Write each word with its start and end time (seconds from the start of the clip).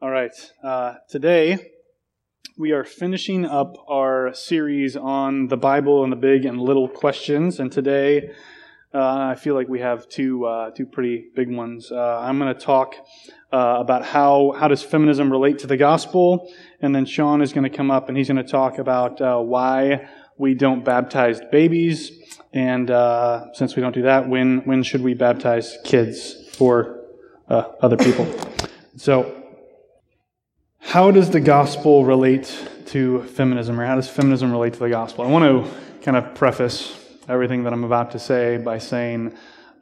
All 0.00 0.10
right. 0.10 0.30
Uh, 0.62 0.94
today, 1.08 1.72
we 2.56 2.70
are 2.70 2.84
finishing 2.84 3.44
up 3.44 3.74
our 3.88 4.32
series 4.32 4.96
on 4.96 5.48
the 5.48 5.56
Bible 5.56 6.04
and 6.04 6.12
the 6.12 6.16
big 6.16 6.44
and 6.44 6.60
little 6.60 6.86
questions. 6.86 7.58
And 7.58 7.72
today, 7.72 8.30
uh, 8.94 9.00
I 9.02 9.34
feel 9.34 9.56
like 9.56 9.68
we 9.68 9.80
have 9.80 10.08
two, 10.08 10.44
uh, 10.44 10.70
two 10.70 10.86
pretty 10.86 11.30
big 11.34 11.50
ones. 11.50 11.90
Uh, 11.90 12.20
I'm 12.20 12.38
going 12.38 12.54
to 12.54 12.60
talk 12.60 12.94
uh, 13.52 13.78
about 13.80 14.04
how, 14.04 14.54
how 14.56 14.68
does 14.68 14.84
feminism 14.84 15.32
relate 15.32 15.58
to 15.60 15.66
the 15.66 15.76
gospel. 15.76 16.48
And 16.80 16.94
then 16.94 17.04
Sean 17.04 17.42
is 17.42 17.52
going 17.52 17.68
to 17.68 17.76
come 17.76 17.90
up 17.90 18.08
and 18.08 18.16
he's 18.16 18.28
going 18.28 18.36
to 18.36 18.48
talk 18.48 18.78
about 18.78 19.20
uh, 19.20 19.40
why 19.40 20.08
we 20.36 20.54
don't 20.54 20.84
baptize 20.84 21.40
babies. 21.50 22.12
And 22.52 22.86
since 23.52 23.74
we 23.74 23.82
don't 23.82 23.96
do 23.96 24.02
that, 24.02 24.28
when, 24.28 24.58
when 24.58 24.84
should 24.84 25.02
we 25.02 25.14
baptize 25.14 25.76
kids 25.82 26.56
or 26.60 27.00
other 27.48 27.96
people? 27.96 28.32
So, 28.96 29.34
how 30.88 31.10
does 31.10 31.28
the 31.28 31.38
gospel 31.38 32.02
relate 32.06 32.66
to 32.86 33.22
feminism, 33.24 33.78
or 33.78 33.84
how 33.84 33.94
does 33.94 34.08
feminism 34.08 34.50
relate 34.50 34.72
to 34.72 34.78
the 34.78 34.88
gospel? 34.88 35.22
I 35.22 35.28
want 35.28 35.44
to 35.44 35.70
kind 36.00 36.16
of 36.16 36.34
preface 36.34 36.96
everything 37.28 37.64
that 37.64 37.74
I'm 37.74 37.84
about 37.84 38.12
to 38.12 38.18
say 38.18 38.56
by 38.56 38.78
saying, 38.78 39.34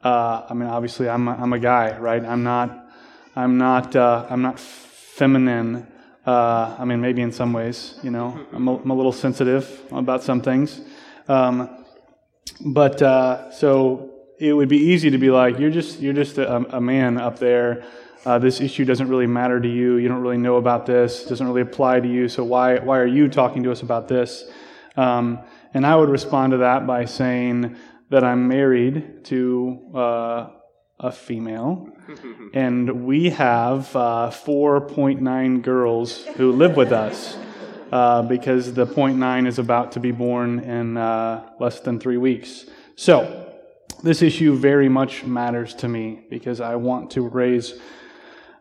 uh, 0.03 0.45
I 0.49 0.53
mean, 0.53 0.67
obviously, 0.67 1.07
I'm 1.07 1.29
a, 1.29 1.31
I'm 1.31 1.53
a 1.53 1.59
guy, 1.59 1.97
right? 1.97 2.21
I'm 2.21 2.43
not, 2.43 2.89
I'm 3.37 3.57
not, 3.57 3.95
uh, 3.95 4.27
I'm 4.29 4.41
not 4.41 4.59
feminine. 4.59 5.87
Uh, 6.25 6.75
I 6.77 6.83
mean, 6.83 6.99
maybe 6.99 7.21
in 7.21 7.31
some 7.31 7.53
ways, 7.53 7.97
you 8.03 8.11
know, 8.11 8.45
I'm 8.51 8.67
a, 8.67 8.75
I'm 8.75 8.89
a 8.89 8.93
little 8.93 9.13
sensitive 9.13 9.81
about 9.93 10.23
some 10.23 10.41
things. 10.41 10.81
Um, 11.29 11.85
but 12.59 13.01
uh, 13.01 13.49
so 13.51 14.11
it 14.39 14.51
would 14.51 14.67
be 14.67 14.79
easy 14.79 15.09
to 15.11 15.17
be 15.17 15.29
like, 15.29 15.57
you're 15.57 15.71
just, 15.71 16.01
you're 16.01 16.11
just 16.11 16.37
a, 16.37 16.75
a 16.75 16.81
man 16.81 17.17
up 17.17 17.39
there 17.39 17.85
uh, 18.25 18.39
this 18.39 18.61
issue 18.61 18.85
doesn't 18.85 19.07
really 19.07 19.27
matter 19.27 19.59
to 19.59 19.67
you. 19.67 19.97
You 19.97 20.07
don't 20.07 20.21
really 20.21 20.37
know 20.37 20.57
about 20.57 20.85
this. 20.85 21.25
It 21.25 21.29
doesn't 21.29 21.45
really 21.45 21.61
apply 21.61 21.99
to 21.99 22.07
you. 22.07 22.27
So 22.27 22.43
why, 22.43 22.79
why 22.79 22.99
are 22.99 23.07
you 23.07 23.27
talking 23.27 23.63
to 23.63 23.71
us 23.71 23.81
about 23.81 24.07
this? 24.07 24.45
Um, 24.95 25.39
and 25.73 25.85
I 25.85 25.95
would 25.95 26.09
respond 26.09 26.51
to 26.51 26.57
that 26.57 26.87
by 26.87 27.05
saying 27.05 27.77
that 28.09 28.23
I'm 28.23 28.47
married 28.47 29.25
to 29.25 29.91
uh, 29.93 30.49
a 30.99 31.11
female, 31.11 31.89
and 32.53 33.05
we 33.05 33.29
have 33.29 33.95
uh, 33.95 34.31
4.9 34.33 35.61
girls 35.61 36.25
who 36.37 36.51
live 36.51 36.75
with 36.75 36.91
us. 36.91 37.37
Uh, 37.89 38.21
because 38.21 38.73
the 38.73 38.85
0.9 38.85 39.47
is 39.47 39.59
about 39.59 39.93
to 39.93 40.01
be 40.01 40.11
born 40.11 40.59
in 40.59 40.97
uh, 40.97 41.49
less 41.57 41.79
than 41.79 42.01
three 42.01 42.17
weeks. 42.17 42.65
So, 42.97 43.47
this 44.03 44.21
issue 44.21 44.57
very 44.57 44.89
much 44.89 45.23
matters 45.23 45.73
to 45.75 45.87
me 45.87 46.25
because 46.29 46.59
I 46.59 46.75
want 46.75 47.11
to 47.11 47.21
raise 47.21 47.79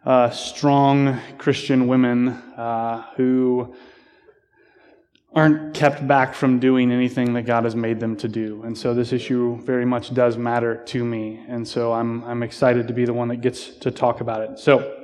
uh, 0.07 0.31
strong 0.31 1.19
Christian 1.37 1.89
women 1.89 2.29
uh, 2.29 3.05
who 3.17 3.75
aren't 5.35 5.75
kept 5.75 6.07
back 6.07 6.33
from 6.33 6.61
doing 6.61 6.93
anything 6.93 7.35
that 7.35 7.43
God 7.43 7.65
has 7.65 7.75
made 7.75 7.99
them 7.99 8.17
to 8.19 8.29
do. 8.29 8.63
And 8.63 8.79
so 8.79 8.95
this 8.95 9.13
issue 9.13 9.61
very 9.63 9.85
much 9.85 10.15
does 10.15 10.39
matter 10.39 10.77
to 10.85 11.05
me. 11.05 11.45
And 11.49 11.67
so 11.67 11.93
I'm, 11.93 12.23
I'm 12.25 12.43
excited 12.45 12.87
to 12.87 12.95
be 12.95 13.05
the 13.05 13.13
one 13.13 13.29
that 13.29 13.39
gets 13.39 13.69
to 13.79 13.91
talk 13.91 14.21
about 14.21 14.43
it. 14.43 14.59
So, 14.59 15.03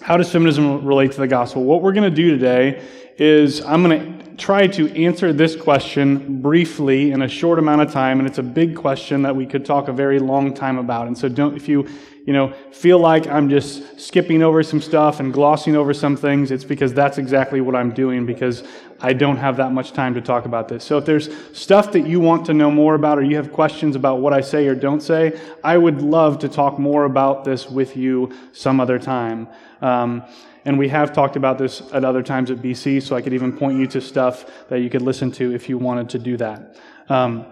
how 0.00 0.16
does 0.16 0.32
feminism 0.32 0.86
relate 0.86 1.12
to 1.12 1.20
the 1.20 1.28
gospel? 1.28 1.64
What 1.64 1.82
we're 1.82 1.92
going 1.92 2.08
to 2.08 2.16
do 2.16 2.30
today 2.30 2.82
is 3.18 3.60
I'm 3.60 3.82
going 3.82 4.18
to 4.18 4.36
try 4.36 4.66
to 4.68 4.90
answer 4.96 5.30
this 5.32 5.54
question 5.54 6.40
briefly 6.40 7.10
in 7.10 7.20
a 7.20 7.28
short 7.28 7.58
amount 7.58 7.82
of 7.82 7.92
time, 7.92 8.18
and 8.18 8.26
it's 8.26 8.38
a 8.38 8.42
big 8.42 8.76
question 8.76 9.22
that 9.22 9.36
we 9.36 9.44
could 9.44 9.64
talk 9.64 9.88
a 9.88 9.92
very 9.92 10.18
long 10.18 10.54
time 10.54 10.78
about. 10.78 11.06
And 11.06 11.16
so, 11.16 11.28
don't 11.28 11.54
if 11.54 11.68
you 11.68 11.86
you 12.24 12.32
know, 12.32 12.52
feel 12.72 12.98
like 12.98 13.26
I'm 13.26 13.50
just 13.50 14.00
skipping 14.00 14.42
over 14.42 14.62
some 14.62 14.80
stuff 14.80 15.20
and 15.20 15.32
glossing 15.32 15.76
over 15.76 15.92
some 15.92 16.16
things, 16.16 16.50
it's 16.50 16.64
because 16.64 16.94
that's 16.94 17.18
exactly 17.18 17.60
what 17.60 17.76
I'm 17.76 17.92
doing 17.92 18.24
because 18.24 18.64
I 18.98 19.12
don't 19.12 19.36
have 19.36 19.58
that 19.58 19.72
much 19.72 19.92
time 19.92 20.14
to 20.14 20.22
talk 20.22 20.46
about 20.46 20.68
this. 20.68 20.84
So 20.84 20.96
if 20.96 21.04
there's 21.04 21.28
stuff 21.52 21.92
that 21.92 22.06
you 22.06 22.20
want 22.20 22.46
to 22.46 22.54
know 22.54 22.70
more 22.70 22.94
about 22.94 23.18
or 23.18 23.22
you 23.22 23.36
have 23.36 23.52
questions 23.52 23.94
about 23.94 24.20
what 24.20 24.32
I 24.32 24.40
say 24.40 24.66
or 24.66 24.74
don't 24.74 25.02
say, 25.02 25.38
I 25.62 25.76
would 25.76 26.00
love 26.00 26.38
to 26.38 26.48
talk 26.48 26.78
more 26.78 27.04
about 27.04 27.44
this 27.44 27.68
with 27.68 27.94
you 27.94 28.32
some 28.52 28.80
other 28.80 28.98
time. 28.98 29.46
Um, 29.82 30.22
and 30.64 30.78
we 30.78 30.88
have 30.88 31.12
talked 31.12 31.36
about 31.36 31.58
this 31.58 31.82
at 31.92 32.06
other 32.06 32.22
times 32.22 32.50
at 32.50 32.58
BC, 32.58 33.02
so 33.02 33.14
I 33.14 33.20
could 33.20 33.34
even 33.34 33.54
point 33.54 33.78
you 33.78 33.86
to 33.88 34.00
stuff 34.00 34.66
that 34.68 34.80
you 34.80 34.88
could 34.88 35.02
listen 35.02 35.30
to 35.32 35.54
if 35.54 35.68
you 35.68 35.76
wanted 35.76 36.08
to 36.10 36.18
do 36.18 36.38
that. 36.38 36.76
Um, 37.10 37.44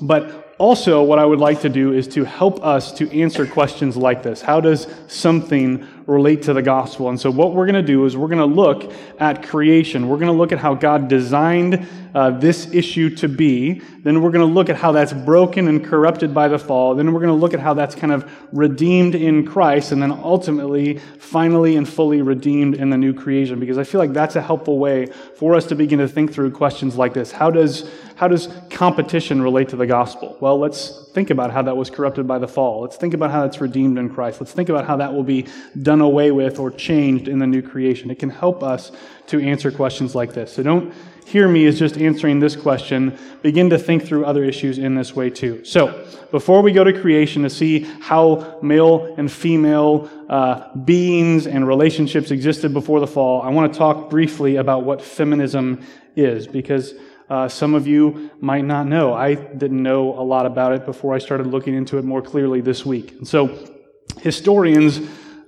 but 0.00 0.47
also, 0.58 1.04
what 1.04 1.20
I 1.20 1.24
would 1.24 1.38
like 1.38 1.60
to 1.60 1.68
do 1.68 1.92
is 1.92 2.08
to 2.08 2.24
help 2.24 2.64
us 2.64 2.90
to 2.94 3.08
answer 3.16 3.46
questions 3.46 3.96
like 3.96 4.24
this. 4.24 4.42
How 4.42 4.60
does 4.60 4.88
something 5.06 5.86
relate 6.06 6.42
to 6.42 6.52
the 6.52 6.62
gospel? 6.62 7.08
And 7.10 7.20
so, 7.20 7.30
what 7.30 7.54
we're 7.54 7.66
going 7.66 7.76
to 7.76 7.82
do 7.82 8.04
is 8.06 8.16
we're 8.16 8.26
going 8.26 8.38
to 8.38 8.44
look 8.44 8.92
at 9.20 9.46
creation. 9.46 10.08
We're 10.08 10.16
going 10.16 10.32
to 10.32 10.32
look 10.32 10.50
at 10.50 10.58
how 10.58 10.74
God 10.74 11.06
designed 11.06 11.86
uh, 12.12 12.30
this 12.30 12.74
issue 12.74 13.14
to 13.16 13.28
be. 13.28 13.82
Then, 14.02 14.20
we're 14.20 14.32
going 14.32 14.48
to 14.48 14.52
look 14.52 14.68
at 14.68 14.74
how 14.74 14.90
that's 14.90 15.12
broken 15.12 15.68
and 15.68 15.84
corrupted 15.84 16.34
by 16.34 16.48
the 16.48 16.58
fall. 16.58 16.96
Then, 16.96 17.12
we're 17.12 17.20
going 17.20 17.28
to 17.28 17.40
look 17.40 17.54
at 17.54 17.60
how 17.60 17.74
that's 17.74 17.94
kind 17.94 18.12
of 18.12 18.28
redeemed 18.50 19.14
in 19.14 19.46
Christ. 19.46 19.92
And 19.92 20.02
then, 20.02 20.10
ultimately, 20.10 20.98
finally 21.20 21.76
and 21.76 21.88
fully 21.88 22.20
redeemed 22.20 22.74
in 22.74 22.90
the 22.90 22.98
new 22.98 23.14
creation. 23.14 23.60
Because 23.60 23.78
I 23.78 23.84
feel 23.84 24.00
like 24.00 24.12
that's 24.12 24.34
a 24.34 24.42
helpful 24.42 24.80
way 24.80 25.06
for 25.36 25.54
us 25.54 25.66
to 25.66 25.76
begin 25.76 26.00
to 26.00 26.08
think 26.08 26.32
through 26.32 26.50
questions 26.50 26.96
like 26.96 27.14
this. 27.14 27.30
How 27.30 27.52
does 27.52 27.88
how 28.18 28.26
does 28.26 28.48
competition 28.68 29.40
relate 29.40 29.68
to 29.68 29.76
the 29.76 29.86
gospel? 29.86 30.36
Well, 30.40 30.47
let's 30.56 31.08
think 31.12 31.30
about 31.30 31.50
how 31.50 31.62
that 31.62 31.76
was 31.76 31.90
corrupted 31.90 32.26
by 32.26 32.38
the 32.38 32.48
fall. 32.48 32.82
Let's 32.82 32.96
think 32.96 33.14
about 33.14 33.30
how 33.30 33.44
it's 33.44 33.60
redeemed 33.60 33.98
in 33.98 34.08
Christ. 34.08 34.40
Let's 34.40 34.52
think 34.52 34.68
about 34.68 34.86
how 34.86 34.96
that 34.96 35.12
will 35.12 35.24
be 35.24 35.46
done 35.82 36.00
away 36.00 36.30
with 36.30 36.58
or 36.58 36.70
changed 36.70 37.28
in 37.28 37.38
the 37.38 37.46
new 37.46 37.62
creation. 37.62 38.10
It 38.10 38.18
can 38.18 38.30
help 38.30 38.62
us 38.62 38.92
to 39.28 39.40
answer 39.40 39.70
questions 39.70 40.14
like 40.14 40.32
this. 40.32 40.52
So 40.52 40.62
don't 40.62 40.94
hear 41.28 41.46
me 41.46 41.66
as 41.66 41.78
just 41.78 41.98
answering 41.98 42.40
this 42.40 42.56
question. 42.56 43.18
Begin 43.42 43.68
to 43.70 43.78
think 43.78 44.04
through 44.04 44.24
other 44.24 44.44
issues 44.44 44.78
in 44.78 44.94
this 44.94 45.14
way 45.14 45.28
too. 45.28 45.64
So, 45.64 46.06
before 46.30 46.62
we 46.62 46.72
go 46.72 46.84
to 46.84 46.98
creation 46.98 47.42
to 47.42 47.50
see 47.50 47.80
how 48.00 48.58
male 48.62 49.14
and 49.16 49.30
female 49.30 50.10
uh, 50.28 50.74
beings 50.76 51.46
and 51.46 51.66
relationships 51.66 52.30
existed 52.30 52.72
before 52.72 53.00
the 53.00 53.06
fall, 53.06 53.42
I 53.42 53.48
want 53.48 53.72
to 53.72 53.78
talk 53.78 54.10
briefly 54.10 54.56
about 54.56 54.84
what 54.84 55.00
feminism 55.00 55.86
is 56.16 56.46
because 56.46 56.94
uh, 57.28 57.48
some 57.48 57.74
of 57.74 57.86
you 57.86 58.30
might 58.40 58.64
not 58.64 58.86
know. 58.86 59.12
I 59.12 59.34
didn't 59.34 59.82
know 59.82 60.18
a 60.18 60.22
lot 60.22 60.46
about 60.46 60.72
it 60.72 60.84
before 60.86 61.14
I 61.14 61.18
started 61.18 61.46
looking 61.46 61.74
into 61.74 61.98
it 61.98 62.04
more 62.04 62.22
clearly 62.22 62.60
this 62.60 62.86
week. 62.86 63.12
And 63.12 63.28
so, 63.28 63.76
historians 64.20 65.00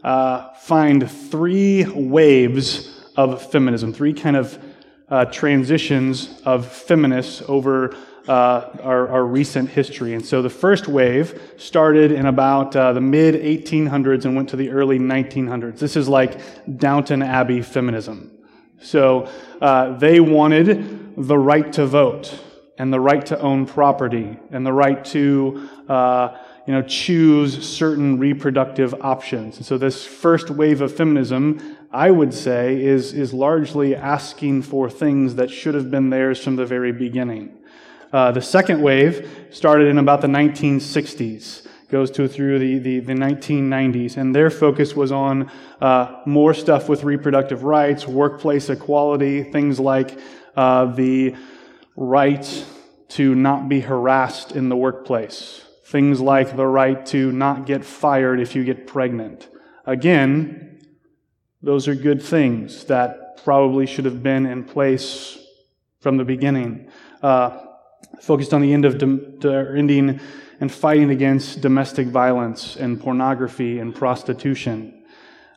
uh, 0.02 0.52
find 0.54 1.10
three 1.10 1.84
waves 1.84 3.10
of 3.16 3.50
feminism, 3.50 3.92
three 3.92 4.12
kind 4.12 4.36
of 4.36 4.58
uh, 5.08 5.24
transitions 5.26 6.41
of 6.44 6.66
feminists 6.66 7.42
over 7.48 7.97
uh, 8.28 8.78
our, 8.82 9.08
our, 9.08 9.24
recent 9.24 9.68
history. 9.68 10.14
And 10.14 10.24
so 10.24 10.41
the 10.41 10.50
first 10.50 10.86
wave 10.86 11.54
started 11.56 12.12
in 12.12 12.26
about 12.26 12.76
uh, 12.76 12.92
the 12.92 13.00
mid 13.00 13.34
1800s 13.34 14.24
and 14.24 14.36
went 14.36 14.50
to 14.50 14.56
the 14.56 14.70
early 14.70 14.98
1900s. 14.98 15.78
This 15.78 15.97
is 15.97 16.08
like 16.08 16.38
Downton 16.78 17.22
Abbey 17.22 17.60
feminism. 17.60 18.30
So 18.82 19.28
uh, 19.60 19.98
they 19.98 20.20
wanted 20.20 21.00
the 21.26 21.38
right 21.38 21.72
to 21.75 21.86
vote 21.86 22.38
and 22.78 22.92
the 22.92 23.00
right 23.00 23.25
to 23.26 23.38
own 23.41 23.66
property 23.66 24.38
and 24.50 24.64
the 24.64 24.72
right 24.72 25.04
to 25.04 25.69
uh, 25.88 26.36
you 26.66 26.72
know, 26.72 26.82
choose 26.82 27.66
certain 27.66 28.19
reproductive 28.19 28.94
options. 29.03 29.59
And 29.59 29.66
so 29.66 29.76
this 29.76 30.06
first 30.06 30.50
wave 30.50 30.80
of 30.80 30.94
feminism, 30.97 31.76
I 31.92 32.10
would 32.10 32.32
say, 32.32 32.82
is, 32.82 33.12
is 33.12 33.34
largely 33.34 33.94
asking 33.94 34.62
for 34.62 34.88
things 34.88 35.34
that 35.34 35.50
should 35.50 35.75
have 35.75 35.91
been 35.91 36.10
theirs 36.10 36.42
from 36.42 36.56
the 36.56 36.64
very 36.64 36.92
beginning. 36.92 37.59
Uh, 38.12 38.32
the 38.32 38.42
second 38.42 38.80
wave 38.80 39.47
started 39.50 39.88
in 39.88 39.98
about 39.98 40.20
the 40.20 40.28
1960s 40.28 41.66
goes 41.91 42.10
to 42.12 42.28
through 42.28 42.59
the, 42.59 42.78
the, 42.78 43.00
the 43.00 43.12
1990s, 43.12 44.16
and 44.16 44.34
their 44.34 44.48
focus 44.48 44.94
was 44.94 45.10
on 45.10 45.50
uh, 45.80 46.22
more 46.25 46.54
stuff 46.54 46.88
with 46.88 47.03
reproductive 47.03 47.64
rights, 47.64 48.06
workplace 48.06 48.71
equality, 48.71 49.42
things 49.42 49.80
like 49.80 50.18
uh, 50.56 50.86
the 50.86 51.34
right 51.97 52.64
to 53.08 53.34
not 53.34 53.68
be 53.68 53.80
harassed 53.80 54.52
in 54.52 54.68
the 54.68 54.76
workplace, 54.76 55.64
things 55.86 56.20
like 56.20 56.56
the 56.56 56.66
right 56.66 57.04
to 57.06 57.32
not 57.32 57.66
get 57.66 57.84
fired 57.84 58.41
if 58.41 58.54
you 58.54 58.64
get 58.64 58.86
pregnant. 58.86 59.48
Again, 59.84 60.80
those 61.62 61.88
are 61.88 61.94
good 61.94 62.22
things 62.22 62.84
that 62.84 63.42
probably 63.44 63.86
should 63.86 64.04
have 64.04 64.22
been 64.22 64.47
in 64.47 64.64
place 64.64 65.38
from 66.00 66.16
the 66.16 66.24
beginning. 66.24 66.91
Uh, 67.22 67.66
focused 68.20 68.54
on 68.54 68.60
the 68.60 68.72
end 68.72 68.84
of 68.84 69.02
ending 69.76 70.20
and 70.60 70.72
fighting 70.72 71.10
against 71.10 71.60
domestic 71.60 72.06
violence 72.06 72.76
and 72.76 73.00
pornography 73.00 73.78
and 73.78 73.94
prostitution. 73.94 75.02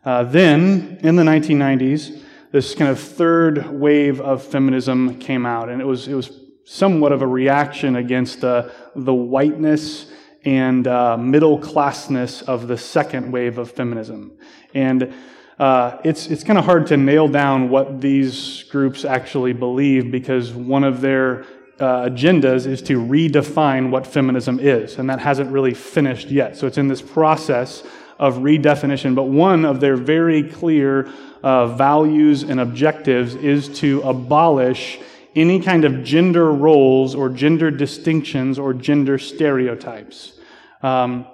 Uh, 0.05 0.23
then, 0.23 0.97
in 1.01 1.15
the 1.15 1.23
1990s, 1.23 2.21
this 2.53 2.75
kind 2.75 2.91
of 2.91 2.99
third 2.99 3.67
wave 3.71 4.21
of 4.21 4.43
feminism 4.43 5.17
came 5.17 5.43
out, 5.43 5.69
and 5.69 5.81
it 5.81 5.85
was, 5.85 6.07
it 6.07 6.13
was 6.13 6.39
somewhat 6.65 7.11
of 7.11 7.23
a 7.23 7.27
reaction 7.27 7.95
against 7.95 8.41
the, 8.41 8.71
the 8.95 9.13
whiteness 9.13 10.11
and 10.45 10.87
uh, 10.87 11.17
middle 11.17 11.57
classness 11.57 12.43
of 12.43 12.67
the 12.67 12.77
second 12.77 13.31
wave 13.31 13.57
of 13.57 13.71
feminism. 13.71 14.37
And 14.75 15.15
uh, 15.57 15.97
it's, 16.03 16.27
it's 16.27 16.43
kind 16.43 16.59
of 16.59 16.65
hard 16.65 16.85
to 16.87 16.97
nail 16.97 17.27
down 17.27 17.71
what 17.71 17.99
these 17.99 18.63
groups 18.69 19.03
actually 19.03 19.53
believe 19.53 20.11
because 20.11 20.53
one 20.53 20.83
of 20.83 21.01
their 21.01 21.45
uh, 21.79 22.07
agendas 22.07 22.67
is 22.67 22.83
to 22.83 22.99
redefine 22.99 23.89
what 23.89 24.05
feminism 24.05 24.59
is, 24.59 24.99
and 24.99 25.09
that 25.09 25.19
hasn't 25.19 25.51
really 25.51 25.73
finished 25.73 26.29
yet. 26.29 26.55
So 26.55 26.67
it's 26.67 26.77
in 26.77 26.87
this 26.87 27.01
process 27.01 27.81
of 28.19 28.35
redefinition. 28.35 29.15
But 29.15 29.23
one 29.23 29.65
of 29.65 29.79
their 29.79 29.97
very 29.97 30.43
clear 30.43 31.11
uh, 31.43 31.67
values 31.67 32.43
and 32.43 32.59
objectives 32.59 33.35
is 33.35 33.67
to 33.79 34.01
abolish 34.01 34.99
any 35.35 35.59
kind 35.59 35.83
of 35.83 36.03
gender 36.03 36.51
roles 36.51 37.15
or 37.15 37.29
gender 37.29 37.69
distinctions 37.69 38.57
or 38.57 38.73
gender 38.73 39.17
stereotypes. 39.17 40.39
Um, 40.81 41.25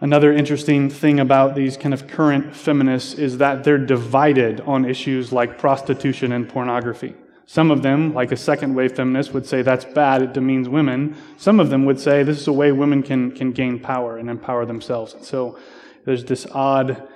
another 0.00 0.32
interesting 0.32 0.90
thing 0.90 1.18
about 1.20 1.54
these 1.54 1.76
kind 1.76 1.92
of 1.92 2.06
current 2.06 2.54
feminists 2.54 3.14
is 3.14 3.38
that 3.38 3.64
they're 3.64 3.78
divided 3.78 4.60
on 4.60 4.84
issues 4.84 5.32
like 5.32 5.58
prostitution 5.58 6.32
and 6.32 6.48
pornography. 6.48 7.14
Some 7.46 7.72
of 7.72 7.82
them, 7.82 8.14
like 8.14 8.30
a 8.30 8.36
second 8.36 8.76
wave 8.76 8.94
feminist, 8.94 9.34
would 9.34 9.44
say 9.44 9.62
that's 9.62 9.84
bad, 9.84 10.22
it 10.22 10.32
demeans 10.32 10.68
women. 10.68 11.16
Some 11.36 11.58
of 11.58 11.68
them 11.68 11.84
would 11.84 11.98
say 11.98 12.22
this 12.22 12.38
is 12.38 12.46
a 12.46 12.52
way 12.52 12.70
women 12.70 13.02
can, 13.02 13.32
can 13.32 13.50
gain 13.50 13.80
power 13.80 14.18
and 14.18 14.30
empower 14.30 14.64
themselves. 14.66 15.14
And 15.14 15.24
so 15.24 15.58
there's 16.04 16.24
this 16.24 16.46
odd 16.52 17.08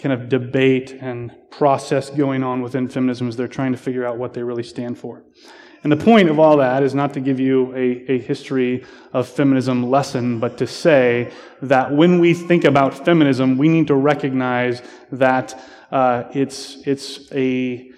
kind 0.00 0.12
of 0.12 0.28
debate 0.28 0.96
and 1.00 1.30
process 1.50 2.10
going 2.10 2.42
on 2.42 2.62
within 2.62 2.88
feminism 2.88 3.28
as 3.28 3.36
they're 3.36 3.48
trying 3.48 3.72
to 3.72 3.78
figure 3.78 4.06
out 4.06 4.16
what 4.16 4.32
they 4.32 4.42
really 4.42 4.62
stand 4.62 4.98
for. 4.98 5.22
And 5.82 5.90
the 5.90 5.96
point 5.96 6.28
of 6.28 6.38
all 6.38 6.58
that 6.58 6.82
is 6.82 6.94
not 6.94 7.14
to 7.14 7.20
give 7.20 7.40
you 7.40 7.74
a, 7.74 8.12
a 8.12 8.18
history 8.18 8.84
of 9.12 9.28
feminism 9.28 9.90
lesson, 9.90 10.38
but 10.38 10.58
to 10.58 10.66
say 10.66 11.32
that 11.62 11.92
when 11.92 12.18
we 12.18 12.34
think 12.34 12.64
about 12.64 13.04
feminism, 13.04 13.56
we 13.56 13.68
need 13.68 13.86
to 13.86 13.94
recognize 13.94 14.82
that 15.12 15.58
uh, 15.90 16.24
it's, 16.34 16.76
it's 16.86 17.32
a 17.32 17.90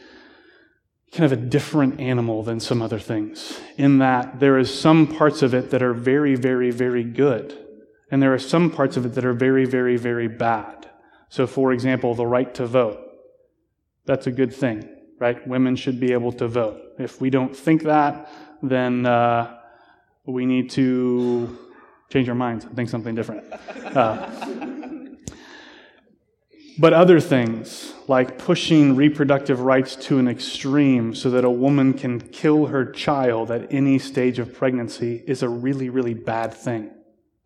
kind 1.13 1.25
of 1.25 1.33
a 1.33 1.37
different 1.37 2.01
animal 2.01 2.43
than 2.43 2.59
some 2.59 2.81
other 2.81 2.99
things, 2.99 3.61
in 3.77 3.99
that 3.99 4.41
there 4.41 4.59
is 4.59 4.73
some 4.73 5.07
parts 5.07 5.43
of 5.43 5.53
it 5.53 5.71
that 5.71 5.83
are 5.83 5.93
very, 5.93 6.35
very, 6.35 6.71
very 6.71 7.05
good, 7.05 7.59
and 8.11 8.23
there 8.23 8.33
are 8.33 8.39
some 8.39 8.71
parts 8.71 8.97
of 8.97 9.05
it 9.05 9.15
that 9.15 9.25
are 9.25 9.35
very, 9.35 9.65
very, 9.65 9.97
very 9.97 10.29
bad. 10.29 10.89
So, 11.33 11.47
for 11.47 11.73
example, 11.73 12.15
the 12.15 12.27
right 12.27 12.55
to 12.57 12.67
vote. 12.67 13.01
That's 14.05 14.27
a 14.27 14.31
good 14.31 14.53
thing, 14.53 14.87
right? 15.19 15.49
Women 15.49 15.77
should 15.77 15.99
be 15.99 16.13
able 16.13 16.31
to 16.33 16.47
vote. 16.47 16.79
If 16.99 17.23
we 17.23 17.31
don't 17.31 17.57
think 17.57 17.85
that, 17.85 18.31
then 18.63 19.07
uh, 19.07 19.59
we 20.27 20.45
need 20.45 20.69
to 20.73 21.59
change 22.11 22.29
our 22.29 22.35
minds 22.35 22.67
and 22.67 22.77
think 22.77 22.91
something 22.91 23.15
different. 23.15 23.45
Uh, 23.97 24.29
but 26.79 26.93
other 26.93 27.19
things, 27.19 27.95
like 28.09 28.37
pushing 28.37 28.95
reproductive 28.95 29.61
rights 29.61 29.97
to 29.97 30.19
an 30.19 30.29
extreme 30.29 31.15
so 31.15 31.31
that 31.31 31.45
a 31.47 31.51
woman 31.51 31.95
can 31.95 32.21
kill 32.21 32.67
her 32.67 32.85
child 32.85 33.51
at 33.51 33.73
any 33.73 33.99
stage 33.99 34.39
of 34.39 34.53
pregnancy, 34.53 35.25
is 35.27 35.43
a 35.43 35.49
really, 35.49 35.89
really 35.89 36.13
bad 36.13 36.53
thing. 36.53 36.91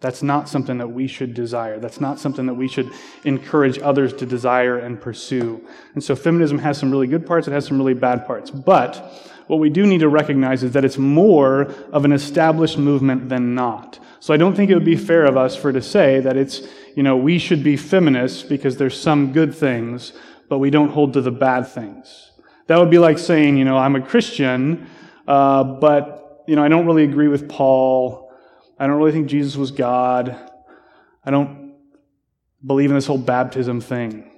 That's 0.00 0.22
not 0.22 0.48
something 0.48 0.78
that 0.78 0.88
we 0.88 1.06
should 1.06 1.32
desire. 1.32 1.78
That's 1.78 2.00
not 2.00 2.19
something 2.19 2.46
that 2.46 2.54
we 2.54 2.69
should 2.69 2.90
encourage 3.25 3.78
others 3.78 4.12
to 4.14 4.26
desire 4.26 4.78
and 4.78 5.00
pursue. 5.00 5.66
And 5.94 6.04
so 6.04 6.14
feminism 6.14 6.58
has 6.58 6.76
some 6.76 6.90
really 6.90 7.06
good 7.06 7.26
parts, 7.26 7.48
it 7.48 7.52
has 7.52 7.66
some 7.66 7.78
really 7.78 7.94
bad 7.94 8.26
parts. 8.26 8.50
But 8.50 8.96
what 9.46 9.58
we 9.58 9.70
do 9.70 9.87
need 9.87 10.00
to 10.00 10.08
recognize 10.08 10.62
is 10.62 10.72
that 10.72 10.84
it's 10.84 10.98
more 10.98 11.62
of 11.93 12.04
an 12.04 12.12
established 12.12 12.76
movement 12.76 13.28
than 13.28 13.54
not. 13.54 13.98
So 14.20 14.34
I 14.34 14.37
don't 14.37 14.54
think 14.54 14.70
it 14.70 14.75
would 14.75 14.84
be 14.84 14.96
fair 14.96 15.25
of 15.25 15.37
us 15.37 15.56
for 15.56 15.72
to 15.72 15.81
say 15.81 16.20
that 16.20 16.37
it's 16.37 16.66
you 16.96 17.02
know, 17.02 17.16
we 17.16 17.38
should 17.38 17.62
be 17.62 17.76
feminists 17.76 18.43
because 18.43 18.78
there's 18.78 18.98
some 18.98 19.32
good 19.32 19.54
things, 19.54 20.14
but 20.48 20.58
we 20.58 20.70
don't 20.70 20.88
hold 20.88 21.12
to 21.12 21.20
the 21.20 21.31
bad 21.31 21.69
things. 21.69 22.31
That 22.69 22.78
would 22.78 22.90
be 22.90 22.98
like 22.98 23.19
saying, 23.19 23.58
you 23.58 23.66
know, 23.66 23.76
I'm 23.76 23.94
a 23.94 24.00
Christian, 24.00 24.88
uh, 25.28 25.62
but, 25.62 26.44
you 26.48 26.56
know, 26.56 26.64
I 26.64 26.69
don't 26.69 26.87
really 26.87 27.04
agree 27.04 27.28
with 27.28 27.50
Paul. 27.50 28.25
I 28.78 28.87
don't 28.87 28.96
really 28.96 29.12
think 29.12 29.28
Jesus 29.28 29.56
was 29.56 29.70
God. 29.70 30.37
I 31.25 31.31
don't 31.31 31.75
believe 32.64 32.90
in 32.90 32.96
this 32.96 33.06
whole 33.06 33.19
baptism 33.19 33.81
thing, 33.81 34.31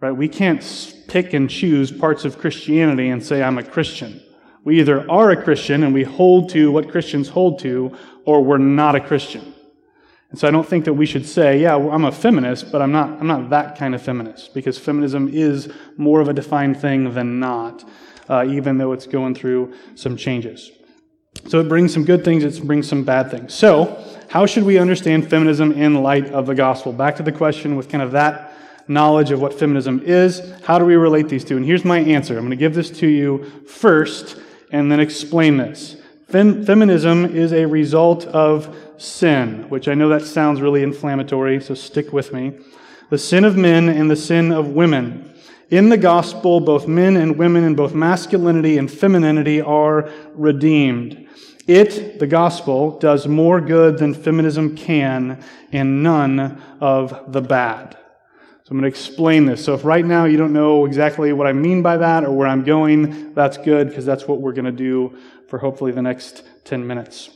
right? 0.00 0.12
We 0.12 0.28
can't 0.28 0.94
pick 1.08 1.32
and 1.32 1.50
choose 1.50 1.90
parts 1.90 2.24
of 2.24 2.38
Christianity 2.38 3.08
and 3.08 3.24
say, 3.24 3.42
I'm 3.42 3.58
a 3.58 3.64
Christian. 3.64 4.22
We 4.64 4.78
either 4.80 5.10
are 5.10 5.30
a 5.30 5.42
Christian 5.42 5.82
and 5.82 5.94
we 5.94 6.04
hold 6.04 6.50
to 6.50 6.70
what 6.70 6.90
Christians 6.90 7.28
hold 7.28 7.58
to, 7.60 7.96
or 8.24 8.44
we're 8.44 8.58
not 8.58 8.94
a 8.94 9.00
Christian. 9.00 9.54
And 10.30 10.38
so 10.38 10.46
I 10.46 10.50
don't 10.52 10.66
think 10.66 10.84
that 10.84 10.92
we 10.92 11.06
should 11.06 11.26
say, 11.26 11.60
yeah, 11.60 11.74
I'm 11.74 12.04
a 12.04 12.12
feminist, 12.12 12.70
but 12.70 12.80
I'm 12.80 12.92
not, 12.92 13.18
I'm 13.20 13.26
not 13.26 13.50
that 13.50 13.76
kind 13.76 13.94
of 13.94 14.02
feminist, 14.02 14.54
because 14.54 14.78
feminism 14.78 15.28
is 15.32 15.72
more 15.96 16.20
of 16.20 16.28
a 16.28 16.32
defined 16.32 16.80
thing 16.80 17.14
than 17.14 17.40
not, 17.40 17.88
uh, 18.28 18.44
even 18.46 18.78
though 18.78 18.92
it's 18.92 19.06
going 19.06 19.34
through 19.34 19.74
some 19.96 20.16
changes. 20.16 20.70
So 21.48 21.60
it 21.60 21.68
brings 21.68 21.92
some 21.92 22.04
good 22.04 22.24
things, 22.24 22.44
it 22.44 22.66
brings 22.66 22.88
some 22.88 23.04
bad 23.04 23.30
things. 23.30 23.54
So, 23.54 24.04
how 24.28 24.46
should 24.46 24.64
we 24.64 24.78
understand 24.78 25.28
feminism 25.28 25.72
in 25.72 26.02
light 26.02 26.26
of 26.30 26.46
the 26.46 26.54
gospel? 26.54 26.92
Back 26.92 27.16
to 27.16 27.22
the 27.22 27.32
question 27.32 27.76
with 27.76 27.88
kind 27.88 28.02
of 28.02 28.12
that 28.12 28.52
knowledge 28.90 29.30
of 29.30 29.40
what 29.40 29.54
feminism 29.54 30.02
is, 30.04 30.42
how 30.64 30.78
do 30.78 30.84
we 30.84 30.96
relate 30.96 31.28
these 31.28 31.44
two? 31.44 31.56
And 31.56 31.64
here's 31.64 31.84
my 31.84 31.98
answer. 31.98 32.34
I'm 32.34 32.40
going 32.40 32.50
to 32.50 32.56
give 32.56 32.74
this 32.74 32.90
to 32.98 33.06
you 33.06 33.44
first 33.66 34.36
and 34.72 34.90
then 34.90 35.00
explain 35.00 35.56
this. 35.56 35.96
Fem- 36.28 36.64
feminism 36.64 37.24
is 37.24 37.52
a 37.52 37.66
result 37.66 38.26
of 38.26 38.76
sin, 38.98 39.68
which 39.68 39.88
I 39.88 39.94
know 39.94 40.08
that 40.08 40.22
sounds 40.22 40.60
really 40.60 40.82
inflammatory, 40.82 41.60
so 41.60 41.74
stick 41.74 42.12
with 42.12 42.32
me. 42.32 42.52
The 43.08 43.18
sin 43.18 43.44
of 43.44 43.56
men 43.56 43.88
and 43.88 44.10
the 44.10 44.16
sin 44.16 44.52
of 44.52 44.68
women. 44.68 45.29
In 45.70 45.88
the 45.88 45.96
gospel, 45.96 46.58
both 46.58 46.88
men 46.88 47.16
and 47.16 47.38
women 47.38 47.62
in 47.62 47.76
both 47.76 47.94
masculinity 47.94 48.76
and 48.76 48.90
femininity 48.90 49.60
are 49.60 50.10
redeemed. 50.34 51.28
It, 51.68 52.18
the 52.18 52.26
gospel, 52.26 52.98
does 52.98 53.28
more 53.28 53.60
good 53.60 53.96
than 53.96 54.12
feminism 54.12 54.76
can 54.76 55.40
and 55.70 56.02
none 56.02 56.60
of 56.80 57.32
the 57.32 57.40
bad. 57.40 57.96
So 58.64 58.72
I'm 58.72 58.80
going 58.80 58.82
to 58.82 58.88
explain 58.88 59.46
this. 59.46 59.64
So 59.64 59.74
if 59.74 59.84
right 59.84 60.04
now 60.04 60.24
you 60.24 60.36
don't 60.36 60.52
know 60.52 60.86
exactly 60.86 61.32
what 61.32 61.46
I 61.46 61.52
mean 61.52 61.82
by 61.82 61.98
that 61.98 62.24
or 62.24 62.32
where 62.32 62.48
I'm 62.48 62.64
going, 62.64 63.32
that's 63.34 63.56
good 63.56 63.90
because 63.90 64.04
that's 64.04 64.26
what 64.26 64.40
we're 64.40 64.52
going 64.52 64.64
to 64.64 64.72
do 64.72 65.16
for 65.46 65.60
hopefully 65.60 65.92
the 65.92 66.02
next 66.02 66.42
10 66.64 66.84
minutes. 66.84 67.30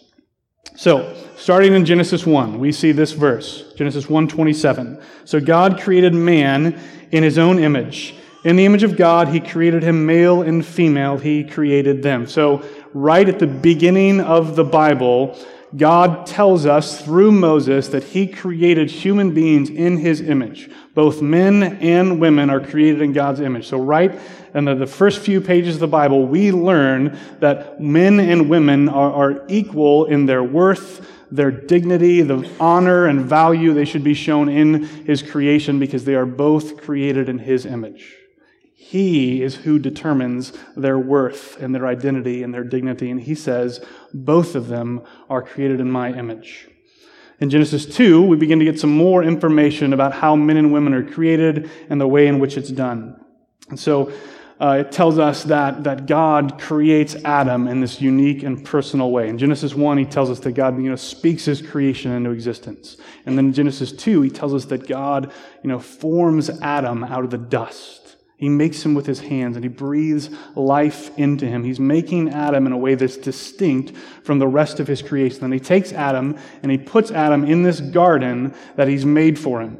So, 0.76 1.14
starting 1.36 1.74
in 1.74 1.84
Genesis 1.84 2.26
1, 2.26 2.58
we 2.58 2.72
see 2.72 2.90
this 2.90 3.12
verse, 3.12 3.72
Genesis 3.76 4.06
1:27. 4.06 5.00
So 5.24 5.38
God 5.38 5.80
created 5.80 6.14
man 6.14 6.80
in 7.12 7.22
his 7.22 7.38
own 7.38 7.60
image. 7.60 8.16
In 8.44 8.56
the 8.56 8.66
image 8.66 8.82
of 8.82 8.98
God, 8.98 9.28
he 9.28 9.40
created 9.40 9.82
him 9.82 10.04
male 10.04 10.42
and 10.42 10.64
female, 10.64 11.16
he 11.16 11.44
created 11.44 12.02
them. 12.02 12.26
So, 12.26 12.62
right 12.92 13.26
at 13.26 13.38
the 13.38 13.46
beginning 13.46 14.20
of 14.20 14.54
the 14.54 14.64
Bible, 14.64 15.38
God 15.74 16.26
tells 16.26 16.66
us 16.66 17.00
through 17.00 17.32
Moses 17.32 17.88
that 17.88 18.04
he 18.04 18.26
created 18.26 18.90
human 18.90 19.32
beings 19.32 19.70
in 19.70 19.96
his 19.96 20.20
image. 20.20 20.70
Both 20.92 21.22
men 21.22 21.62
and 21.62 22.20
women 22.20 22.50
are 22.50 22.60
created 22.60 23.00
in 23.00 23.14
God's 23.14 23.40
image. 23.40 23.66
So, 23.66 23.78
right 23.78 24.20
in 24.54 24.66
the, 24.66 24.86
first 24.86 25.20
few 25.20 25.40
pages 25.40 25.76
of 25.76 25.80
the 25.80 25.88
Bible, 25.88 26.26
we 26.26 26.52
learn 26.52 27.18
that 27.40 27.80
men 27.80 28.20
and 28.20 28.50
women 28.50 28.90
are, 28.90 29.10
are 29.10 29.44
equal 29.48 30.04
in 30.04 30.26
their 30.26 30.44
worth, 30.44 31.10
their 31.30 31.50
dignity, 31.50 32.20
the 32.20 32.46
honor 32.60 33.06
and 33.06 33.22
value 33.22 33.72
they 33.72 33.86
should 33.86 34.04
be 34.04 34.14
shown 34.14 34.50
in 34.50 34.84
his 34.84 35.22
creation 35.22 35.78
because 35.78 36.04
they 36.04 36.14
are 36.14 36.26
both 36.26 36.76
created 36.82 37.30
in 37.30 37.38
his 37.38 37.64
image. 37.64 38.14
He 38.86 39.42
is 39.42 39.54
who 39.54 39.78
determines 39.78 40.52
their 40.76 40.98
worth 40.98 41.58
and 41.58 41.74
their 41.74 41.86
identity 41.86 42.42
and 42.42 42.52
their 42.52 42.64
dignity. 42.64 43.10
And 43.10 43.18
he 43.18 43.34
says, 43.34 43.82
both 44.12 44.54
of 44.54 44.68
them 44.68 45.02
are 45.30 45.40
created 45.40 45.80
in 45.80 45.90
my 45.90 46.12
image. 46.12 46.68
In 47.40 47.48
Genesis 47.48 47.86
2, 47.86 48.22
we 48.22 48.36
begin 48.36 48.58
to 48.58 48.64
get 48.66 48.78
some 48.78 48.94
more 48.94 49.24
information 49.24 49.94
about 49.94 50.12
how 50.12 50.36
men 50.36 50.58
and 50.58 50.70
women 50.70 50.92
are 50.92 51.02
created 51.02 51.70
and 51.88 51.98
the 51.98 52.06
way 52.06 52.26
in 52.26 52.38
which 52.38 52.58
it's 52.58 52.68
done. 52.68 53.18
And 53.70 53.80
so 53.80 54.12
uh, 54.60 54.76
it 54.80 54.92
tells 54.92 55.18
us 55.18 55.44
that, 55.44 55.82
that 55.84 56.04
God 56.04 56.60
creates 56.60 57.16
Adam 57.24 57.66
in 57.66 57.80
this 57.80 58.02
unique 58.02 58.42
and 58.42 58.62
personal 58.62 59.10
way. 59.10 59.30
In 59.30 59.38
Genesis 59.38 59.74
1, 59.74 59.96
he 59.96 60.04
tells 60.04 60.28
us 60.28 60.40
that 60.40 60.52
God 60.52 60.76
you 60.76 60.90
know, 60.90 60.96
speaks 60.96 61.46
his 61.46 61.62
creation 61.62 62.12
into 62.12 62.32
existence. 62.32 62.98
And 63.24 63.38
then 63.38 63.46
in 63.46 63.52
Genesis 63.54 63.92
2, 63.92 64.20
he 64.20 64.30
tells 64.30 64.52
us 64.52 64.66
that 64.66 64.86
God 64.86 65.32
you 65.62 65.70
know, 65.70 65.78
forms 65.78 66.50
Adam 66.60 67.02
out 67.02 67.24
of 67.24 67.30
the 67.30 67.38
dust. 67.38 68.03
He 68.36 68.48
makes 68.48 68.84
him 68.84 68.94
with 68.94 69.06
his 69.06 69.20
hands 69.20 69.56
and 69.56 69.64
he 69.64 69.68
breathes 69.68 70.28
life 70.56 71.16
into 71.16 71.46
him. 71.46 71.62
He's 71.62 71.78
making 71.78 72.30
Adam 72.30 72.66
in 72.66 72.72
a 72.72 72.78
way 72.78 72.96
that's 72.96 73.16
distinct 73.16 73.96
from 74.24 74.38
the 74.38 74.48
rest 74.48 74.80
of 74.80 74.88
his 74.88 75.02
creation. 75.02 75.40
Then 75.40 75.52
he 75.52 75.60
takes 75.60 75.92
Adam 75.92 76.36
and 76.62 76.72
he 76.72 76.78
puts 76.78 77.10
Adam 77.10 77.44
in 77.44 77.62
this 77.62 77.80
garden 77.80 78.54
that 78.76 78.88
he's 78.88 79.06
made 79.06 79.38
for 79.38 79.60
him. 79.60 79.78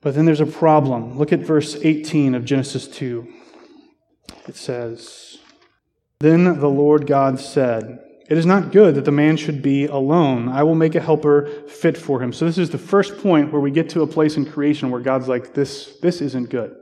But 0.00 0.14
then 0.14 0.24
there's 0.24 0.40
a 0.40 0.46
problem. 0.46 1.16
Look 1.16 1.32
at 1.32 1.40
verse 1.40 1.76
18 1.76 2.34
of 2.34 2.44
Genesis 2.44 2.88
2. 2.88 3.32
It 4.48 4.56
says, 4.56 5.38
Then 6.18 6.58
the 6.58 6.68
Lord 6.68 7.06
God 7.06 7.38
said, 7.38 8.00
It 8.28 8.36
is 8.36 8.44
not 8.44 8.72
good 8.72 8.96
that 8.96 9.04
the 9.04 9.12
man 9.12 9.36
should 9.36 9.62
be 9.62 9.86
alone. 9.86 10.48
I 10.48 10.64
will 10.64 10.74
make 10.74 10.96
a 10.96 11.00
helper 11.00 11.48
fit 11.68 11.96
for 11.96 12.20
him. 12.20 12.32
So 12.32 12.44
this 12.44 12.58
is 12.58 12.70
the 12.70 12.76
first 12.76 13.16
point 13.18 13.52
where 13.52 13.62
we 13.62 13.70
get 13.70 13.88
to 13.90 14.02
a 14.02 14.06
place 14.06 14.36
in 14.36 14.44
creation 14.44 14.90
where 14.90 15.00
God's 15.00 15.28
like, 15.28 15.54
this, 15.54 15.96
this 16.02 16.20
isn't 16.20 16.50
good 16.50 16.76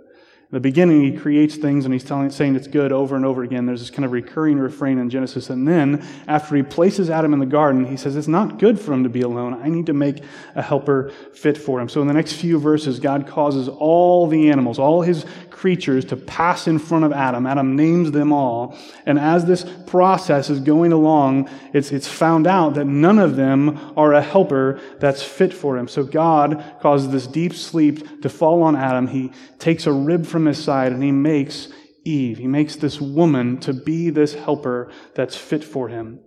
the 0.53 0.61
beginning, 0.61 1.01
he 1.03 1.17
creates 1.17 1.57
things 1.57 1.87
and 1.87 1.95
he's 1.95 2.05
telling, 2.05 2.29
saying 2.29 2.57
it's 2.57 2.67
good 2.67 2.93
over 2.93 3.17
and 3.17 3.25
over 3.25 3.43
again. 3.43 3.65
There's 3.65 3.81
this 3.81 3.89
kind 3.89 4.05
of 4.05 4.13
recurring 4.13 4.59
refrain 4.59 4.99
in 4.99 5.09
Genesis. 5.09 5.49
And 5.49 5.67
then, 5.67 6.07
after 6.29 6.55
he 6.55 6.63
places 6.63 7.09
Adam 7.09 7.33
in 7.33 7.39
the 7.39 7.47
garden, 7.47 7.87
he 7.87 7.97
says, 7.97 8.17
It's 8.17 8.29
not 8.29 8.59
good 8.59 8.79
for 8.79 8.93
him 8.93 9.03
to 9.05 9.09
be 9.09 9.23
alone. 9.23 9.55
I 9.55 9.71
need 9.71 9.87
to 9.87 9.95
make 9.95 10.23
a 10.55 10.61
helper 10.61 11.11
fit 11.33 11.57
for 11.57 11.81
him. 11.81 11.89
So, 11.89 12.03
in 12.03 12.07
the 12.07 12.13
next 12.13 12.35
few 12.35 12.61
verses, 12.61 13.01
God 13.01 13.27
causes 13.27 13.67
all 13.67 14.27
the 14.27 14.51
animals, 14.51 14.79
all 14.79 15.01
his 15.01 15.25
creatures, 15.49 16.05
to 16.07 16.17
pass 16.17 16.67
in 16.67 16.79
front 16.79 17.07
of 17.07 17.13
Adam. 17.13 17.47
Adam 17.47 17.75
names 17.75 18.11
them 18.11 18.31
all. 18.31 18.77
And 19.07 19.19
as 19.19 19.47
this 19.47 19.65
process 19.87 20.51
is 20.51 20.61
going 20.61 20.93
along, 20.93 21.49
it's, 21.73 21.93
it's 21.93 22.09
found 22.09 22.47
out 22.47 22.75
that 22.75 22.85
none 22.85 23.19
of 23.19 23.37
them 23.37 23.95
are 23.97 24.13
a 24.13 24.21
helper 24.21 24.81
that's 24.99 25.23
fit 25.23 25.55
for 25.55 25.79
him. 25.79 25.89
So, 25.89 26.05
God 26.05 26.63
causes 26.83 27.11
this 27.11 27.27
deep 27.27 27.55
sleep 27.55 28.21
to 28.21 28.29
fall 28.29 28.63
on 28.63 28.77
Adam. 28.77 29.07
He 29.07 29.33
takes 29.59 29.87
a 29.87 29.93
rib 29.93 30.27
from 30.27 30.42
from 30.43 30.49
his 30.49 30.63
side 30.63 30.91
and 30.91 31.03
he 31.03 31.13
makes 31.13 31.69
Eve. 32.05 32.39
He 32.39 32.49
makes 32.49 32.75
this 32.75 33.01
woman 33.01 33.59
to 33.61 33.73
be 33.73 34.11
this 34.11 34.35
helper 34.35 34.91
that's 35.15 35.37
fit 35.37 35.63
for 35.63 35.89
him. 35.89 36.19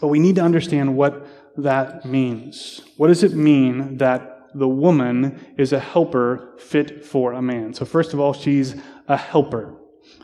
But 0.00 0.06
we 0.06 0.20
need 0.20 0.36
to 0.36 0.42
understand 0.42 0.96
what 0.96 1.26
that 1.56 2.04
means. 2.04 2.80
What 2.96 3.08
does 3.08 3.24
it 3.24 3.34
mean 3.34 3.96
that 3.98 4.46
the 4.54 4.68
woman 4.68 5.54
is 5.58 5.72
a 5.72 5.80
helper 5.80 6.54
fit 6.60 7.04
for 7.04 7.32
a 7.32 7.42
man? 7.42 7.74
So, 7.74 7.84
first 7.84 8.12
of 8.12 8.20
all, 8.20 8.32
she's 8.32 8.76
a 9.08 9.16
helper. 9.16 9.74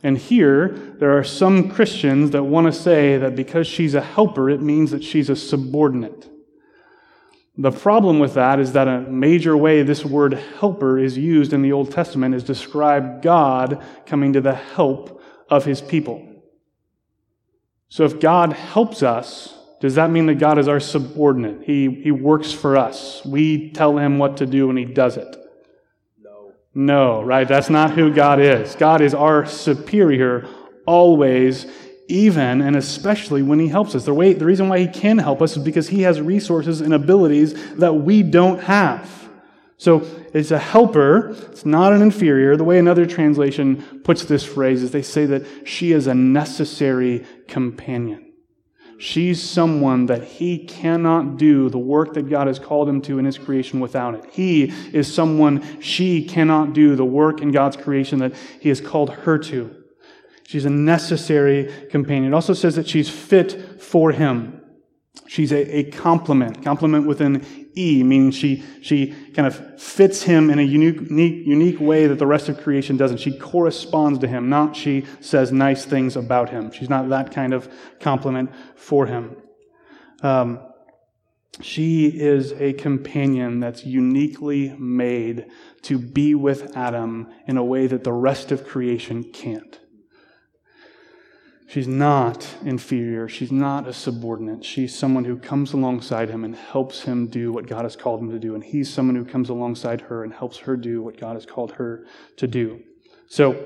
And 0.05 0.17
here, 0.17 0.69
there 1.01 1.19
are 1.19 1.25
some 1.25 1.69
Christians 1.69 2.31
that 2.31 2.45
want 2.45 2.73
to 2.73 2.73
say 2.73 3.19
that 3.19 3.35
because 3.35 3.67
she's 3.67 3.97
a 3.97 4.01
helper, 4.01 4.49
it 4.49 4.63
means 4.63 4.93
that 4.93 5.03
she's 5.03 5.29
a 5.29 5.35
subordinate. 5.35 6.31
The 7.57 7.71
problem 7.71 8.19
with 8.19 8.35
that 8.35 8.59
is 8.59 8.73
that 8.73 8.89
a 8.89 9.03
major 9.03 9.57
way 9.57 9.83
this 9.83 10.05
word 10.05 10.35
helper 10.59 10.99
is 10.99 11.17
used 11.17 11.53
in 11.53 11.63
the 11.63 11.73
Old 11.73 11.93
Testament 11.93 12.35
is 12.35 12.43
describe 12.43 13.23
God 13.23 13.85
coming 14.07 14.33
to 14.33 14.41
the 14.41 14.55
help 14.55 15.23
of 15.49 15.65
his 15.65 15.81
people. 15.81 16.27
So 17.89 18.05
if 18.05 18.19
God 18.19 18.55
helps 18.55 19.05
us, 19.05 19.55
does 19.81 19.95
that 19.95 20.11
mean 20.11 20.27
that 20.27 20.41
God 20.41 20.59
is 20.59 20.67
our 20.67 20.81
subordinate? 20.81 21.63
He, 21.63 21.89
he 22.03 22.11
works 22.11 22.51
for 22.51 22.77
us. 22.77 23.25
We 23.25 23.71
tell 23.71 23.99
him 23.99 24.19
what 24.19 24.39
to 24.39 24.47
do 24.47 24.69
and 24.69 24.77
he 24.77 24.85
does 24.85 25.17
it. 25.17 25.37
No. 26.21 26.53
No, 26.75 27.23
right? 27.23 27.47
That's 27.47 27.71
not 27.71 27.93
who 27.93 28.13
God 28.13 28.41
is. 28.41 28.75
God 28.75 29.01
is 29.01 29.15
our 29.15 29.47
superior 29.47 30.49
always 30.87 31.67
even 32.09 32.61
and 32.61 32.77
especially 32.77 33.43
when 33.43 33.59
he 33.59 33.69
helps 33.69 33.95
us. 33.95 34.05
The, 34.05 34.15
way, 34.15 34.33
the 34.33 34.45
reason 34.45 34.69
why 34.69 34.79
he 34.79 34.87
can 34.87 35.19
help 35.19 35.41
us 35.41 35.57
is 35.57 35.63
because 35.63 35.89
he 35.89 36.03
has 36.03 36.21
resources 36.21 36.81
and 36.81 36.93
abilities 36.93 37.75
that 37.77 37.95
we 37.95 38.23
don't 38.23 38.61
have. 38.61 39.29
So 39.77 40.07
it's 40.33 40.51
a 40.51 40.59
helper, 40.59 41.31
it's 41.51 41.67
not 41.67 41.93
an 41.93 42.03
inferior. 42.03 42.57
The 42.57 42.65
way 42.65 42.79
another 42.79 43.07
translation 43.07 44.01
puts 44.05 44.25
this 44.25 44.45
phrase 44.45 44.83
is 44.83 44.93
they 44.93 45.03
say 45.03 45.27
that 45.27 45.47
she 45.67 45.93
is 45.93 46.07
a 46.07 46.15
necessary 46.15 47.27
companion. 47.49 48.33
She's 48.99 49.43
someone 49.43 50.07
that 50.07 50.25
he 50.25 50.59
cannot 50.59 51.37
do 51.37 51.69
the 51.69 51.79
work 51.79 52.15
that 52.15 52.31
God 52.31 52.47
has 52.47 52.59
called 52.59 52.89
him 52.89 53.03
to 53.03 53.19
in 53.19 53.25
his 53.25 53.37
creation 53.37 53.81
without 53.81 54.15
it. 54.15 54.25
He 54.33 54.73
is 54.93 55.13
someone 55.13 55.81
she 55.81 56.25
cannot 56.25 56.73
do 56.73 56.95
the 56.95 57.05
work 57.05 57.43
in 57.43 57.51
God's 57.51 57.77
creation 57.77 58.21
that 58.21 58.35
he 58.61 58.69
has 58.69 58.81
called 58.81 59.11
her 59.11 59.37
to. 59.39 59.84
She's 60.47 60.65
a 60.65 60.71
necessary 60.71 61.73
companion. 61.91 62.33
It 62.33 62.35
also 62.35 62.55
says 62.55 62.77
that 62.77 62.87
she's 62.87 63.09
fit 63.09 63.81
for 63.83 64.13
him. 64.13 64.61
She's 65.27 65.53
a, 65.53 65.79
a 65.79 65.85
complement, 65.85 66.63
complement 66.63 67.07
with 67.07 67.21
an 67.21 67.47
E, 67.77 68.03
meaning 68.03 68.31
she, 68.31 68.63
she 68.83 69.15
kind 69.35 69.47
of 69.47 69.81
fits 69.81 70.23
him 70.23 70.51
in 70.51 70.59
a 70.59 70.63
unique, 70.63 71.11
unique, 71.11 71.81
way 71.81 72.07
that 72.07 72.19
the 72.19 72.27
rest 72.27 72.49
of 72.49 72.61
creation 72.61 72.97
doesn't. 72.97 73.19
She 73.19 73.37
corresponds 73.37 74.19
to 74.21 74.29
him, 74.29 74.49
not 74.49 74.77
she 74.77 75.07
says 75.21 75.51
nice 75.51 75.85
things 75.85 76.17
about 76.17 76.51
him. 76.51 76.71
She's 76.73 76.91
not 76.91 77.09
that 77.09 77.33
kind 77.33 77.55
of 77.55 77.69
complement 78.01 78.51
for 78.77 79.07
him. 79.07 79.37
Um, 80.23 80.61
she 81.61 82.07
is 82.09 82.53
a 82.53 82.73
companion 82.75 83.61
that's 83.61 83.85
uniquely 83.85 84.71
made 84.79 85.47
to 85.83 85.99
be 85.99 86.35
with 86.35 86.77
Adam 86.77 87.29
in 87.47 87.57
a 87.57 87.65
way 87.65 87.87
that 87.87 88.05
the 88.05 88.13
rest 88.13 88.51
of 88.51 88.67
creation 88.67 89.25
can't. 89.33 89.79
She's 91.67 91.89
not 91.89 92.47
inferior. 92.65 93.27
She's 93.29 93.51
not 93.51 93.89
a 93.89 93.93
subordinate. 93.93 94.65
She's 94.65 94.97
someone 94.97 95.25
who 95.25 95.37
comes 95.37 95.73
alongside 95.73 96.29
him 96.29 96.45
and 96.45 96.55
helps 96.55 97.03
him 97.03 97.27
do 97.27 97.53
what 97.53 97.67
God 97.67 97.85
has 97.85 97.97
called 97.97 98.21
him 98.21 98.31
to 98.31 98.39
do. 98.39 98.55
And 98.55 98.63
he's 98.63 98.93
someone 98.93 99.17
who 99.17 99.25
comes 99.25 99.49
alongside 99.49 100.03
her 100.03 100.25
and 100.25 100.33
helps 100.33 100.59
her 100.59 100.77
do 100.77 101.03
what 101.03 101.19
God 101.19 101.35
has 101.35 101.47
called 101.47 101.73
her 101.73 102.05
to 102.37 102.47
do. 102.47 102.83
So, 103.29 103.65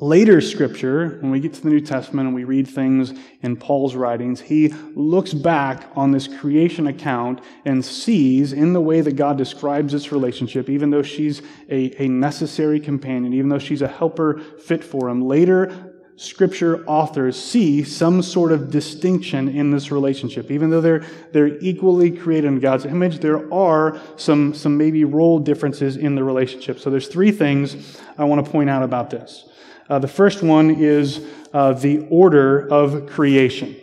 later 0.00 0.40
scripture, 0.40 1.18
when 1.20 1.30
we 1.30 1.38
get 1.38 1.52
to 1.52 1.60
the 1.60 1.68
New 1.68 1.82
Testament 1.82 2.26
and 2.26 2.34
we 2.34 2.44
read 2.44 2.66
things 2.66 3.12
in 3.42 3.56
Paul's 3.56 3.94
writings, 3.94 4.40
he 4.40 4.68
looks 4.94 5.34
back 5.34 5.90
on 5.94 6.12
this 6.12 6.26
creation 6.26 6.86
account 6.86 7.42
and 7.66 7.84
sees 7.84 8.54
in 8.54 8.72
the 8.72 8.80
way 8.80 9.02
that 9.02 9.16
God 9.16 9.36
describes 9.36 9.92
this 9.92 10.12
relationship, 10.12 10.70
even 10.70 10.88
though 10.88 11.02
she's 11.02 11.42
a, 11.68 12.02
a 12.02 12.08
necessary 12.08 12.80
companion, 12.80 13.34
even 13.34 13.50
though 13.50 13.58
she's 13.58 13.82
a 13.82 13.88
helper 13.88 14.40
fit 14.58 14.82
for 14.82 15.10
him, 15.10 15.20
later 15.20 15.91
scripture 16.22 16.84
authors 16.86 17.42
see 17.42 17.82
some 17.82 18.22
sort 18.22 18.52
of 18.52 18.70
distinction 18.70 19.48
in 19.48 19.70
this 19.70 19.90
relationship. 19.90 20.50
Even 20.50 20.70
though 20.70 20.80
they're, 20.80 21.04
they're 21.32 21.58
equally 21.58 22.10
created 22.10 22.46
in 22.46 22.60
God's 22.60 22.84
image, 22.84 23.18
there 23.18 23.52
are 23.52 24.00
some, 24.16 24.54
some 24.54 24.76
maybe 24.76 25.04
role 25.04 25.40
differences 25.40 25.96
in 25.96 26.14
the 26.14 26.22
relationship. 26.22 26.78
So 26.78 26.90
there's 26.90 27.08
three 27.08 27.32
things 27.32 28.00
I 28.16 28.24
want 28.24 28.44
to 28.44 28.50
point 28.50 28.70
out 28.70 28.82
about 28.82 29.10
this. 29.10 29.48
Uh, 29.88 29.98
the 29.98 30.08
first 30.08 30.42
one 30.42 30.70
is 30.70 31.26
uh, 31.52 31.72
the 31.72 32.06
order 32.08 32.68
of 32.68 33.06
creation. 33.06 33.76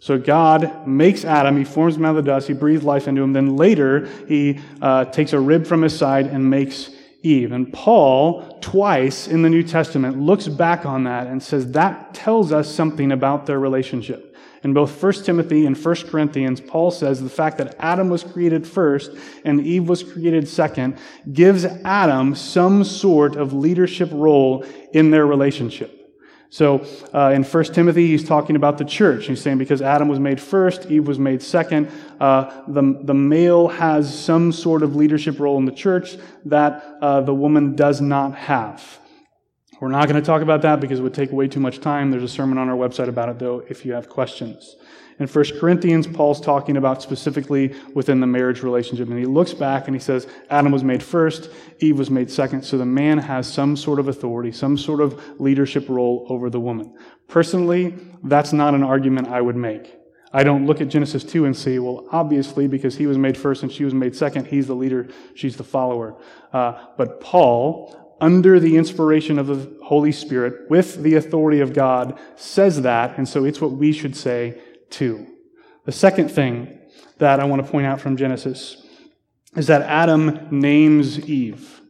So 0.00 0.18
God 0.18 0.86
makes 0.88 1.24
Adam, 1.24 1.56
he 1.56 1.64
forms 1.64 1.96
him 1.96 2.04
out 2.06 2.16
of 2.16 2.24
the 2.24 2.30
dust, 2.32 2.48
he 2.48 2.54
breathes 2.54 2.82
life 2.82 3.06
into 3.06 3.22
him. 3.22 3.32
Then 3.32 3.56
later, 3.56 4.06
he 4.26 4.60
uh, 4.80 5.04
takes 5.04 5.32
a 5.32 5.38
rib 5.38 5.66
from 5.66 5.82
his 5.82 5.96
side 5.96 6.26
and 6.26 6.48
makes 6.48 6.90
Eve. 7.22 7.52
And 7.52 7.72
Paul, 7.72 8.58
twice 8.60 9.28
in 9.28 9.42
the 9.42 9.50
New 9.50 9.62
Testament, 9.62 10.18
looks 10.18 10.48
back 10.48 10.84
on 10.84 11.04
that 11.04 11.26
and 11.26 11.42
says 11.42 11.72
that 11.72 12.14
tells 12.14 12.52
us 12.52 12.72
something 12.72 13.12
about 13.12 13.46
their 13.46 13.60
relationship. 13.60 14.36
In 14.64 14.72
both 14.72 15.02
1 15.02 15.12
Timothy 15.24 15.66
and 15.66 15.76
1 15.76 15.94
Corinthians, 16.08 16.60
Paul 16.60 16.90
says 16.90 17.20
the 17.20 17.28
fact 17.28 17.58
that 17.58 17.74
Adam 17.80 18.08
was 18.08 18.22
created 18.22 18.66
first 18.66 19.12
and 19.44 19.60
Eve 19.60 19.88
was 19.88 20.04
created 20.04 20.48
second 20.48 20.98
gives 21.32 21.64
Adam 21.64 22.34
some 22.34 22.84
sort 22.84 23.36
of 23.36 23.52
leadership 23.52 24.08
role 24.12 24.64
in 24.92 25.10
their 25.10 25.26
relationship. 25.26 26.01
So 26.52 26.86
uh, 27.14 27.32
in 27.34 27.44
1 27.44 27.64
Timothy, 27.72 28.08
he's 28.08 28.22
talking 28.22 28.56
about 28.56 28.76
the 28.76 28.84
church. 28.84 29.26
He's 29.26 29.40
saying 29.40 29.56
because 29.56 29.80
Adam 29.80 30.06
was 30.06 30.20
made 30.20 30.38
first, 30.38 30.84
Eve 30.90 31.06
was 31.08 31.18
made 31.18 31.42
second, 31.42 31.90
uh, 32.20 32.64
the, 32.68 33.00
the 33.04 33.14
male 33.14 33.68
has 33.68 34.14
some 34.14 34.52
sort 34.52 34.82
of 34.82 34.94
leadership 34.94 35.40
role 35.40 35.56
in 35.56 35.64
the 35.64 35.72
church 35.72 36.18
that 36.44 36.98
uh, 37.00 37.22
the 37.22 37.32
woman 37.32 37.74
does 37.74 38.02
not 38.02 38.34
have. 38.34 38.98
We're 39.80 39.88
not 39.88 40.10
going 40.10 40.20
to 40.20 40.26
talk 40.26 40.42
about 40.42 40.60
that 40.60 40.78
because 40.78 40.98
it 40.98 41.02
would 41.02 41.14
take 41.14 41.32
way 41.32 41.48
too 41.48 41.58
much 41.58 41.80
time. 41.80 42.10
There's 42.10 42.22
a 42.22 42.28
sermon 42.28 42.58
on 42.58 42.68
our 42.68 42.76
website 42.76 43.08
about 43.08 43.30
it, 43.30 43.38
though, 43.38 43.64
if 43.70 43.86
you 43.86 43.94
have 43.94 44.10
questions. 44.10 44.76
In 45.22 45.28
1 45.28 45.44
Corinthians, 45.60 46.08
Paul's 46.08 46.40
talking 46.40 46.76
about 46.76 47.00
specifically 47.00 47.76
within 47.94 48.18
the 48.18 48.26
marriage 48.26 48.64
relationship. 48.64 49.08
And 49.08 49.16
he 49.16 49.24
looks 49.24 49.54
back 49.54 49.86
and 49.86 49.94
he 49.94 50.00
says, 50.00 50.26
Adam 50.50 50.72
was 50.72 50.82
made 50.82 51.00
first, 51.00 51.48
Eve 51.78 51.96
was 51.96 52.10
made 52.10 52.28
second. 52.28 52.64
So 52.64 52.76
the 52.76 52.84
man 52.84 53.18
has 53.18 53.46
some 53.46 53.76
sort 53.76 54.00
of 54.00 54.08
authority, 54.08 54.50
some 54.50 54.76
sort 54.76 55.00
of 55.00 55.40
leadership 55.40 55.88
role 55.88 56.26
over 56.28 56.50
the 56.50 56.58
woman. 56.58 56.92
Personally, 57.28 57.94
that's 58.24 58.52
not 58.52 58.74
an 58.74 58.82
argument 58.82 59.28
I 59.28 59.40
would 59.40 59.54
make. 59.54 59.96
I 60.32 60.42
don't 60.42 60.66
look 60.66 60.80
at 60.80 60.88
Genesis 60.88 61.22
2 61.22 61.44
and 61.44 61.56
say, 61.56 61.78
well, 61.78 62.04
obviously, 62.10 62.66
because 62.66 62.96
he 62.96 63.06
was 63.06 63.16
made 63.16 63.36
first 63.36 63.62
and 63.62 63.70
she 63.70 63.84
was 63.84 63.94
made 63.94 64.16
second, 64.16 64.48
he's 64.48 64.66
the 64.66 64.74
leader, 64.74 65.06
she's 65.36 65.56
the 65.56 65.62
follower. 65.62 66.16
Uh, 66.52 66.84
but 66.96 67.20
Paul, 67.20 68.16
under 68.20 68.58
the 68.58 68.76
inspiration 68.76 69.38
of 69.38 69.46
the 69.46 69.72
Holy 69.84 70.10
Spirit, 70.10 70.68
with 70.68 71.00
the 71.04 71.14
authority 71.14 71.60
of 71.60 71.72
God, 71.72 72.18
says 72.34 72.82
that, 72.82 73.16
and 73.18 73.28
so 73.28 73.44
it's 73.44 73.60
what 73.60 73.70
we 73.70 73.92
should 73.92 74.16
say 74.16 74.60
2. 74.92 75.26
The 75.84 75.92
second 75.92 76.30
thing 76.30 76.78
that 77.18 77.40
I 77.40 77.44
want 77.44 77.64
to 77.64 77.70
point 77.70 77.86
out 77.86 78.00
from 78.00 78.16
Genesis 78.16 78.86
is 79.56 79.66
that 79.66 79.82
Adam 79.82 80.48
names 80.50 81.28
Eve. 81.28 81.80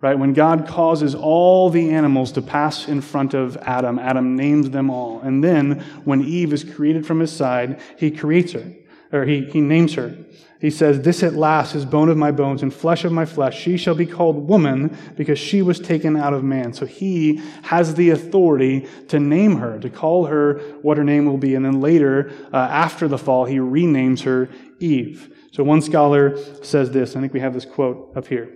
Right? 0.00 0.18
When 0.18 0.32
God 0.32 0.66
causes 0.66 1.14
all 1.14 1.70
the 1.70 1.90
animals 1.90 2.32
to 2.32 2.42
pass 2.42 2.88
in 2.88 3.00
front 3.00 3.34
of 3.34 3.56
Adam, 3.58 4.00
Adam 4.00 4.34
names 4.34 4.70
them 4.70 4.90
all. 4.90 5.20
And 5.20 5.44
then 5.44 5.78
when 6.04 6.24
Eve 6.24 6.52
is 6.52 6.64
created 6.64 7.06
from 7.06 7.20
his 7.20 7.30
side, 7.30 7.80
he 7.96 8.10
creates 8.10 8.52
her. 8.52 8.72
or 9.12 9.24
he, 9.24 9.44
he 9.44 9.60
names 9.60 9.94
her. 9.94 10.16
He 10.62 10.70
says, 10.70 11.02
This 11.02 11.24
at 11.24 11.34
last 11.34 11.74
is 11.74 11.84
bone 11.84 12.08
of 12.08 12.16
my 12.16 12.30
bones 12.30 12.62
and 12.62 12.72
flesh 12.72 13.04
of 13.04 13.10
my 13.10 13.24
flesh. 13.24 13.60
She 13.60 13.76
shall 13.76 13.96
be 13.96 14.06
called 14.06 14.48
woman 14.48 14.96
because 15.16 15.36
she 15.36 15.60
was 15.60 15.80
taken 15.80 16.16
out 16.16 16.32
of 16.32 16.44
man. 16.44 16.72
So 16.72 16.86
he 16.86 17.42
has 17.64 17.96
the 17.96 18.10
authority 18.10 18.86
to 19.08 19.18
name 19.18 19.56
her, 19.56 19.80
to 19.80 19.90
call 19.90 20.26
her 20.26 20.60
what 20.82 20.98
her 20.98 21.04
name 21.04 21.26
will 21.26 21.36
be. 21.36 21.56
And 21.56 21.64
then 21.64 21.80
later, 21.80 22.30
uh, 22.52 22.58
after 22.58 23.08
the 23.08 23.18
fall, 23.18 23.44
he 23.44 23.56
renames 23.56 24.22
her 24.22 24.48
Eve. 24.78 25.36
So 25.50 25.64
one 25.64 25.82
scholar 25.82 26.36
says 26.62 26.92
this. 26.92 27.16
I 27.16 27.20
think 27.20 27.32
we 27.32 27.40
have 27.40 27.54
this 27.54 27.64
quote 27.64 28.16
up 28.16 28.28
here. 28.28 28.48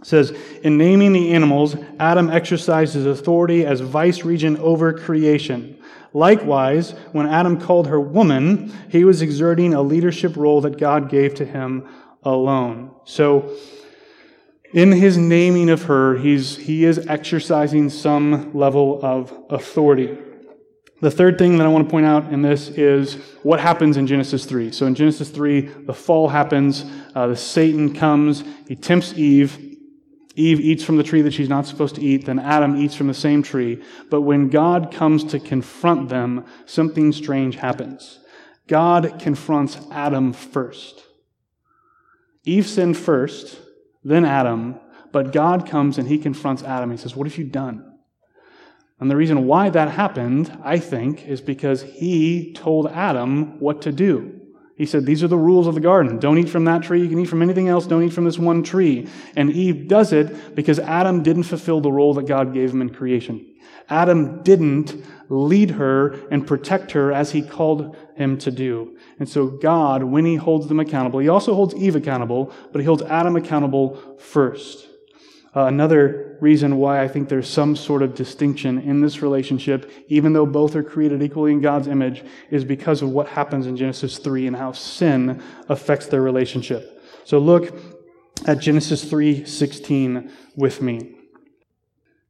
It 0.00 0.06
says, 0.06 0.36
In 0.64 0.76
naming 0.76 1.12
the 1.12 1.32
animals, 1.34 1.76
Adam 2.00 2.30
exercised 2.30 2.94
his 2.94 3.06
authority 3.06 3.64
as 3.64 3.78
vice 3.78 4.24
regent 4.24 4.58
over 4.58 4.92
creation. 4.92 5.77
Likewise, 6.12 6.92
when 7.12 7.26
Adam 7.26 7.60
called 7.60 7.86
her 7.88 8.00
woman, 8.00 8.72
he 8.88 9.04
was 9.04 9.22
exerting 9.22 9.74
a 9.74 9.82
leadership 9.82 10.36
role 10.36 10.60
that 10.62 10.78
God 10.78 11.10
gave 11.10 11.34
to 11.36 11.44
him 11.44 11.86
alone. 12.22 12.92
So, 13.04 13.54
in 14.72 14.92
his 14.92 15.16
naming 15.16 15.70
of 15.70 15.84
her, 15.84 16.16
he's, 16.16 16.56
he 16.56 16.84
is 16.84 16.98
exercising 17.06 17.88
some 17.88 18.52
level 18.54 19.00
of 19.02 19.32
authority. 19.48 20.18
The 21.00 21.10
third 21.10 21.38
thing 21.38 21.58
that 21.58 21.64
I 21.64 21.68
want 21.68 21.86
to 21.86 21.90
point 21.90 22.06
out 22.06 22.32
in 22.32 22.42
this 22.42 22.68
is 22.68 23.14
what 23.42 23.60
happens 23.60 23.96
in 23.96 24.06
Genesis 24.06 24.44
3. 24.44 24.72
So 24.72 24.84
in 24.86 24.96
Genesis 24.96 25.30
3, 25.30 25.60
the 25.60 25.94
fall 25.94 26.28
happens, 26.28 26.84
uh, 27.14 27.28
the 27.28 27.36
Satan 27.36 27.94
comes, 27.94 28.42
he 28.66 28.74
tempts 28.74 29.14
Eve, 29.14 29.67
Eve 30.38 30.60
eats 30.60 30.84
from 30.84 30.96
the 30.96 31.02
tree 31.02 31.20
that 31.22 31.32
she's 31.32 31.48
not 31.48 31.66
supposed 31.66 31.96
to 31.96 32.00
eat, 32.00 32.26
then 32.26 32.38
Adam 32.38 32.76
eats 32.76 32.94
from 32.94 33.08
the 33.08 33.14
same 33.14 33.42
tree. 33.42 33.82
But 34.08 34.22
when 34.22 34.48
God 34.48 34.92
comes 34.92 35.24
to 35.24 35.40
confront 35.40 36.08
them, 36.08 36.44
something 36.64 37.12
strange 37.12 37.56
happens. 37.56 38.20
God 38.68 39.18
confronts 39.18 39.78
Adam 39.90 40.32
first. 40.32 41.02
Eve 42.44 42.66
sinned 42.66 42.96
first, 42.96 43.58
then 44.04 44.24
Adam, 44.24 44.78
but 45.10 45.32
God 45.32 45.66
comes 45.66 45.98
and 45.98 46.06
he 46.06 46.18
confronts 46.18 46.62
Adam. 46.62 46.92
He 46.92 46.96
says, 46.96 47.16
What 47.16 47.26
have 47.26 47.36
you 47.36 47.44
done? 47.44 47.98
And 49.00 49.10
the 49.10 49.16
reason 49.16 49.46
why 49.46 49.70
that 49.70 49.90
happened, 49.90 50.56
I 50.62 50.78
think, 50.78 51.26
is 51.26 51.40
because 51.40 51.82
he 51.82 52.52
told 52.52 52.86
Adam 52.88 53.58
what 53.58 53.82
to 53.82 53.92
do. 53.92 54.37
He 54.78 54.86
said, 54.86 55.04
These 55.04 55.24
are 55.24 55.28
the 55.28 55.36
rules 55.36 55.66
of 55.66 55.74
the 55.74 55.80
garden. 55.80 56.20
Don't 56.20 56.38
eat 56.38 56.48
from 56.48 56.64
that 56.66 56.84
tree. 56.84 57.02
You 57.02 57.08
can 57.08 57.18
eat 57.18 57.28
from 57.28 57.42
anything 57.42 57.68
else. 57.68 57.86
Don't 57.86 58.04
eat 58.04 58.12
from 58.12 58.24
this 58.24 58.38
one 58.38 58.62
tree. 58.62 59.08
And 59.34 59.50
Eve 59.50 59.88
does 59.88 60.12
it 60.12 60.54
because 60.54 60.78
Adam 60.78 61.24
didn't 61.24 61.42
fulfill 61.42 61.80
the 61.80 61.90
role 61.90 62.14
that 62.14 62.26
God 62.26 62.54
gave 62.54 62.70
him 62.70 62.80
in 62.80 62.90
creation. 62.90 63.44
Adam 63.90 64.42
didn't 64.44 65.04
lead 65.28 65.72
her 65.72 66.28
and 66.30 66.46
protect 66.46 66.92
her 66.92 67.12
as 67.12 67.32
he 67.32 67.42
called 67.42 67.96
him 68.14 68.38
to 68.38 68.52
do. 68.52 68.96
And 69.18 69.28
so 69.28 69.48
God, 69.48 70.04
when 70.04 70.24
he 70.24 70.36
holds 70.36 70.68
them 70.68 70.78
accountable, 70.78 71.18
he 71.18 71.28
also 71.28 71.54
holds 71.54 71.74
Eve 71.74 71.96
accountable, 71.96 72.52
but 72.70 72.80
he 72.80 72.86
holds 72.86 73.02
Adam 73.02 73.34
accountable 73.34 74.16
first. 74.18 74.86
Uh, 75.56 75.64
another 75.64 76.27
reason 76.40 76.76
why 76.76 77.02
I 77.02 77.08
think 77.08 77.28
there's 77.28 77.48
some 77.48 77.76
sort 77.76 78.02
of 78.02 78.14
distinction 78.14 78.78
in 78.78 79.00
this 79.00 79.22
relationship, 79.22 79.90
even 80.08 80.32
though 80.32 80.46
both 80.46 80.76
are 80.76 80.82
created 80.82 81.22
equally 81.22 81.52
in 81.52 81.60
God's 81.60 81.88
image, 81.88 82.24
is 82.50 82.64
because 82.64 83.02
of 83.02 83.10
what 83.10 83.28
happens 83.28 83.66
in 83.66 83.76
Genesis 83.76 84.18
3 84.18 84.46
and 84.46 84.56
how 84.56 84.72
sin 84.72 85.42
affects 85.68 86.06
their 86.06 86.22
relationship. 86.22 87.02
So 87.24 87.38
look 87.38 87.74
at 88.46 88.60
Genesis 88.60 89.04
3:16 89.04 90.30
with 90.56 90.80
me. 90.80 91.17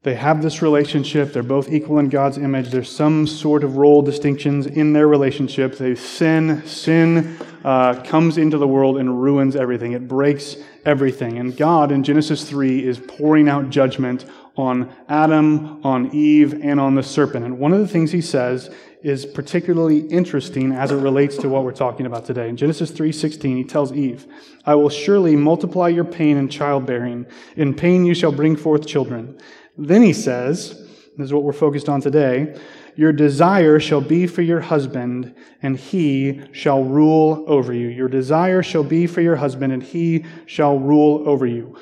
They 0.04 0.14
have 0.14 0.42
this 0.42 0.62
relationship. 0.62 1.32
They're 1.32 1.42
both 1.42 1.72
equal 1.72 1.98
in 1.98 2.08
God's 2.08 2.38
image. 2.38 2.70
There's 2.70 2.90
some 2.90 3.26
sort 3.26 3.64
of 3.64 3.76
role 3.76 4.00
distinctions 4.00 4.66
in 4.66 4.92
their 4.92 5.08
relationship. 5.08 5.76
They 5.76 5.96
sin. 5.96 6.64
Sin 6.66 7.36
uh, 7.64 8.00
comes 8.04 8.38
into 8.38 8.58
the 8.58 8.68
world 8.68 8.98
and 8.98 9.20
ruins 9.20 9.56
everything. 9.56 9.92
It 9.92 10.06
breaks 10.06 10.56
everything. 10.86 11.38
And 11.38 11.56
God 11.56 11.90
in 11.90 12.04
Genesis 12.04 12.48
3 12.48 12.86
is 12.86 12.98
pouring 12.98 13.48
out 13.48 13.70
judgment 13.70 14.24
on 14.56 14.92
Adam, 15.08 15.84
on 15.84 16.14
Eve, 16.14 16.60
and 16.62 16.78
on 16.78 16.94
the 16.94 17.02
serpent. 17.02 17.44
And 17.44 17.58
one 17.58 17.72
of 17.72 17.80
the 17.80 17.88
things 17.88 18.12
he 18.12 18.20
says 18.20 18.70
is 19.02 19.26
particularly 19.26 19.98
interesting 19.98 20.72
as 20.72 20.90
it 20.90 20.96
relates 20.96 21.36
to 21.38 21.48
what 21.48 21.64
we're 21.64 21.72
talking 21.72 22.06
about 22.06 22.24
today. 22.24 22.48
In 22.48 22.56
Genesis 22.56 22.90
3:16, 22.90 23.56
he 23.56 23.64
tells 23.64 23.92
Eve, 23.92 24.26
"I 24.64 24.74
will 24.74 24.88
surely 24.88 25.36
multiply 25.36 25.88
your 25.88 26.04
pain 26.04 26.36
in 26.36 26.48
childbearing. 26.48 27.26
In 27.56 27.74
pain 27.74 28.04
you 28.04 28.14
shall 28.14 28.32
bring 28.32 28.56
forth 28.56 28.86
children." 28.86 29.36
Then 29.78 30.02
he 30.02 30.12
says, 30.12 30.70
this 31.16 31.26
is 31.26 31.32
what 31.32 31.44
we're 31.44 31.52
focused 31.52 31.88
on 31.88 32.00
today, 32.00 32.56
your 32.96 33.12
desire 33.12 33.78
shall 33.78 34.00
be 34.00 34.26
for 34.26 34.42
your 34.42 34.60
husband, 34.60 35.34
and 35.62 35.76
he 35.76 36.42
shall 36.52 36.82
rule 36.82 37.44
over 37.46 37.72
you. 37.72 37.86
Your 37.86 38.08
desire 38.08 38.60
shall 38.60 38.82
be 38.82 39.06
for 39.06 39.20
your 39.20 39.36
husband, 39.36 39.72
and 39.72 39.82
he 39.82 40.24
shall 40.46 40.80
rule 40.80 41.22
over 41.28 41.46
you. 41.46 41.76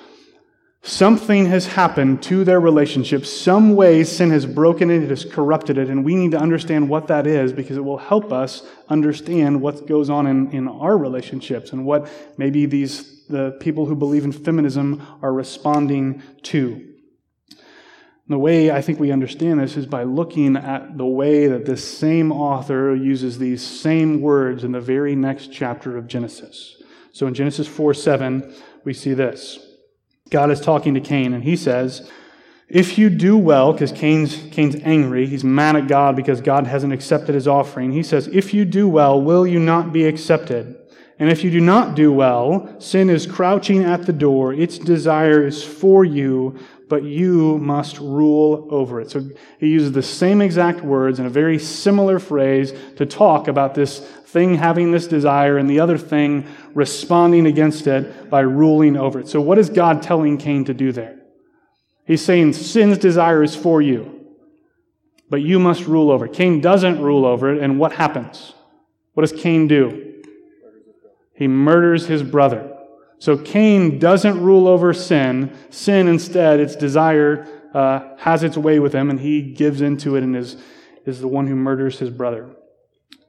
Something 0.83 1.47
has 1.47 1.67
happened 1.67 2.23
to 2.25 2.45
their 2.45 2.61
relationship. 2.61 3.25
Some 3.25 3.75
way 3.75 4.05
sin 4.05 4.31
has 4.31 4.45
broken 4.45 4.91
it, 4.91 5.03
it 5.03 5.11
has 5.11 5.25
corrupted 5.25 5.79
it, 5.79 5.89
and 5.89 6.05
we 6.05 6.15
need 6.15 6.33
to 6.33 6.39
understand 6.39 6.89
what 6.89 7.09
that 7.09 7.27
is 7.27 7.53
because 7.53 7.79
it 7.79 7.85
will 7.85 7.99
help 7.99 8.31
us 8.31 8.63
understand 8.89 9.61
what 9.61 9.87
goes 9.87 10.11
on 10.11 10.27
in, 10.27 10.51
in 10.53 10.69
our 10.69 10.97
relationships 10.97 11.73
and 11.73 11.85
what 11.85 12.09
maybe 12.37 12.67
these 12.67 13.17
the 13.27 13.57
people 13.59 13.87
who 13.87 13.97
believe 13.97 14.25
in 14.25 14.31
feminism 14.31 15.05
are 15.23 15.33
responding 15.33 16.23
to. 16.45 16.96
The 18.29 18.39
way 18.39 18.73
I 18.73 18.83
think 18.83 18.99
we 18.99 19.13
understand 19.13 19.61
this 19.61 19.77
is 19.77 19.87
by 19.87 20.03
looking 20.03 20.57
at 20.57 20.99
the 20.99 21.07
way 21.07 21.47
that 21.47 21.65
this 21.65 21.85
same 21.87 22.33
author 22.33 22.95
uses 22.95 23.39
these 23.39 23.65
same 23.65 24.21
words 24.21 24.65
in 24.65 24.73
the 24.73 24.81
very 24.81 25.15
next 25.15 25.53
chapter 25.53 25.97
of 25.97 26.09
Genesis. 26.09 26.83
So 27.13 27.29
in 27.29 27.35
Genesis 27.35 27.69
4 27.69 27.95
7, 27.95 28.53
we 28.85 28.93
see 28.95 29.15
this. 29.15 29.61
God 30.31 30.51
is 30.51 30.61
talking 30.61 30.95
to 30.95 31.01
Cain, 31.01 31.35
and 31.35 31.45
he 31.45 31.55
says, 31.55 32.11
If 32.69 32.99
you 32.99 33.11
do 33.11 33.39
well, 33.39 33.73
because 33.73 33.93
Cain's, 33.93 34.43
Cain's 34.51 34.77
angry, 34.83 35.27
he's 35.27 35.45
mad 35.45 35.77
at 35.77 35.87
God 35.87 36.17
because 36.17 36.41
God 36.41 36.67
hasn't 36.67 36.93
accepted 36.93 37.37
his 37.37 37.47
offering. 37.47 37.93
He 37.93 38.03
says, 38.03 38.27
If 38.33 38.53
you 38.53 38.65
do 38.65 38.89
well, 38.89 39.21
will 39.21 39.47
you 39.47 39.61
not 39.61 39.93
be 39.93 40.05
accepted? 40.05 40.77
And 41.19 41.31
if 41.31 41.43
you 41.43 41.51
do 41.51 41.61
not 41.61 41.95
do 41.95 42.13
well, 42.13 42.79
sin 42.79 43.09
is 43.09 43.27
crouching 43.27 43.83
at 43.83 44.05
the 44.05 44.13
door. 44.13 44.53
Its 44.53 44.79
desire 44.79 45.47
is 45.47 45.65
for 45.65 46.05
you, 46.05 46.59
but 46.89 47.05
you 47.05 47.59
must 47.59 47.99
rule 47.99 48.69
over 48.71 49.01
it. 49.01 49.11
So 49.11 49.27
he 49.59 49.69
uses 49.69 49.93
the 49.93 50.03
same 50.03 50.43
exact 50.43 50.83
words 50.83 51.19
in 51.19 51.25
a 51.25 51.31
very 51.31 51.59
similar 51.59 52.19
phrase 52.19 52.75
to 52.97 53.07
talk 53.07 53.49
about 53.49 53.75
this 53.75 54.01
thing 54.27 54.57
having 54.57 54.93
this 54.93 55.07
desire 55.07 55.57
and 55.57 55.71
the 55.71 55.81
other 55.81 55.97
thing 55.97 56.47
responding 56.75 57.47
against 57.47 57.87
it 57.87 58.29
by 58.29 58.41
ruling 58.41 58.97
over 58.97 59.21
it. 59.21 59.29
So 59.29 59.41
what 59.41 59.59
is 59.59 59.71
God 59.71 60.03
telling 60.03 60.37
Cain 60.37 60.67
to 60.67 60.75
do 60.75 60.93
there? 60.93 61.19
He's 62.07 62.25
saying 62.25 62.53
sin's 62.53 62.99
desire 62.99 63.43
is 63.43 63.57
for 63.57 63.81
you, 63.81 64.27
but 65.31 65.41
you 65.41 65.59
must 65.59 65.87
rule 65.87 66.11
over 66.11 66.27
it. 66.27 66.35
Cain 66.35 66.61
doesn't 66.61 67.01
rule 67.01 67.25
over 67.25 67.53
it, 67.53 67.63
and 67.63 67.81
what 67.81 67.93
happens? 67.93 68.53
What 69.15 69.23
does 69.23 69.33
Cain 69.33 69.67
do? 69.67 70.06
He 71.37 71.47
murders 71.49 72.07
his 72.07 72.23
brother. 72.23 72.73
So 73.19 73.37
Cain 73.37 73.99
doesn't 73.99 74.43
rule 74.43 74.69
over 74.69 74.93
sin. 74.93 75.57
Sin, 75.71 76.09
instead, 76.09 76.61
its 76.61 76.77
desire 76.77 77.47
uh, 77.73 78.17
has 78.19 78.43
its 78.43 78.57
way 78.57 78.79
with 78.79 78.93
him, 78.93 79.11
and 79.11 79.21
he 79.21 79.43
gives 79.43 79.81
into 79.81 80.17
it 80.17 80.23
and 80.23 80.37
is, 80.37 80.57
is 81.05 81.21
the 81.21 81.29
one 81.29 81.47
who 81.47 81.55
murders 81.55 81.99
his 81.99 82.11
brother. 82.11 82.51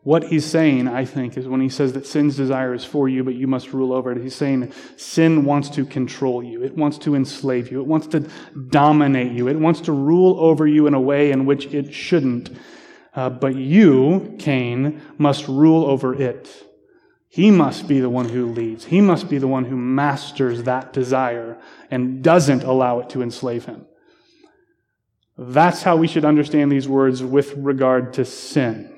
What 0.04 0.24
he's 0.24 0.46
saying, 0.46 0.88
I 0.88 1.04
think, 1.04 1.36
is 1.36 1.50
when 1.50 1.60
he 1.60 1.68
says 1.68 1.92
that 1.94 2.08
sin's 2.08 2.38
desire 2.38 2.74
is 2.74 2.86
for 2.86 3.10
you, 3.10 3.26
but 3.26 3.36
you 3.36 3.46
must 3.46 3.74
rule 3.74 3.92
over 3.92 4.10
it, 4.12 4.22
he's 4.22 4.36
saying 4.36 4.72
sin 4.96 5.44
wants 5.44 5.70
to 5.72 5.86
control 5.86 6.42
you. 6.42 6.64
It 6.64 6.78
wants 6.78 6.98
to 7.00 7.16
enslave 7.16 7.70
you. 7.72 7.82
It 7.82 7.88
wants 7.88 8.08
to 8.08 8.22
dominate 8.70 9.34
you. 9.34 9.50
It 9.50 9.60
wants 9.60 9.82
to 9.82 9.92
rule 9.92 10.40
over 10.40 10.66
you 10.66 10.88
in 10.88 10.94
a 10.94 11.02
way 11.02 11.32
in 11.32 11.46
which 11.46 11.66
it 11.74 11.94
shouldn't. 11.94 12.52
Uh, 13.14 13.30
but 13.30 13.56
you, 13.56 14.36
Cain, 14.40 15.02
must 15.18 15.48
rule 15.50 15.84
over 15.84 16.14
it. 16.14 16.67
He 17.30 17.52
must 17.52 17.88
be 17.88 18.00
the 18.00 18.10
one 18.10 18.30
who 18.30 18.46
leads. 18.46 18.86
He 18.86 19.02
must 19.02 19.30
be 19.30 19.38
the 19.38 19.48
one 19.48 19.66
who 19.66 19.76
masters 19.76 20.64
that 20.64 20.94
desire 20.94 21.58
and 21.92 22.24
doesn't 22.24 22.64
allow 22.64 23.00
it 23.00 23.10
to 23.12 23.22
enslave 23.22 23.66
him. 23.66 23.86
That's 25.38 25.84
how 25.84 25.98
we 25.98 26.08
should 26.08 26.26
understand 26.26 26.72
these 26.72 26.88
words 26.88 27.22
with 27.22 27.54
regard 27.56 28.14
to 28.14 28.26
sin. 28.26 28.92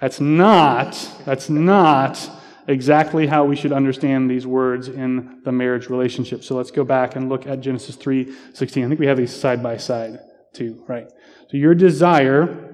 That's 0.00 0.20
not, 0.20 0.92
that's 1.24 1.50
not 1.50 2.30
exactly 2.68 3.26
how 3.26 3.44
we 3.44 3.56
should 3.56 3.72
understand 3.72 4.30
these 4.30 4.46
words 4.46 4.88
in 4.88 5.40
the 5.44 5.52
marriage 5.52 5.88
relationship. 5.88 6.44
So 6.44 6.56
let's 6.56 6.70
go 6.70 6.84
back 6.84 7.16
and 7.16 7.28
look 7.28 7.46
at 7.46 7.60
Genesis 7.60 7.96
3:16. 7.96 8.84
I 8.84 8.88
think 8.88 9.00
we 9.00 9.06
have 9.06 9.16
these 9.16 9.34
side 9.34 9.62
by 9.62 9.76
side 9.76 10.18
too, 10.52 10.82
right? 10.86 11.08
So 11.50 11.56
your 11.56 11.74
desire 11.74 12.65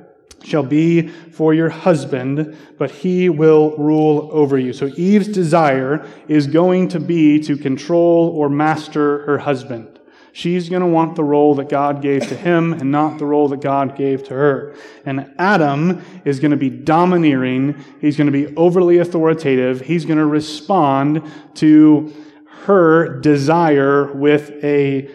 shall 0.43 0.63
be 0.63 1.09
for 1.09 1.55
your 1.55 1.69
husband, 1.69 2.57
but 2.79 2.91
he 2.91 3.29
will 3.29 3.77
rule 3.77 4.29
over 4.33 4.59
you. 4.59 4.73
So 4.73 4.91
Eve's 4.97 5.29
desire 5.29 6.07
is 6.29 6.47
going 6.47 6.89
to 6.89 7.01
be 7.01 7.39
to 7.41 7.57
control 7.57 8.29
or 8.29 8.49
master 8.49 9.25
her 9.27 9.39
husband. 9.39 10.01
She's 10.35 10.71
going 10.71 10.81
to 10.81 10.89
want 10.89 11.15
the 11.15 11.25
role 11.25 11.55
that 11.57 11.69
God 11.69 12.01
gave 12.01 12.27
to 12.29 12.37
him 12.37 12.73
and 12.73 12.91
not 12.91 13.19
the 13.19 13.27
role 13.27 13.49
that 13.49 13.61
God 13.61 13.97
gave 13.97 14.25
to 14.25 14.35
her. 14.35 14.75
And 15.05 15.31
Adam 15.39 16.03
is 16.25 16.41
going 16.41 16.53
to 16.53 16.57
be 16.57 16.71
domineering. 16.71 17.85
He's 18.01 18.17
going 18.17 18.33
to 18.33 18.33
be 18.33 18.55
overly 18.57 18.99
authoritative. 18.99 19.83
He's 19.83 20.07
going 20.07 20.19
to 20.19 20.27
respond 20.27 21.31
to 21.57 22.15
her 22.63 23.21
desire 23.21 24.11
with 24.11 24.53
a, 24.65 25.11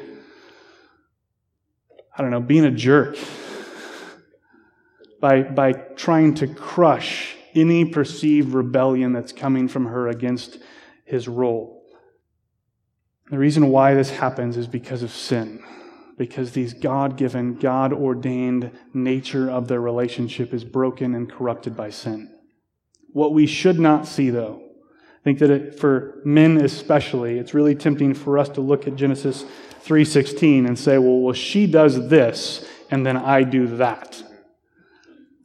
I 2.15 2.21
don't 2.21 2.29
know, 2.29 2.41
being 2.41 2.65
a 2.65 2.71
jerk. 2.71 3.17
By, 5.19 5.41
by 5.43 5.73
trying 5.73 6.35
to 6.35 6.47
crush 6.47 7.35
any 7.55 7.85
perceived 7.85 8.53
rebellion 8.53 9.13
that's 9.13 9.31
coming 9.31 9.67
from 9.67 9.87
her 9.87 10.07
against 10.07 10.59
his 11.05 11.27
role. 11.27 11.83
The 13.29 13.37
reason 13.37 13.69
why 13.69 13.93
this 13.93 14.09
happens 14.09 14.57
is 14.57 14.67
because 14.67 15.03
of 15.03 15.11
sin. 15.11 15.63
Because 16.17 16.51
these 16.51 16.73
God 16.73 17.17
given, 17.17 17.55
God 17.55 17.93
ordained 17.93 18.71
nature 18.93 19.49
of 19.49 19.67
their 19.67 19.81
relationship 19.81 20.53
is 20.53 20.63
broken 20.63 21.13
and 21.13 21.31
corrupted 21.31 21.75
by 21.75 21.89
sin. 21.89 22.33
What 23.11 23.33
we 23.33 23.45
should 23.45 23.79
not 23.79 24.07
see, 24.07 24.29
though, 24.29 24.61
I 25.19 25.23
think 25.23 25.39
that 25.39 25.49
it, 25.49 25.79
for 25.79 26.21
men 26.23 26.57
especially, 26.57 27.37
it's 27.37 27.53
really 27.53 27.75
tempting 27.75 28.13
for 28.13 28.37
us 28.37 28.49
to 28.49 28.61
look 28.61 28.87
at 28.87 28.95
Genesis 28.95 29.45
3:16 29.83 30.65
and 30.65 30.77
say, 30.77 30.97
well, 30.97 31.19
well, 31.19 31.33
she 31.33 31.67
does 31.67 32.09
this, 32.09 32.65
and 32.89 33.05
then 33.05 33.17
I 33.17 33.43
do 33.43 33.67
that. 33.77 34.23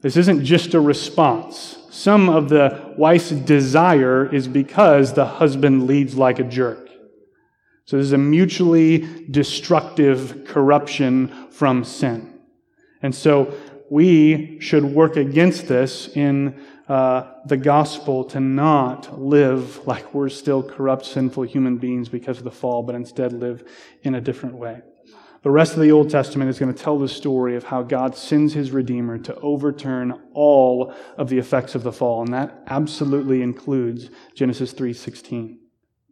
This 0.03 0.17
isn't 0.17 0.43
just 0.43 0.73
a 0.73 0.81
response. 0.81 1.77
Some 1.89 2.27
of 2.27 2.49
the 2.49 2.93
wife's 2.97 3.29
desire 3.29 4.31
is 4.31 4.49
because 4.49 5.13
the 5.13 5.25
husband 5.25 5.87
leads 5.87 6.15
like 6.15 6.39
a 6.39 6.43
jerk. 6.43 6.89
So 7.85 7.95
this 7.97 8.07
is 8.07 8.11
a 8.11 8.17
mutually 8.17 9.25
destructive 9.31 10.43
corruption 10.45 11.47
from 11.51 11.85
sin. 11.85 12.37
And 13.01 13.15
so 13.15 13.57
we 13.89 14.59
should 14.59 14.83
work 14.83 15.15
against 15.15 15.67
this 15.67 16.09
in 16.09 16.61
uh, 16.89 17.35
the 17.45 17.55
gospel 17.55 18.25
to 18.25 18.41
not 18.41 19.21
live 19.21 19.87
like 19.87 20.13
we're 20.13 20.27
still 20.27 20.61
corrupt, 20.61 21.05
sinful 21.05 21.43
human 21.43 21.77
beings 21.77 22.09
because 22.09 22.39
of 22.39 22.43
the 22.43 22.51
fall, 22.51 22.83
but 22.83 22.93
instead 22.93 23.31
live 23.31 23.63
in 24.01 24.15
a 24.15 24.21
different 24.21 24.55
way. 24.55 24.81
The 25.43 25.51
rest 25.51 25.73
of 25.73 25.81
the 25.81 25.91
Old 25.91 26.09
Testament 26.09 26.49
is 26.49 26.57
going 26.57 26.73
to 26.73 26.83
tell 26.83 26.97
the 26.97 27.09
story 27.09 27.57
of 27.57 27.65
how 27.65 27.83
God 27.83 28.15
sends 28.15 28.53
his 28.53 28.71
Redeemer 28.71 29.17
to 29.19 29.35
overturn 29.35 30.17
all 30.33 30.93
of 31.17 31.27
the 31.27 31.37
effects 31.37 31.75
of 31.75 31.83
the 31.83 31.91
fall, 31.91 32.21
and 32.21 32.33
that 32.33 32.63
absolutely 32.67 33.41
includes 33.41 34.09
Genesis 34.33 34.71
3:16. 34.71 35.59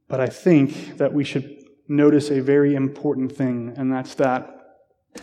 But 0.09 0.19
I 0.19 0.27
think 0.27 0.97
that 0.97 1.13
we 1.13 1.23
should 1.23 1.63
notice 1.87 2.29
a 2.29 2.41
very 2.41 2.75
important 2.75 3.31
thing, 3.31 3.73
and 3.77 3.89
that's 3.89 4.15
that 4.15 4.57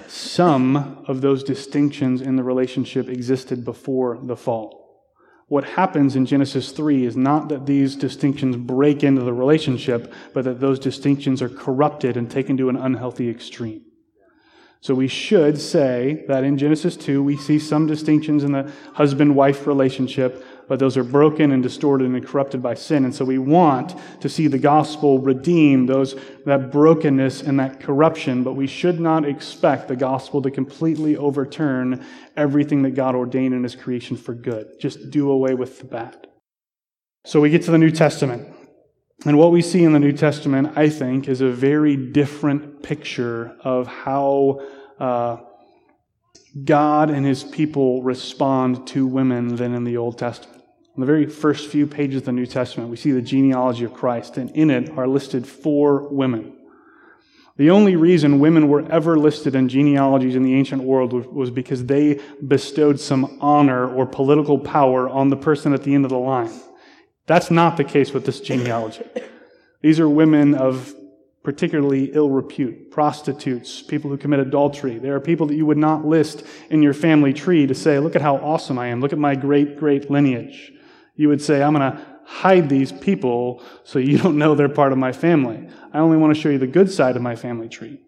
some 0.07 1.05
of 1.07 1.21
those 1.21 1.45
distinctions 1.45 2.23
in 2.23 2.37
the 2.37 2.43
relationship 2.43 3.11
existed 3.11 3.63
before 3.63 4.19
the 4.23 4.37
fall. 4.37 5.05
What 5.49 5.65
happens 5.65 6.17
in 6.17 6.25
Genesis 6.25 6.73
3 6.73 7.05
is 7.05 7.17
not 7.17 7.51
that 7.51 7.67
these 7.67 7.95
distinctions 7.95 8.57
break 8.57 9.05
into 9.05 9.23
the 9.23 9.35
relationship, 9.35 10.11
but 10.33 10.45
that 10.45 10.61
those 10.61 10.79
distinctions 10.79 11.43
are 11.43 11.49
corrupted 11.51 12.17
and 12.17 12.31
taken 12.31 12.57
to 12.57 12.71
an 12.71 12.77
unhealthy 12.77 13.29
extreme. 13.29 13.83
So 14.81 14.95
we 14.95 15.09
should 15.09 15.61
say 15.61 16.25
that 16.29 16.45
in 16.45 16.57
Genesis 16.57 16.97
2, 16.97 17.23
we 17.23 17.37
see 17.37 17.59
some 17.59 17.87
distinctions 17.87 18.45
in 18.45 18.53
the 18.53 18.73
husband 18.95 19.35
wife 19.35 19.67
relationship, 19.67 20.45
but 20.69 20.79
those 20.79 20.97
are 20.97 21.03
broken 21.03 21.51
and 21.51 21.63
distorted 21.63 22.09
and 22.09 22.25
corrupted 22.25 22.63
by 22.63 22.75
sin. 22.75 23.05
And 23.05 23.13
so 23.13 23.25
we 23.25 23.39
want 23.39 23.97
to 24.21 24.29
see 24.29 24.47
the 24.47 24.59
gospel 24.59 25.19
redeem 25.19 25.87
those, 25.87 26.15
that 26.47 26.71
brokenness 26.71 27.43
and 27.43 27.59
that 27.59 27.81
corruption, 27.81 28.45
but 28.45 28.53
we 28.53 28.69
should 28.69 29.01
not 29.01 29.25
expect 29.25 29.89
the 29.89 29.97
gospel 29.97 30.41
to 30.43 30.51
completely 30.51 31.17
overturn 31.17 32.05
everything 32.37 32.83
that 32.83 32.91
God 32.91 33.17
ordained 33.17 33.55
in 33.55 33.65
his 33.65 33.75
creation 33.75 34.17
for 34.17 34.35
good. 34.35 34.79
Just 34.79 35.11
do 35.11 35.31
away 35.31 35.55
with 35.55 35.81
the 35.81 35.87
bad. 35.87 36.29
So 37.25 37.41
we 37.41 37.51
get 37.51 37.63
to 37.63 37.73
the 37.73 37.79
New 37.79 37.91
Testament. 37.91 38.49
And 39.25 39.37
what 39.37 39.51
we 39.51 39.63
see 39.63 39.83
in 39.83 39.93
the 39.93 39.99
New 39.99 40.13
Testament, 40.13 40.73
I 40.77 40.89
think, 40.89 41.29
is 41.29 41.41
a 41.41 41.51
very 41.51 41.97
different 41.97 42.83
picture 42.85 43.57
of 43.65 43.89
how 43.89 44.61
uh, 45.01 45.39
God 46.65 47.11
and 47.11 47.27
his 47.27 47.43
people 47.43 48.03
respond 48.03 48.87
to 48.89 49.07
women 49.07 49.57
than 49.57 49.75
in 49.75 49.83
the 49.83 49.97
Old 49.97 50.19
Testament. 50.19 50.63
In 50.95 51.01
the 51.01 51.07
very 51.07 51.27
first 51.27 51.69
few 51.69 51.87
pages 51.87 52.19
of 52.19 52.25
the 52.27 52.33
New 52.33 52.47
Testament, 52.47 52.91
we 52.91 52.97
see 52.97 53.11
the 53.11 53.23
genealogy 53.23 53.85
of 53.85 53.93
Christ, 53.93 54.37
and 54.37 54.51
in 54.51 54.71
it 54.71 54.91
are 54.97 55.09
listed 55.09 55.47
four 55.47 56.09
women. 56.09 56.55
The 57.57 57.71
only 57.71 57.97
reason 57.97 58.39
women 58.39 58.69
were 58.69 58.89
ever 58.91 59.19
listed 59.19 59.57
in 59.57 59.69
genealogies 59.69 60.37
in 60.37 60.45
the 60.45 60.55
ancient 60.55 60.83
world 60.85 61.13
was 61.13 61.51
because 61.51 61.85
they 61.85 62.21
bestowed 62.47 63.01
some 63.01 63.37
honor 63.41 63.93
or 63.93 64.07
political 64.07 64.61
power 64.61 65.09
on 65.09 65.29
the 65.29 65.37
person 65.37 65.73
at 65.73 65.83
the 65.83 65.93
end 65.93 66.05
of 66.05 66.11
the 66.11 66.19
line. 66.19 66.53
That's 67.29 67.51
not 67.51 67.77
the 67.77 67.85
case 67.85 68.13
with 68.13 68.25
this 68.25 68.41
genealogy. 68.41 69.05
These 69.83 70.01
are 70.01 70.09
women 70.09 70.55
of 70.55 70.95
particularly 71.45 72.11
ill 72.15 72.31
repute, 72.31 72.91
prostitutes, 72.91 73.83
people 73.83 74.11
who 74.11 74.17
commit 74.17 74.41
adultery. 74.41 74.99
There 74.99 75.15
are 75.15 75.21
people 75.21 75.47
that 75.47 75.55
you 75.55 75.67
would 75.67 75.79
not 75.79 76.07
list 76.07 76.43
in 76.71 76.83
your 76.83 76.95
family 76.95 77.33
tree 77.33 77.67
to 77.67 77.75
say, 77.75 77.99
look 77.99 78.17
at 78.17 78.23
how 78.23 78.37
awesome 78.37 78.79
I 78.79 78.89
am, 78.89 79.01
look 79.01 79.13
at 79.13 79.19
my 79.19 79.35
great, 79.35 79.79
great 79.79 80.11
lineage. 80.11 80.73
You 81.17 81.29
would 81.29 81.43
say, 81.43 81.63
I'm 81.63 81.75
going 81.75 81.93
to 81.93 82.03
hide 82.25 82.69
these 82.69 82.93
people 82.93 83.63
so 83.85 83.99
you 83.99 84.19
don't 84.19 84.39
know 84.39 84.55
they're 84.55 84.69
part 84.69 84.93
of 84.93 84.99
my 84.99 85.13
family. 85.13 85.69
I 85.93 85.99
only 85.99 86.17
want 86.17 86.35
to 86.35 86.41
show 86.41 86.49
you 86.49 86.59
the 86.59 86.67
good 86.67 86.91
side 86.91 87.15
of 87.15 87.23
my 87.23 87.37
family 87.37 87.69
tree. 87.69 88.01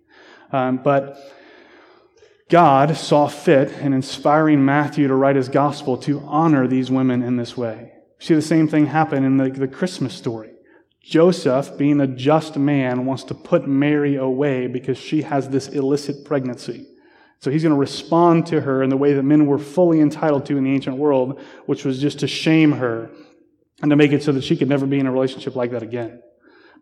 Um, 0.50 0.78
but 0.78 1.18
God 2.48 2.96
saw 2.96 3.28
fit 3.28 3.70
in 3.72 3.92
inspiring 3.92 4.64
Matthew 4.64 5.08
to 5.08 5.14
write 5.14 5.36
his 5.36 5.48
gospel 5.48 5.96
to 5.98 6.20
honor 6.20 6.66
these 6.66 6.90
women 6.90 7.22
in 7.22 7.36
this 7.36 7.56
way. 7.56 7.89
You 8.20 8.26
see 8.26 8.34
the 8.34 8.42
same 8.42 8.68
thing 8.68 8.86
happen 8.86 9.24
in 9.24 9.38
the, 9.38 9.50
the 9.50 9.68
Christmas 9.68 10.14
story. 10.14 10.52
Joseph, 11.02 11.76
being 11.78 12.00
a 12.00 12.06
just 12.06 12.56
man, 12.56 13.06
wants 13.06 13.24
to 13.24 13.34
put 13.34 13.66
Mary 13.66 14.16
away 14.16 14.66
because 14.66 14.98
she 14.98 15.22
has 15.22 15.48
this 15.48 15.68
illicit 15.68 16.24
pregnancy. 16.24 16.86
So 17.40 17.50
he's 17.50 17.62
going 17.62 17.74
to 17.74 17.80
respond 17.80 18.46
to 18.48 18.60
her 18.60 18.82
in 18.82 18.90
the 18.90 18.98
way 18.98 19.14
that 19.14 19.22
men 19.22 19.46
were 19.46 19.58
fully 19.58 20.00
entitled 20.00 20.44
to 20.46 20.58
in 20.58 20.64
the 20.64 20.74
ancient 20.74 20.98
world, 20.98 21.40
which 21.64 21.86
was 21.86 21.98
just 21.98 22.20
to 22.20 22.26
shame 22.26 22.72
her 22.72 23.10
and 23.80 23.90
to 23.90 23.96
make 23.96 24.12
it 24.12 24.22
so 24.22 24.32
that 24.32 24.44
she 24.44 24.58
could 24.58 24.68
never 24.68 24.86
be 24.86 24.98
in 24.98 25.06
a 25.06 25.12
relationship 25.12 25.56
like 25.56 25.70
that 25.70 25.82
again. 25.82 26.22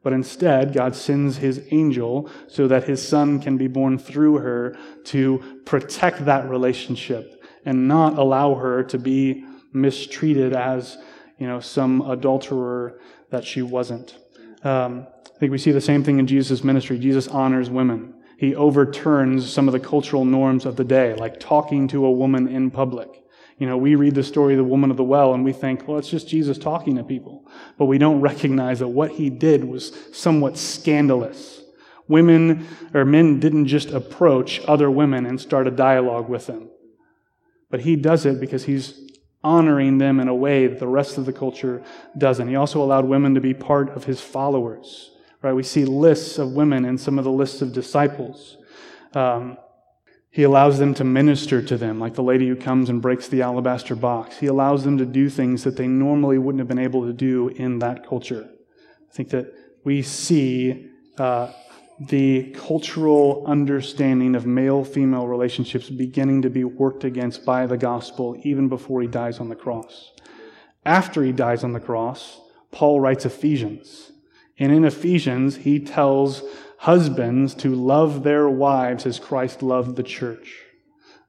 But 0.03 0.13
instead, 0.13 0.73
God 0.73 0.97
sends 0.97 1.37
his 1.37 1.63
angel 1.71 2.29
so 2.49 2.67
that 2.67 2.85
his 2.85 3.07
son 3.07 3.41
can 3.41 3.57
be 3.57 3.69
born 3.69 3.99
through 3.99 4.39
her 4.39 4.77
to 5.05 5.63
protect 5.65 6.25
that 6.25 6.49
relationship 6.49 7.41
and 7.65 7.87
not 7.87 8.19
allow 8.19 8.55
her 8.55 8.83
to 8.85 8.99
be 8.99 9.45
mistreated 9.73 10.55
as, 10.55 10.99
you 11.39 11.47
know, 11.47 11.61
some 11.61 12.03
adulterer 12.03 13.01
that 13.31 13.45
she 13.45 13.63
wasn't. 13.63 14.17
Um, 14.65 15.07
I 15.25 15.39
think 15.39 15.53
we 15.53 15.59
see 15.59 15.71
the 15.71 15.81
same 15.81 16.03
thing 16.03 16.19
in 16.19 16.27
Jesus' 16.27 16.65
ministry. 16.65 16.99
Jesus 16.99 17.29
honors 17.29 17.71
women 17.71 18.15
he 18.39 18.55
overturns 18.55 19.53
some 19.53 19.67
of 19.67 19.73
the 19.73 19.81
cultural 19.81 20.25
norms 20.25 20.65
of 20.65 20.77
the 20.77 20.85
day, 20.85 21.13
like 21.15 21.41
talking 21.41 21.89
to 21.89 22.07
a 22.07 22.13
woman 22.13 22.47
in 22.47 22.71
public. 22.71 23.09
You 23.59 23.67
know, 23.67 23.77
we 23.77 23.97
read 23.97 24.15
the 24.15 24.23
story 24.23 24.55
of 24.55 24.59
the 24.59 24.65
woman 24.65 24.93
of 24.93 24.97
the 24.97 25.03
well 25.03 25.35
and 25.35 25.45
we 25.45 25.53
think, 25.53 25.89
well, 25.89 25.99
it's 25.99 26.09
just 26.09 26.29
Jesus 26.29 26.57
talking 26.57 26.95
to 26.95 27.03
people. 27.03 27.51
But 27.77 27.87
we 27.87 27.99
don't 27.99 28.21
recognize 28.21 28.79
that 28.79 28.87
what 28.87 29.11
he 29.11 29.29
did 29.29 29.65
was 29.65 29.93
somewhat 30.13 30.57
scandalous. 30.57 31.63
Women 32.07 32.69
or 32.95 33.05
men 33.05 33.41
didn't 33.41 33.67
just 33.67 33.91
approach 33.91 34.61
other 34.69 34.89
women 34.89 35.27
and 35.27 35.41
start 35.41 35.67
a 35.67 35.73
dialogue 35.73 36.29
with 36.29 36.47
them. 36.47 36.71
But 37.73 37.81
he 37.81 37.97
does 37.97 38.25
it 38.25 38.39
because 38.39 38.67
he's 38.67 39.08
honoring 39.49 39.97
them 39.97 40.21
in 40.21 40.29
a 40.29 40.35
way 40.35 40.67
that 40.67 40.79
the 40.79 40.87
rest 41.01 41.17
of 41.19 41.25
the 41.25 41.33
culture 41.33 41.83
doesn't. 42.17 42.49
He 42.49 42.57
also 42.57 42.83
allowed 42.83 43.07
women 43.07 43.35
to 43.35 43.41
be 43.41 43.55
part 43.55 43.89
of 43.97 44.05
his 44.05 44.21
followers. 44.21 45.11
Right? 45.41 45.55
We 45.55 45.63
see 45.63 45.85
lists 45.85 46.39
of 46.39 46.53
women 46.53 46.85
in 46.85 46.99
some 46.99 47.19
of 47.19 47.25
the 47.25 47.33
lists 47.43 47.63
of 47.63 47.73
disciples. 47.73 48.59
Um, 49.15 49.57
he 50.31 50.43
allows 50.43 50.79
them 50.79 50.93
to 50.95 51.05
minister 51.05 51.63
to 51.63 51.77
them, 51.79 51.99
like 51.99 52.15
the 52.15 52.23
lady 52.23 52.47
who 52.49 52.57
comes 52.57 52.91
and 52.91 53.01
breaks 53.01 53.29
the 53.29 53.41
alabaster 53.43 53.97
box. 53.97 54.37
He 54.39 54.47
allows 54.47 54.85
them 54.85 54.99
to 54.99 55.07
do 55.07 55.31
things 55.31 55.65
that 55.65 55.77
they 55.77 55.89
normally 55.89 56.39
wouldn't 56.39 56.61
have 56.61 56.69
been 56.69 56.79
able 56.79 57.07
to 57.07 57.15
do 57.15 57.49
in 57.49 57.79
that 57.79 58.07
culture. 58.07 58.49
I 59.11 59.15
think 59.15 59.31
that 59.31 59.47
we 59.85 60.03
see 60.03 60.91
uh, 61.17 61.53
the 62.01 62.53
cultural 62.53 63.45
understanding 63.47 64.37
of 64.37 64.47
male 64.47 64.85
female 64.85 65.27
relationships 65.27 65.91
beginning 65.91 66.43
to 66.43 66.51
be 66.51 66.65
worked 66.65 67.05
against 67.05 67.45
by 67.45 67.67
the 67.67 67.77
gospel 67.77 68.41
even 68.45 68.69
before 68.69 69.03
he 69.03 69.09
dies 69.09 69.41
on 69.41 69.49
the 69.49 69.57
cross. 69.57 70.13
After 70.87 71.25
he 71.25 71.33
dies 71.33 71.65
on 71.65 71.73
the 71.73 71.81
cross, 71.81 72.41
Paul 72.71 73.01
writes 73.01 73.25
Ephesians. 73.25 74.13
And 74.59 74.73
in 74.73 74.85
Ephesians, 74.85 75.57
he 75.57 75.81
tells 75.81 76.43
husbands 76.79 77.55
to 77.55 77.75
love 77.75 78.23
their 78.23 78.49
wives 78.49 79.05
as 79.05 79.19
Christ 79.19 79.63
loved 79.63 79.97
the 79.97 80.03
church. 80.03 80.63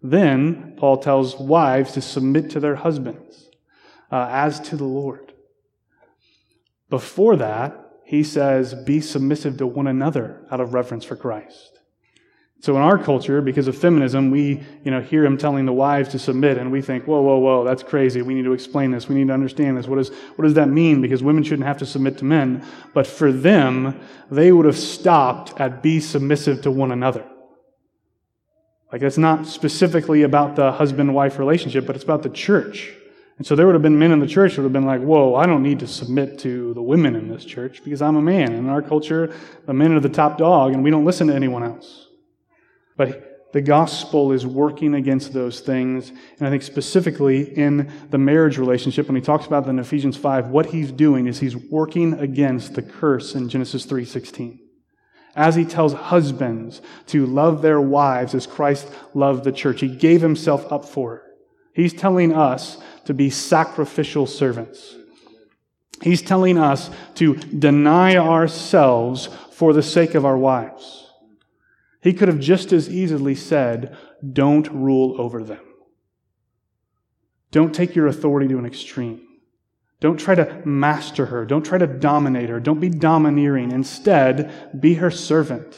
Then, 0.02 0.76
Paul 0.78 0.98
tells 0.98 1.38
wives 1.38 1.94
to 1.94 2.02
submit 2.02 2.50
to 2.52 2.60
their 2.60 2.76
husbands 2.76 3.50
uh, 4.12 4.28
as 4.30 4.60
to 4.62 4.78
the 4.78 4.86
Lord. 4.86 5.34
Before 6.90 7.36
that, 7.36 7.79
he 8.10 8.24
says, 8.24 8.74
be 8.74 9.00
submissive 9.02 9.58
to 9.58 9.68
one 9.68 9.86
another 9.86 10.44
out 10.50 10.60
of 10.60 10.74
reverence 10.74 11.06
for 11.06 11.16
Christ. 11.16 11.78
So 12.60 12.76
in 12.76 12.82
our 12.82 12.98
culture, 12.98 13.40
because 13.40 13.68
of 13.68 13.78
feminism, 13.78 14.32
we 14.32 14.64
you 14.84 14.90
know 14.90 15.00
hear 15.00 15.24
him 15.24 15.38
telling 15.38 15.68
the 15.68 15.74
wives 15.74 16.10
to 16.10 16.18
submit, 16.18 16.58
and 16.58 16.72
we 16.72 16.82
think, 16.82 17.06
whoa, 17.06 17.22
whoa, 17.22 17.38
whoa, 17.38 17.64
that's 17.64 17.84
crazy. 17.84 18.24
We 18.24 18.34
need 18.34 18.46
to 18.46 18.54
explain 18.54 18.90
this. 18.90 19.08
We 19.08 19.14
need 19.14 19.28
to 19.28 19.34
understand 19.36 19.78
this. 19.78 19.88
What, 19.88 20.00
is, 20.00 20.10
what 20.36 20.44
does 20.44 20.56
that 20.56 20.70
mean? 20.70 21.02
Because 21.02 21.22
women 21.22 21.44
shouldn't 21.44 21.68
have 21.68 21.78
to 21.78 21.86
submit 21.86 22.18
to 22.18 22.26
men. 22.26 22.66
But 22.96 23.06
for 23.06 23.32
them, 23.32 24.00
they 24.32 24.52
would 24.52 24.66
have 24.66 24.80
stopped 24.80 25.62
at 25.62 25.84
be 25.84 26.00
submissive 26.00 26.64
to 26.64 26.72
one 26.72 26.92
another. 26.92 27.24
Like 28.92 29.02
that's 29.02 29.20
not 29.20 29.46
specifically 29.46 30.24
about 30.24 30.56
the 30.56 30.72
husband-wife 30.72 31.38
relationship, 31.38 31.86
but 31.86 31.96
it's 31.96 32.04
about 32.04 32.24
the 32.24 32.30
church. 32.30 32.92
And 33.40 33.48
so 33.48 33.56
there 33.56 33.66
would 33.66 33.74
have 33.74 33.82
been 33.82 33.98
men 33.98 34.12
in 34.12 34.20
the 34.20 34.28
church 34.28 34.54
who 34.54 34.62
would 34.62 34.66
have 34.66 34.74
been 34.74 34.86
like, 34.86 35.02
whoa, 35.02 35.34
I 35.34 35.46
don't 35.46 35.64
need 35.64 35.80
to 35.80 35.88
submit 35.88 36.40
to 36.40 36.74
the 36.74 36.82
women 36.82 37.16
in 37.16 37.30
this 37.30 37.46
church 37.46 37.82
because 37.86 38.02
I'm 38.02 38.18
a 38.18 38.22
man. 38.22 38.52
And 38.52 38.68
in 38.68 38.70
our 38.70 38.82
culture, 38.82 39.34
the 39.66 39.74
men 39.74 39.94
are 39.94 40.02
the 40.02 40.10
top 40.10 40.38
dog, 40.38 40.74
and 40.74 40.84
we 40.84 40.92
don't 40.92 41.06
listen 41.06 41.28
to 41.28 41.34
anyone 41.34 41.64
else. 41.64 42.08
But 42.98 43.52
the 43.54 43.62
gospel 43.62 44.34
is 44.34 44.46
working 44.46 44.94
against 44.94 45.32
those 45.32 45.62
things. 45.62 46.10
And 46.10 46.48
I 46.48 46.50
think 46.50 46.64
specifically 46.64 47.58
in 47.58 47.90
the 48.10 48.18
marriage 48.18 48.58
relationship, 48.58 49.08
when 49.08 49.16
he 49.16 49.22
talks 49.22 49.46
about 49.46 49.64
that 49.64 49.70
in 49.70 49.80
Ephesians 49.80 50.18
5, 50.18 50.50
what 50.50 50.66
he's 50.66 50.92
doing 50.92 51.26
is 51.26 51.40
he's 51.40 51.56
working 51.56 52.16
against 52.16 52.76
the 52.76 52.82
curse 52.82 53.36
in 53.36 53.48
Genesis 53.48 53.86
3:16. 53.86 54.60
As 55.34 55.56
he 55.56 55.64
tells 55.64 55.94
husbands 55.94 56.82
to 57.08 57.26
love 57.26 57.62
their 57.62 57.80
wives 57.80 58.36
as 58.36 58.46
Christ 58.46 58.92
loved 59.14 59.46
the 59.46 59.54
church, 59.54 59.80
he 59.80 59.88
gave 59.88 60.22
himself 60.22 60.70
up 60.70 60.84
for 60.84 61.16
it. 61.16 61.22
He's 61.74 61.94
telling 61.94 62.34
us 62.34 62.78
to 63.06 63.14
be 63.14 63.30
sacrificial 63.30 64.26
servants. 64.26 64.96
He's 66.02 66.22
telling 66.22 66.58
us 66.58 66.90
to 67.16 67.36
deny 67.36 68.16
ourselves 68.16 69.28
for 69.52 69.74
the 69.74 69.84
sake 69.84 70.16
of 70.16 70.26
our 70.26 70.38
wives. 70.38 71.08
He 72.02 72.14
could 72.14 72.30
have 72.30 72.40
just 72.40 72.72
as 72.72 72.90
easily 72.90 73.36
said, 73.36 73.98
Don't 74.34 74.70
rule 74.70 75.20
over 75.20 75.44
them. 75.44 75.60
Don't 77.52 77.74
take 77.76 77.96
your 77.96 78.08
authority 78.08 78.48
to 78.48 78.58
an 78.58 78.66
extreme. 78.66 79.22
Don't 80.00 80.18
try 80.18 80.36
to 80.36 80.62
master 80.66 81.26
her. 81.26 81.46
Don't 81.46 81.66
try 81.66 81.78
to 81.78 81.88
dominate 81.88 82.50
her. 82.50 82.60
Don't 82.60 82.80
be 82.80 82.90
domineering. 82.90 83.72
Instead, 83.72 84.80
be 84.80 84.94
her 84.96 85.12
servant. 85.12 85.78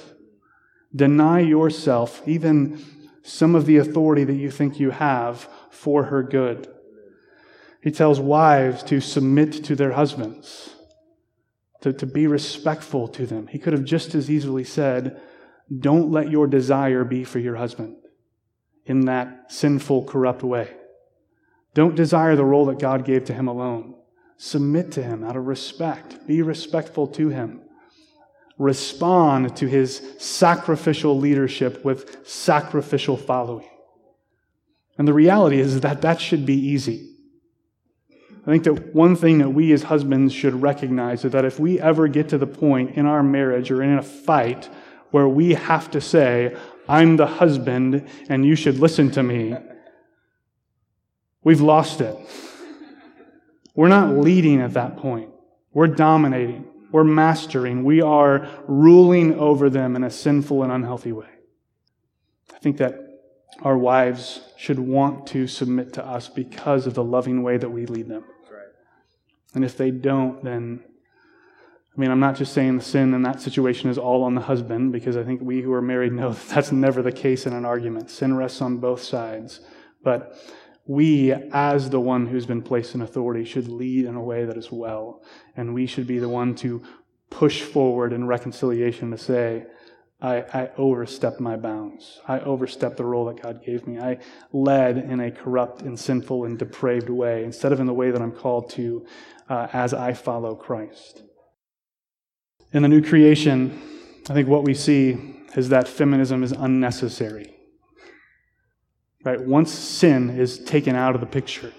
Deny 0.95 1.39
yourself, 1.39 2.21
even 2.27 2.83
some 3.23 3.55
of 3.55 3.65
the 3.65 3.77
authority 3.77 4.23
that 4.23 4.35
you 4.35 4.51
think 4.51 4.79
you 4.79 4.91
have, 4.91 5.49
for 5.71 6.03
her 6.03 6.21
good. 6.21 6.70
He 7.81 7.91
tells 7.91 8.19
wives 8.19 8.83
to 8.83 9.01
submit 9.01 9.63
to 9.65 9.75
their 9.75 9.91
husbands, 9.91 10.75
to, 11.81 11.91
to 11.93 12.05
be 12.05 12.27
respectful 12.27 13.07
to 13.09 13.25
them. 13.25 13.47
He 13.47 13.57
could 13.57 13.73
have 13.73 13.83
just 13.83 14.13
as 14.13 14.29
easily 14.29 14.63
said, 14.63 15.19
don't 15.79 16.11
let 16.11 16.29
your 16.29 16.47
desire 16.47 17.03
be 17.03 17.23
for 17.23 17.39
your 17.39 17.55
husband 17.55 17.95
in 18.85 19.05
that 19.05 19.51
sinful, 19.51 20.05
corrupt 20.05 20.43
way. 20.43 20.69
Don't 21.73 21.95
desire 21.95 22.35
the 22.35 22.45
role 22.45 22.65
that 22.65 22.79
God 22.79 23.05
gave 23.05 23.25
to 23.25 23.33
him 23.33 23.47
alone. 23.47 23.95
Submit 24.37 24.91
to 24.93 25.03
him 25.03 25.23
out 25.23 25.37
of 25.37 25.47
respect. 25.47 26.27
Be 26.27 26.41
respectful 26.41 27.07
to 27.07 27.29
him. 27.29 27.61
Respond 28.57 29.55
to 29.57 29.67
his 29.67 30.01
sacrificial 30.19 31.17
leadership 31.17 31.83
with 31.85 32.27
sacrificial 32.27 33.17
following. 33.17 33.69
And 34.97 35.07
the 35.07 35.13
reality 35.13 35.59
is 35.59 35.81
that 35.81 36.01
that 36.01 36.19
should 36.19 36.45
be 36.45 36.55
easy. 36.55 37.10
I 38.41 38.49
think 38.49 38.63
that 38.63 38.95
one 38.95 39.15
thing 39.15 39.37
that 39.37 39.49
we 39.49 39.71
as 39.71 39.83
husbands 39.83 40.33
should 40.33 40.61
recognize 40.61 41.23
is 41.23 41.31
that 41.33 41.45
if 41.45 41.59
we 41.59 41.79
ever 41.79 42.07
get 42.07 42.29
to 42.29 42.39
the 42.39 42.47
point 42.47 42.95
in 42.95 43.05
our 43.05 43.21
marriage 43.21 43.69
or 43.69 43.83
in 43.83 43.97
a 43.97 44.01
fight 44.01 44.67
where 45.11 45.27
we 45.27 45.53
have 45.53 45.91
to 45.91 46.01
say, 46.01 46.57
I'm 46.87 47.17
the 47.17 47.27
husband 47.27 48.07
and 48.29 48.43
you 48.43 48.55
should 48.55 48.79
listen 48.79 49.11
to 49.11 49.21
me, 49.21 49.55
we've 51.43 51.61
lost 51.61 52.01
it. 52.01 52.17
We're 53.75 53.89
not 53.89 54.17
leading 54.17 54.59
at 54.59 54.73
that 54.73 54.97
point. 54.97 55.29
We're 55.71 55.87
dominating. 55.87 56.65
We're 56.91 57.03
mastering. 57.03 57.83
We 57.83 58.01
are 58.01 58.49
ruling 58.67 59.39
over 59.39 59.69
them 59.69 59.95
in 59.95 60.03
a 60.03 60.09
sinful 60.09 60.63
and 60.63 60.71
unhealthy 60.71 61.11
way. 61.11 61.29
I 62.53 62.57
think 62.59 62.77
that 62.77 63.10
our 63.61 63.77
wives 63.77 64.41
should 64.57 64.79
want 64.79 65.27
to 65.27 65.47
submit 65.47 65.93
to 65.93 66.05
us 66.05 66.29
because 66.29 66.87
of 66.87 66.93
the 66.93 67.03
loving 67.03 67.43
way 67.43 67.57
that 67.57 67.69
we 67.69 67.85
lead 67.85 68.07
them. 68.07 68.23
And 69.53 69.65
if 69.65 69.75
they 69.75 69.91
don't, 69.91 70.43
then 70.43 70.83
I 71.95 71.99
mean, 71.99 72.09
I'm 72.09 72.21
not 72.21 72.37
just 72.37 72.53
saying 72.53 72.77
the 72.77 72.83
sin 72.83 73.13
in 73.13 73.21
that 73.23 73.41
situation 73.41 73.89
is 73.89 73.97
all 73.97 74.23
on 74.23 74.33
the 74.33 74.41
husband, 74.41 74.93
because 74.93 75.17
I 75.17 75.23
think 75.23 75.41
we 75.41 75.61
who 75.61 75.73
are 75.73 75.81
married 75.81 76.13
know 76.13 76.31
that 76.33 76.47
that's 76.47 76.71
never 76.71 77.01
the 77.01 77.11
case 77.11 77.45
in 77.45 77.53
an 77.53 77.65
argument. 77.65 78.09
Sin 78.09 78.35
rests 78.35 78.61
on 78.61 78.77
both 78.77 79.01
sides. 79.01 79.59
But 80.03 80.37
we, 80.85 81.31
as 81.51 81.89
the 81.89 81.99
one 81.99 82.27
who's 82.27 82.45
been 82.45 82.61
placed 82.61 82.95
in 82.95 83.01
authority, 83.01 83.43
should 83.43 83.67
lead 83.67 84.05
in 84.05 84.15
a 84.15 84.23
way 84.23 84.45
that 84.45 84.57
is 84.57 84.71
well. 84.71 85.21
And 85.55 85.73
we 85.73 85.85
should 85.85 86.07
be 86.07 86.17
the 86.17 86.29
one 86.29 86.55
to 86.55 86.81
push 87.29 87.61
forward 87.61 88.13
in 88.13 88.25
reconciliation 88.25 89.11
to 89.11 89.17
say, 89.17 89.65
I, 90.21 90.37
I 90.53 90.69
overstepped 90.77 91.39
my 91.39 91.55
bounds. 91.55 92.19
I 92.27 92.39
overstepped 92.39 92.97
the 92.97 93.05
role 93.05 93.25
that 93.25 93.41
God 93.41 93.65
gave 93.65 93.87
me. 93.87 93.99
I 93.99 94.19
led 94.53 94.97
in 94.97 95.19
a 95.19 95.31
corrupt 95.31 95.81
and 95.81 95.99
sinful 95.99 96.45
and 96.45 96.59
depraved 96.59 97.09
way 97.09 97.43
instead 97.43 97.71
of 97.71 97.79
in 97.79 97.87
the 97.87 97.93
way 97.93 98.11
that 98.11 98.21
I'm 98.21 98.31
called 98.31 98.69
to 98.71 99.05
uh, 99.49 99.67
as 99.73 99.93
I 99.93 100.13
follow 100.13 100.53
Christ. 100.53 101.23
In 102.71 102.83
the 102.83 102.87
new 102.87 103.01
creation, 103.01 103.81
I 104.29 104.33
think 104.33 104.47
what 104.47 104.63
we 104.63 104.75
see 104.75 105.35
is 105.55 105.69
that 105.69 105.87
feminism 105.87 106.43
is 106.43 106.51
unnecessary. 106.51 107.55
Right? 109.23 109.41
Once 109.41 109.71
sin 109.71 110.29
is 110.29 110.59
taken 110.63 110.95
out 110.95 111.15
of 111.15 111.21
the 111.21 111.27
picture, 111.27 111.73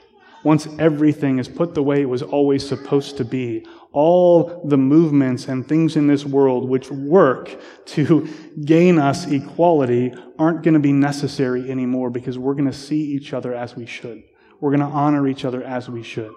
once 0.45 0.67
everything 0.79 1.39
is 1.39 1.49
put 1.49 1.75
the 1.75 1.83
way 1.83 2.01
it 2.01 2.09
was 2.09 2.23
always 2.23 2.67
supposed 2.67 3.17
to 3.17 3.25
be, 3.25 3.65
all 3.93 4.63
the 4.65 4.77
movements 4.77 5.49
and 5.49 5.69
things 5.69 5.97
in 5.97 6.07
this 6.07 6.25
world 6.25 6.69
which 6.69 6.91
work 6.91 7.61
to 7.85 8.29
gain 8.65 8.99
us 8.99 9.27
equality 9.27 10.13
aren't 10.39 10.63
going 10.63 10.75
to 10.75 10.81
be 10.81 10.93
necessary 10.93 11.71
anymore 11.71 12.11
because 12.11 12.39
we're 12.39 12.55
going 12.55 12.71
to 12.71 12.73
see 12.73 13.01
each 13.01 13.33
other 13.33 13.55
as 13.55 13.77
we 13.77 13.87
should. 13.87 14.23
We're 14.61 14.71
going 14.71 14.81
to 14.81 14.97
honor 14.97 15.29
each 15.29 15.45
other 15.45 15.63
as 15.63 15.89
we 15.89 16.03
should. 16.03 16.33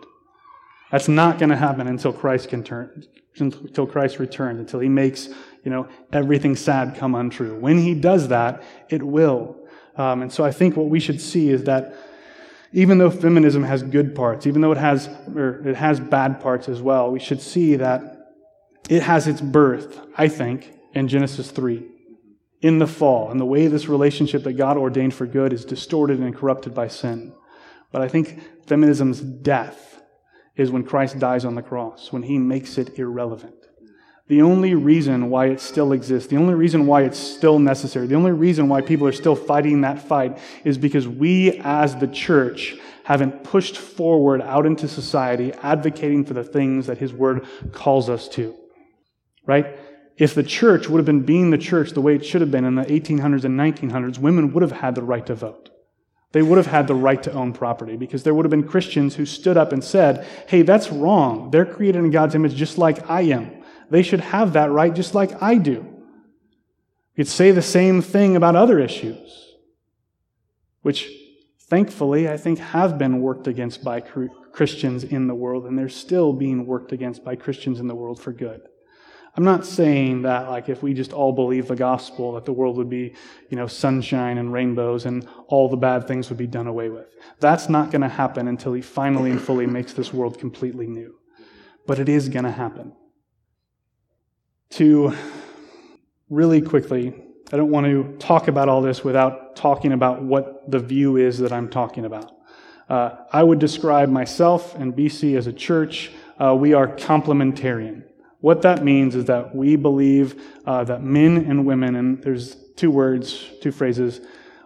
That's 0.92 1.08
not 1.08 1.40
going 1.40 1.50
to 1.50 1.56
happen 1.56 1.88
until 1.88 2.14
Christ 2.14 2.50
can 2.50 2.64
turn, 2.64 3.06
until 3.38 3.88
Christ 3.88 4.20
returns, 4.20 4.60
until 4.60 4.80
he 4.80 4.90
makes, 4.90 5.28
you 5.64 5.72
know, 5.72 5.88
everything 6.12 6.56
sad 6.56 6.96
come 6.96 7.16
untrue. 7.16 7.58
When 7.58 7.78
he 7.78 7.94
does 7.96 8.28
that, 8.28 8.64
it 8.90 9.02
will. 9.02 9.58
Um, 9.96 10.22
and 10.24 10.32
so 10.32 10.44
I 10.44 10.52
think 10.52 10.76
what 10.76 10.90
we 10.90 11.00
should 11.00 11.22
see 11.22 11.50
is 11.50 11.64
that 11.64 11.96
even 12.76 12.98
though 12.98 13.10
feminism 13.10 13.64
has 13.64 13.82
good 13.84 14.14
parts, 14.14 14.46
even 14.46 14.60
though 14.60 14.74
it 14.74 14.78
has, 14.78 15.08
or 15.34 15.66
it 15.66 15.78
has 15.78 15.98
bad 15.98 16.42
parts 16.42 16.68
as 16.68 16.82
well, 16.82 17.10
we 17.10 17.22
should 17.22 17.42
see 17.42 17.78
that 17.78 18.34
it 18.90 19.02
has 19.02 19.28
its 19.28 19.40
birth, 19.40 19.98
I 20.18 20.28
think, 20.28 20.74
in 20.94 21.08
Genesis 21.08 21.52
3. 21.52 21.90
In 22.60 22.80
the 22.80 22.88
fall, 22.88 23.32
and 23.32 23.40
the 23.40 23.46
way 23.46 23.68
this 23.68 23.88
relationship 23.88 24.44
that 24.44 24.54
God 24.54 24.76
ordained 24.76 25.14
for 25.14 25.26
good 25.26 25.54
is 25.54 25.64
distorted 25.64 26.20
and 26.20 26.36
corrupted 26.36 26.76
by 26.76 26.90
sin. 26.90 27.34
But 27.94 28.02
I 28.02 28.10
think 28.10 28.42
feminism's 28.68 29.22
death 29.22 30.02
is 30.58 30.70
when 30.70 30.84
Christ 30.84 31.18
dies 31.18 31.46
on 31.46 31.56
the 31.56 31.62
cross, 31.62 32.12
when 32.12 32.24
he 32.24 32.38
makes 32.38 32.78
it 32.78 33.00
irrelevant. 33.00 33.65
The 34.28 34.42
only 34.42 34.74
reason 34.74 35.30
why 35.30 35.48
it 35.48 35.62
still 35.62 35.92
exists, 35.92 36.30
the 36.30 36.38
only 36.38 36.56
reason 36.56 36.88
why 36.88 37.04
it's 37.04 37.20
still 37.20 37.60
necessary, 37.60 38.08
the 38.08 38.16
only 38.16 38.32
reason 38.32 38.68
why 38.68 38.82
people 38.82 39.08
are 39.08 39.12
still 39.12 39.36
fighting 39.36 39.82
that 39.82 40.02
fight 40.02 40.40
is 40.64 40.80
because 40.80 41.08
we 41.08 41.60
as 41.64 41.96
the 41.96 42.08
church 42.08 42.76
haven't 43.04 43.44
pushed 43.44 43.78
forward 43.78 44.42
out 44.42 44.66
into 44.66 44.88
society 44.88 45.54
advocating 45.62 46.26
for 46.26 46.34
the 46.34 46.44
things 46.44 46.88
that 46.88 46.98
his 46.98 47.14
word 47.14 47.46
calls 47.72 48.10
us 48.10 48.28
to. 48.30 48.56
Right? 49.46 49.78
If 50.18 50.34
the 50.34 50.42
church 50.42 50.90
would 50.90 50.98
have 50.98 51.06
been 51.06 51.22
being 51.22 51.52
the 51.52 51.58
church 51.60 51.92
the 51.92 52.02
way 52.02 52.16
it 52.16 52.26
should 52.26 52.42
have 52.42 52.50
been 52.50 52.66
in 52.66 52.74
the 52.74 52.86
1800s 52.86 53.44
and 53.44 53.60
1900s, 53.60 54.18
women 54.18 54.54
would 54.54 54.64
have 54.64 54.72
had 54.72 54.96
the 54.96 55.04
right 55.04 55.26
to 55.28 55.36
vote. 55.36 55.70
They 56.32 56.42
would 56.42 56.58
have 56.58 56.68
had 56.68 56.88
the 56.88 56.96
right 56.96 57.22
to 57.24 57.32
own 57.32 57.54
property 57.54 57.96
because 57.96 58.24
there 58.24 58.34
would 58.34 58.44
have 58.44 58.50
been 58.50 58.68
Christians 58.68 59.16
who 59.16 59.26
stood 59.26 59.56
up 59.56 59.72
and 59.72 59.84
said, 59.84 60.26
hey, 60.48 60.64
that's 60.64 60.92
wrong. 60.92 61.52
They're 61.52 61.66
created 61.66 62.00
in 62.00 62.10
God's 62.10 62.34
image 62.34 62.56
just 62.56 62.80
like 62.80 63.08
I 63.10 63.22
am. 63.22 63.55
They 63.90 64.02
should 64.02 64.20
have 64.20 64.54
that 64.54 64.72
right 64.72 64.94
just 64.94 65.16
like 65.16 65.42
I 65.42 65.56
do. 65.58 65.72
You 65.72 67.24
could 67.24 67.28
say 67.28 67.52
the 67.52 67.62
same 67.62 68.02
thing 68.02 68.36
about 68.36 68.56
other 68.56 68.80
issues, 68.80 69.56
which 70.82 71.10
thankfully 71.62 72.30
I 72.30 72.38
think 72.38 72.60
have 72.60 72.98
been 72.98 73.22
worked 73.22 73.48
against 73.48 73.84
by 73.84 74.02
Christians 74.02 75.04
in 75.04 75.28
the 75.28 75.36
world, 75.36 75.66
and 75.66 75.78
they're 75.78 75.90
still 75.90 76.34
being 76.34 76.66
worked 76.66 76.92
against 76.92 77.24
by 77.24 77.36
Christians 77.36 77.80
in 77.80 77.88
the 77.88 77.96
world 77.96 78.22
for 78.22 78.34
good. 78.34 78.62
I'm 79.38 79.44
not 79.44 79.66
saying 79.66 80.22
that 80.22 80.50
like 80.50 80.70
if 80.70 80.82
we 80.82 80.94
just 80.94 81.12
all 81.12 81.34
believe 81.34 81.68
the 81.68 81.76
gospel 81.76 82.34
that 82.34 82.46
the 82.46 82.54
world 82.54 82.78
would 82.78 82.90
be, 82.90 83.16
you 83.50 83.58
know, 83.58 83.68
sunshine 83.68 84.38
and 84.38 84.54
rainbows 84.54 85.06
and 85.06 85.28
all 85.48 85.68
the 85.68 85.76
bad 85.76 86.08
things 86.08 86.30
would 86.30 86.38
be 86.38 86.48
done 86.48 86.68
away 86.68 86.90
with. 86.90 87.08
That's 87.42 87.68
not 87.68 87.92
going 87.92 88.02
to 88.02 88.08
happen 88.08 88.48
until 88.48 88.72
he 88.72 88.82
finally 88.82 89.32
and 89.32 89.42
fully 89.42 89.68
makes 89.68 89.92
this 89.92 90.14
world 90.14 90.40
completely 90.40 90.88
new. 90.88 91.16
But 91.86 92.00
it 92.00 92.08
is 92.08 92.30
going 92.30 92.46
to 92.46 92.52
happen. 92.52 92.94
To 94.76 95.16
really 96.30 96.62
quickly 96.62 97.14
I 97.54 97.58
don't 97.58 97.70
want 97.70 97.86
to 97.86 98.18
talk 98.18 98.48
about 98.48 98.70
all 98.70 98.82
this 98.82 99.04
without 99.04 99.56
talking 99.56 99.92
about 99.94 100.24
what 100.24 100.70
the 100.70 100.80
view 100.80 101.18
is 101.18 101.38
that 101.40 101.54
I'm 101.54 101.70
talking 101.70 102.06
about. 102.06 102.32
Uh, 102.90 103.18
I 103.32 103.44
would 103.44 103.60
describe 103.60 104.10
myself 104.10 104.76
and 104.76 104.94
BC 104.94 105.38
as 105.38 105.46
a 105.46 105.54
church. 105.54 106.12
Uh, 106.40 106.56
we 106.56 106.74
are 106.74 106.88
complementarian. 106.88 108.04
What 108.42 108.64
that 108.64 108.84
means 108.84 109.16
is 109.16 109.26
that 109.26 109.56
we 109.56 109.76
believe 109.76 110.42
uh, 110.66 110.84
that 110.86 111.04
men 111.04 111.38
and 111.38 111.66
women, 111.66 111.96
and 111.96 112.22
there's 112.22 112.56
two 112.76 112.92
words, 112.92 113.48
two 113.62 113.72
phrases, 113.72 114.22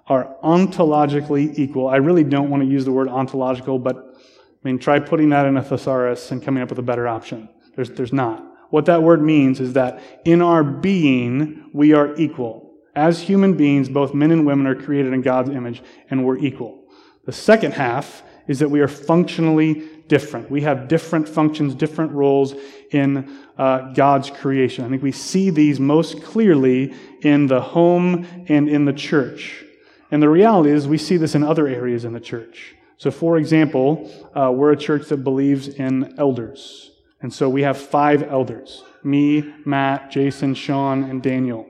are 0.08 0.36
ontologically 0.44 1.58
equal. 1.60 1.88
I 1.88 1.98
really 1.98 2.24
don't 2.24 2.50
want 2.50 2.64
to 2.64 2.68
use 2.68 2.86
the 2.86 2.92
word 2.92 3.10
ontological, 3.10 3.78
but 3.78 3.98
I 3.98 4.20
mean, 4.64 4.80
try 4.80 5.00
putting 5.00 5.30
that 5.30 5.46
in 5.46 5.58
a 5.58 5.64
thesaurus 5.64 6.32
and 6.32 6.42
coming 6.42 6.64
up 6.64 6.70
with 6.70 6.80
a 6.80 6.84
better 6.84 7.08
option. 7.08 7.50
There's, 7.76 7.92
there's 7.92 8.14
not. 8.14 8.49
What 8.70 8.86
that 8.86 9.02
word 9.04 9.22
means 9.22 9.60
is 9.60 9.74
that 9.74 10.02
in 10.26 10.42
our 10.42 10.64
being, 10.64 11.70
we 11.74 11.94
are 11.94 12.16
equal. 12.16 12.74
As 12.96 13.22
human 13.22 13.56
beings, 13.56 13.90
both 13.90 14.14
men 14.14 14.32
and 14.32 14.46
women 14.46 14.68
are 14.68 14.76
created 14.76 15.14
in 15.14 15.22
God's 15.22 15.50
image, 15.50 15.82
and 16.10 16.26
we're 16.26 16.38
equal. 16.38 16.84
The 17.26 17.32
second 17.32 17.74
half 17.74 18.24
is 18.48 18.60
that 18.60 18.70
we 18.70 18.82
are 18.82 18.88
functionally 18.88 19.88
different. 20.08 20.50
We 20.50 20.62
have 20.62 20.88
different 20.88 21.30
functions, 21.30 21.76
different 21.76 22.12
roles 22.12 22.56
in 22.92 23.38
uh, 23.58 23.94
God's 23.94 24.32
creation. 24.32 24.84
I 24.84 24.90
think 24.90 25.04
we 25.04 25.12
see 25.12 25.52
these 25.52 25.80
most 25.80 26.24
clearly 26.24 26.94
in 27.22 27.48
the 27.48 27.62
home 27.62 28.26
and 28.48 28.68
in 28.68 28.86
the 28.86 28.94
church. 28.94 29.64
And 30.12 30.22
the 30.22 30.30
reality 30.30 30.72
is, 30.72 30.88
we 30.88 30.98
see 30.98 31.18
this 31.18 31.36
in 31.36 31.44
other 31.44 31.68
areas 31.68 32.04
in 32.06 32.14
the 32.14 32.20
church. 32.20 32.76
So, 32.98 33.12
for 33.12 33.38
example, 33.38 34.12
uh, 34.36 34.52
we're 34.52 34.72
a 34.72 34.78
church 34.78 35.08
that 35.10 35.18
believes 35.18 35.68
in 35.68 36.16
elders. 36.18 36.89
And 37.22 37.34
so 37.34 37.50
we 37.50 37.64
have 37.64 37.78
five 37.78 38.24
elders 38.24 38.84
me, 39.04 39.54
Matt, 39.66 40.12
Jason, 40.12 40.54
Sean, 40.54 41.04
and 41.04 41.22
Daniel. 41.22 41.66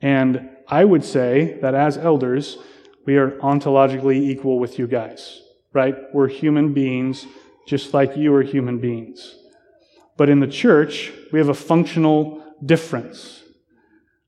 And 0.00 0.50
I 0.68 0.84
would 0.84 1.04
say 1.04 1.58
that 1.62 1.74
as 1.74 1.96
elders, 1.96 2.58
we 3.06 3.16
are 3.16 3.32
ontologically 3.38 4.16
equal 4.16 4.58
with 4.58 4.78
you 4.78 4.86
guys, 4.86 5.40
right? 5.72 5.96
We're 6.12 6.28
human 6.28 6.72
beings, 6.72 7.26
just 7.66 7.94
like 7.94 8.16
you 8.16 8.34
are 8.34 8.42
human 8.42 8.78
beings. 8.78 9.36
But 10.16 10.28
in 10.28 10.40
the 10.40 10.46
church, 10.46 11.12
we 11.32 11.38
have 11.38 11.48
a 11.48 11.54
functional 11.54 12.44
difference. 12.64 13.42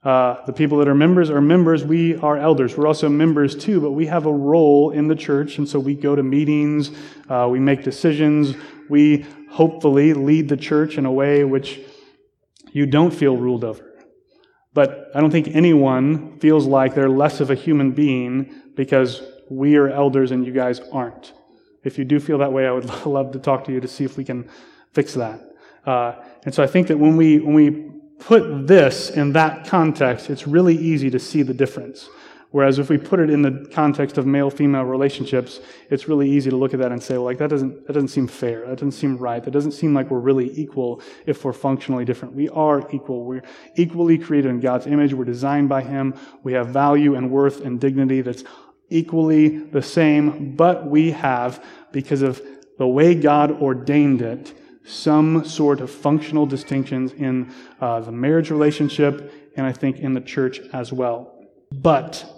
Uh, 0.02 0.44
the 0.46 0.52
people 0.52 0.78
that 0.78 0.88
are 0.88 0.94
members 0.94 1.30
are 1.30 1.40
members. 1.40 1.84
We 1.84 2.16
are 2.16 2.36
elders. 2.38 2.76
We're 2.76 2.86
also 2.86 3.08
members 3.08 3.56
too, 3.56 3.80
but 3.80 3.92
we 3.92 4.06
have 4.06 4.26
a 4.26 4.32
role 4.32 4.90
in 4.90 5.08
the 5.08 5.16
church, 5.16 5.58
and 5.58 5.68
so 5.68 5.80
we 5.80 5.94
go 5.94 6.14
to 6.14 6.22
meetings, 6.22 6.90
uh, 7.28 7.48
we 7.50 7.58
make 7.58 7.82
decisions, 7.82 8.54
we 8.88 9.26
hopefully 9.56 10.12
lead 10.12 10.50
the 10.50 10.56
church 10.56 10.98
in 10.98 11.06
a 11.06 11.10
way 11.10 11.42
which 11.42 11.80
you 12.72 12.84
don't 12.84 13.10
feel 13.10 13.34
ruled 13.38 13.64
over. 13.64 13.90
But 14.74 15.10
I 15.14 15.20
don't 15.22 15.30
think 15.30 15.48
anyone 15.48 16.38
feels 16.40 16.66
like 16.66 16.94
they're 16.94 17.08
less 17.08 17.40
of 17.40 17.50
a 17.50 17.54
human 17.54 17.92
being 17.92 18.54
because 18.74 19.22
we 19.48 19.76
are 19.76 19.88
elders 19.88 20.30
and 20.30 20.44
you 20.44 20.52
guys 20.52 20.80
aren't. 20.92 21.32
If 21.84 21.96
you 21.96 22.04
do 22.04 22.20
feel 22.20 22.36
that 22.38 22.52
way, 22.52 22.66
I 22.66 22.72
would 22.72 23.06
love 23.06 23.32
to 23.32 23.38
talk 23.38 23.64
to 23.64 23.72
you 23.72 23.80
to 23.80 23.88
see 23.88 24.04
if 24.04 24.18
we 24.18 24.24
can 24.24 24.46
fix 24.92 25.14
that. 25.14 25.40
Uh, 25.86 26.16
and 26.44 26.54
so 26.54 26.62
I 26.62 26.66
think 26.66 26.88
that 26.88 26.98
when 26.98 27.16
we 27.16 27.38
when 27.38 27.54
we 27.54 27.70
put 28.18 28.66
this 28.66 29.08
in 29.08 29.32
that 29.32 29.66
context, 29.66 30.28
it's 30.28 30.46
really 30.46 30.76
easy 30.76 31.08
to 31.08 31.18
see 31.18 31.42
the 31.42 31.54
difference. 31.54 32.10
Whereas 32.56 32.78
if 32.78 32.88
we 32.88 32.96
put 32.96 33.20
it 33.20 33.28
in 33.28 33.42
the 33.42 33.68
context 33.70 34.16
of 34.16 34.24
male-female 34.24 34.84
relationships, 34.84 35.60
it's 35.90 36.08
really 36.08 36.30
easy 36.30 36.48
to 36.48 36.56
look 36.56 36.72
at 36.72 36.80
that 36.80 36.90
and 36.90 37.02
say, 37.02 37.18
like 37.18 37.36
that 37.36 37.50
doesn't 37.50 37.86
that 37.86 37.92
doesn't 37.92 38.08
seem 38.08 38.26
fair. 38.26 38.60
That 38.66 38.76
doesn't 38.76 38.92
seem 38.92 39.18
right. 39.18 39.44
That 39.44 39.50
doesn't 39.50 39.72
seem 39.72 39.92
like 39.92 40.10
we're 40.10 40.20
really 40.20 40.58
equal 40.58 41.02
if 41.26 41.44
we're 41.44 41.52
functionally 41.52 42.06
different. 42.06 42.32
We 42.32 42.48
are 42.48 42.90
equal. 42.94 43.26
We're 43.26 43.42
equally 43.74 44.16
created 44.16 44.48
in 44.48 44.60
God's 44.60 44.86
image. 44.86 45.12
We're 45.12 45.26
designed 45.26 45.68
by 45.68 45.82
Him. 45.82 46.14
We 46.44 46.54
have 46.54 46.68
value 46.68 47.14
and 47.14 47.30
worth 47.30 47.60
and 47.60 47.78
dignity 47.78 48.22
that's 48.22 48.42
equally 48.88 49.58
the 49.58 49.82
same, 49.82 50.56
but 50.56 50.86
we 50.86 51.10
have, 51.10 51.62
because 51.92 52.22
of 52.22 52.40
the 52.78 52.88
way 52.88 53.14
God 53.14 53.50
ordained 53.50 54.22
it, 54.22 54.54
some 54.82 55.44
sort 55.44 55.82
of 55.82 55.90
functional 55.90 56.46
distinctions 56.46 57.12
in 57.12 57.52
uh, 57.82 58.00
the 58.00 58.12
marriage 58.12 58.48
relationship 58.50 59.30
and 59.58 59.66
I 59.66 59.72
think 59.72 59.98
in 59.98 60.14
the 60.14 60.22
church 60.22 60.58
as 60.72 60.90
well. 60.90 61.34
But 61.70 62.32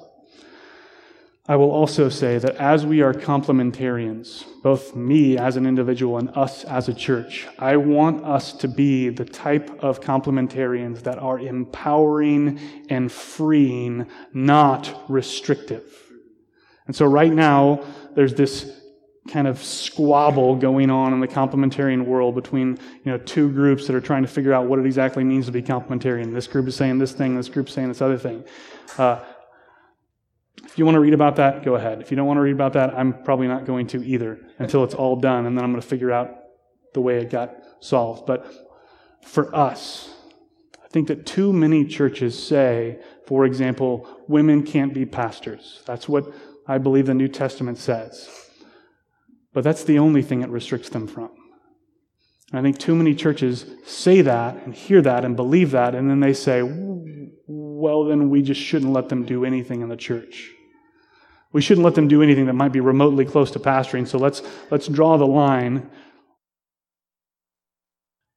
I 1.50 1.56
will 1.56 1.70
also 1.70 2.10
say 2.10 2.36
that 2.36 2.56
as 2.56 2.84
we 2.84 3.00
are 3.00 3.14
complementarians, 3.14 4.44
both 4.62 4.94
me 4.94 5.38
as 5.38 5.56
an 5.56 5.64
individual 5.64 6.18
and 6.18 6.28
us 6.36 6.64
as 6.64 6.90
a 6.90 6.94
church, 6.94 7.48
I 7.58 7.78
want 7.78 8.22
us 8.22 8.52
to 8.52 8.68
be 8.68 9.08
the 9.08 9.24
type 9.24 9.82
of 9.82 10.02
complementarians 10.02 11.04
that 11.04 11.18
are 11.18 11.38
empowering 11.38 12.60
and 12.90 13.10
freeing, 13.10 14.06
not 14.34 14.94
restrictive. 15.08 15.90
And 16.86 16.94
so 16.94 17.06
right 17.06 17.32
now, 17.32 17.82
there's 18.14 18.34
this 18.34 18.70
kind 19.30 19.46
of 19.46 19.62
squabble 19.62 20.56
going 20.56 20.90
on 20.90 21.14
in 21.14 21.20
the 21.20 21.28
complementarian 21.28 22.04
world 22.04 22.34
between 22.34 22.78
you 23.04 23.12
know 23.12 23.18
two 23.18 23.50
groups 23.52 23.86
that 23.86 23.94
are 23.94 24.00
trying 24.00 24.22
to 24.22 24.28
figure 24.28 24.52
out 24.52 24.66
what 24.66 24.78
it 24.78 24.86
exactly 24.86 25.24
means 25.24 25.46
to 25.46 25.52
be 25.52 25.62
complementarian. 25.62 26.34
This 26.34 26.46
group 26.46 26.68
is 26.68 26.76
saying 26.76 26.98
this 26.98 27.12
thing, 27.12 27.36
this 27.36 27.48
group 27.48 27.68
is 27.68 27.74
saying 27.74 27.88
this 27.88 28.02
other 28.02 28.18
thing. 28.18 28.44
Uh, 28.98 29.22
if 30.64 30.78
you 30.78 30.84
want 30.84 30.94
to 30.94 31.00
read 31.00 31.14
about 31.14 31.36
that, 31.36 31.64
go 31.64 31.74
ahead. 31.74 32.00
If 32.00 32.10
you 32.10 32.16
don't 32.16 32.26
want 32.26 32.38
to 32.38 32.42
read 32.42 32.54
about 32.54 32.72
that, 32.74 32.94
I'm 32.94 33.22
probably 33.22 33.48
not 33.48 33.64
going 33.64 33.86
to 33.88 34.04
either 34.04 34.38
until 34.58 34.84
it's 34.84 34.94
all 34.94 35.16
done, 35.16 35.46
and 35.46 35.56
then 35.56 35.64
I'm 35.64 35.72
going 35.72 35.82
to 35.82 35.88
figure 35.88 36.12
out 36.12 36.34
the 36.94 37.00
way 37.00 37.18
it 37.18 37.30
got 37.30 37.54
solved. 37.80 38.26
But 38.26 38.46
for 39.22 39.54
us, 39.54 40.14
I 40.84 40.88
think 40.88 41.08
that 41.08 41.26
too 41.26 41.52
many 41.52 41.84
churches 41.84 42.40
say, 42.42 42.98
for 43.26 43.44
example, 43.44 44.08
women 44.26 44.62
can't 44.62 44.94
be 44.94 45.04
pastors. 45.04 45.82
That's 45.86 46.08
what 46.08 46.32
I 46.66 46.78
believe 46.78 47.06
the 47.06 47.14
New 47.14 47.28
Testament 47.28 47.78
says. 47.78 48.28
But 49.52 49.64
that's 49.64 49.84
the 49.84 49.98
only 49.98 50.22
thing 50.22 50.42
it 50.42 50.50
restricts 50.50 50.88
them 50.88 51.06
from. 51.06 51.30
I 52.52 52.62
think 52.62 52.78
too 52.78 52.94
many 52.94 53.14
churches 53.14 53.66
say 53.84 54.22
that 54.22 54.56
and 54.64 54.74
hear 54.74 55.02
that 55.02 55.24
and 55.24 55.36
believe 55.36 55.72
that, 55.72 55.94
and 55.94 56.08
then 56.08 56.20
they 56.20 56.32
say, 56.32 56.62
well, 57.78 58.04
then 58.04 58.28
we 58.28 58.42
just 58.42 58.60
shouldn't 58.60 58.92
let 58.92 59.08
them 59.08 59.24
do 59.24 59.44
anything 59.44 59.82
in 59.82 59.88
the 59.88 59.96
church. 59.96 60.50
We 61.52 61.62
shouldn't 61.62 61.84
let 61.84 61.94
them 61.94 62.08
do 62.08 62.22
anything 62.22 62.46
that 62.46 62.54
might 62.54 62.72
be 62.72 62.80
remotely 62.80 63.24
close 63.24 63.50
to 63.52 63.58
pastoring, 63.58 64.06
so 64.06 64.18
let's, 64.18 64.42
let's 64.70 64.88
draw 64.88 65.16
the 65.16 65.26
line. 65.26 65.88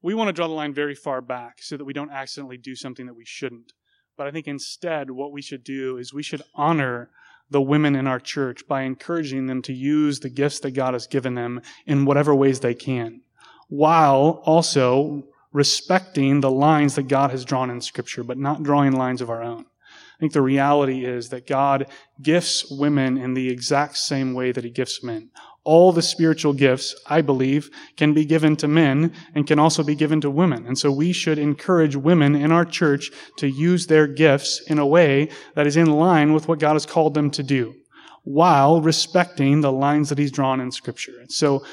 We 0.02 0.14
want 0.14 0.30
to 0.30 0.34
draw 0.34 0.48
the 0.48 0.54
line 0.54 0.74
very 0.74 0.96
far 0.96 1.22
back 1.22 1.62
so 1.62 1.76
that 1.76 1.86
we 1.86 1.94
don't 1.94 2.12
accidentally 2.12 2.58
do 2.58 2.76
something 2.76 3.08
that 3.08 3.16
we 3.16 3.26
shouldn't. 3.26 3.74
But 4.16 4.28
I 4.28 4.32
think 4.32 4.48
instead, 4.48 5.12
what 5.12 5.32
we 5.32 5.42
should 5.42 5.64
do 5.64 5.98
is 5.98 6.14
we 6.14 6.24
should 6.24 6.44
honor 6.56 7.10
the 7.50 7.62
women 7.62 7.96
in 7.96 8.08
our 8.08 8.20
church 8.20 8.68
by 8.68 8.84
encouraging 8.84 9.48
them 9.48 9.62
to 9.64 9.74
use 9.74 10.20
the 10.20 10.30
gifts 10.30 10.60
that 10.60 10.72
God 10.72 10.94
has 10.94 11.08
given 11.08 11.36
them 11.36 11.62
in 11.86 12.06
whatever 12.06 12.34
ways 12.34 12.60
they 12.60 12.74
can, 12.74 13.22
while 13.68 14.42
also 14.46 15.24
respecting 15.52 16.42
the 16.42 16.52
lines 16.52 16.96
that 16.96 17.08
God 17.08 17.32
has 17.32 17.46
drawn 17.46 17.70
in 17.70 17.82
Scripture, 17.82 18.24
but 18.24 18.38
not 18.38 18.64
drawing 18.64 18.94
lines 18.94 19.22
of 19.22 19.30
our 19.30 19.44
own. 19.44 19.66
I 19.66 20.20
think 20.20 20.34
the 20.34 20.42
reality 20.42 21.06
is 21.06 21.30
that 21.30 21.48
God 21.48 21.88
gifts 22.22 22.70
women 22.70 23.18
in 23.18 23.34
the 23.34 23.50
exact 23.50 23.98
same 23.98 24.34
way 24.34 24.52
that 24.52 24.64
He 24.64 24.70
gifts 24.70 25.04
men 25.04 25.32
all 25.64 25.92
the 25.92 26.02
spiritual 26.02 26.54
gifts, 26.54 26.96
I 27.08 27.22
believe, 27.22 27.70
can 27.96 28.14
be 28.14 28.26
given 28.26 28.56
to 28.58 28.68
men 28.68 29.14
and 29.36 29.46
can 29.46 29.60
also 29.60 29.84
be 29.84 29.96
given 29.96 30.20
to 30.22 30.30
women. 30.30 30.66
And 30.66 30.78
so 30.78 30.92
we 30.92 31.14
should 31.14 31.38
encourage 31.38 31.96
women 31.96 32.36
in 32.36 32.52
our 32.52 32.66
church 32.66 33.12
to 33.38 33.48
use 33.48 33.86
their 33.86 34.08
gifts 34.08 34.62
in 34.68 34.80
a 34.80 34.88
way 34.88 35.30
that 35.56 35.68
is 35.68 35.78
in 35.78 35.92
line 35.92 36.34
with 36.34 36.48
what 36.48 36.60
God 36.60 36.74
has 36.74 36.86
called 36.86 37.14
them 37.14 37.30
to 37.32 37.44
do, 37.44 37.76
while 38.24 38.82
respecting 38.82 39.62
the 39.62 39.72
lines 39.72 40.10
that 40.10 40.18
He's 40.18 40.32
drawn 40.32 40.60
in 40.60 40.72
Scripture. 40.72 41.20
And 41.20 41.32
so, 41.32 41.64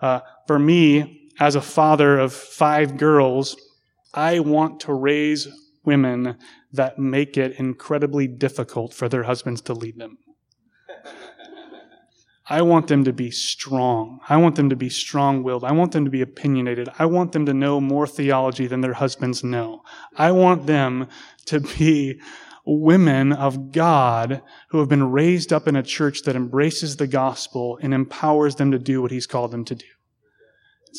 uh, 0.00 0.20
for 0.46 0.58
me, 0.58 1.25
as 1.38 1.54
a 1.54 1.60
father 1.60 2.18
of 2.18 2.32
five 2.32 2.96
girls, 2.96 3.56
I 4.14 4.40
want 4.40 4.80
to 4.80 4.92
raise 4.92 5.48
women 5.84 6.36
that 6.72 6.98
make 6.98 7.36
it 7.36 7.58
incredibly 7.58 8.26
difficult 8.26 8.92
for 8.92 9.08
their 9.08 9.24
husbands 9.24 9.60
to 9.62 9.74
lead 9.74 9.98
them. 9.98 10.18
I 12.48 12.62
want 12.62 12.86
them 12.86 13.02
to 13.04 13.12
be 13.12 13.32
strong. 13.32 14.20
I 14.28 14.36
want 14.36 14.54
them 14.54 14.70
to 14.70 14.76
be 14.76 14.88
strong 14.88 15.42
willed. 15.42 15.64
I 15.64 15.72
want 15.72 15.90
them 15.90 16.04
to 16.04 16.10
be 16.10 16.22
opinionated. 16.22 16.88
I 16.96 17.06
want 17.06 17.32
them 17.32 17.44
to 17.46 17.54
know 17.54 17.80
more 17.80 18.06
theology 18.06 18.68
than 18.68 18.82
their 18.82 18.92
husbands 18.94 19.42
know. 19.42 19.82
I 20.16 20.30
want 20.30 20.66
them 20.66 21.08
to 21.46 21.60
be 21.60 22.20
women 22.64 23.32
of 23.32 23.72
God 23.72 24.42
who 24.68 24.78
have 24.78 24.88
been 24.88 25.10
raised 25.10 25.52
up 25.52 25.66
in 25.66 25.74
a 25.74 25.82
church 25.82 26.22
that 26.22 26.36
embraces 26.36 26.96
the 26.96 27.08
gospel 27.08 27.78
and 27.82 27.92
empowers 27.92 28.56
them 28.56 28.70
to 28.70 28.78
do 28.78 29.02
what 29.02 29.10
he's 29.10 29.26
called 29.26 29.50
them 29.50 29.64
to 29.64 29.74
do. 29.74 29.86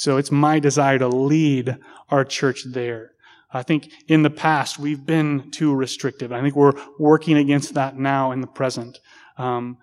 So 0.01 0.17
it's 0.17 0.31
my 0.31 0.59
desire 0.59 0.99
to 0.99 1.07
lead 1.07 1.77
our 2.09 2.23
church 2.23 2.63
there. 2.65 3.11
I 3.51 3.63
think 3.63 3.89
in 4.07 4.23
the 4.23 4.29
past 4.29 4.77
we've 4.77 5.05
been 5.05 5.51
too 5.51 5.73
restrictive. 5.73 6.31
I 6.31 6.41
think 6.41 6.55
we're 6.55 6.79
working 6.99 7.37
against 7.37 7.73
that 7.75 7.97
now 7.97 8.31
in 8.31 8.41
the 8.41 8.47
present. 8.47 8.99
Um, 9.37 9.77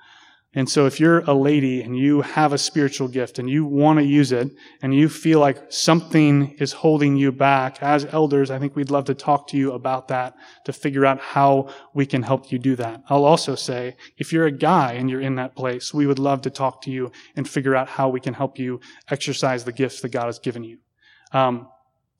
And 0.56 0.68
so 0.68 0.86
if 0.86 1.00
you're 1.00 1.20
a 1.20 1.34
lady 1.34 1.82
and 1.82 1.98
you 1.98 2.22
have 2.22 2.52
a 2.52 2.58
spiritual 2.58 3.08
gift 3.08 3.38
and 3.38 3.50
you 3.50 3.64
want 3.64 3.98
to 3.98 4.04
use 4.04 4.30
it 4.30 4.50
and 4.82 4.94
you 4.94 5.08
feel 5.08 5.40
like 5.40 5.72
something 5.72 6.54
is 6.60 6.72
holding 6.72 7.16
you 7.16 7.32
back, 7.32 7.82
as 7.82 8.04
elders, 8.06 8.50
I 8.50 8.58
think 8.58 8.76
we'd 8.76 8.90
love 8.90 9.04
to 9.06 9.14
talk 9.14 9.48
to 9.48 9.56
you 9.56 9.72
about 9.72 10.08
that 10.08 10.34
to 10.64 10.72
figure 10.72 11.04
out 11.04 11.18
how 11.18 11.70
we 11.92 12.06
can 12.06 12.22
help 12.22 12.52
you 12.52 12.58
do 12.58 12.76
that. 12.76 13.02
I'll 13.08 13.24
also 13.24 13.56
say, 13.56 13.96
if 14.16 14.32
you're 14.32 14.46
a 14.46 14.52
guy 14.52 14.92
and 14.92 15.10
you're 15.10 15.20
in 15.20 15.34
that 15.36 15.56
place, 15.56 15.92
we 15.92 16.06
would 16.06 16.20
love 16.20 16.42
to 16.42 16.50
talk 16.50 16.82
to 16.82 16.90
you 16.90 17.10
and 17.34 17.48
figure 17.48 17.74
out 17.74 17.88
how 17.88 18.08
we 18.08 18.20
can 18.20 18.34
help 18.34 18.58
you 18.58 18.80
exercise 19.10 19.64
the 19.64 19.72
gifts 19.72 20.00
that 20.02 20.10
God 20.10 20.26
has 20.26 20.38
given 20.38 20.62
you. 20.62 20.78
Um, 21.32 21.68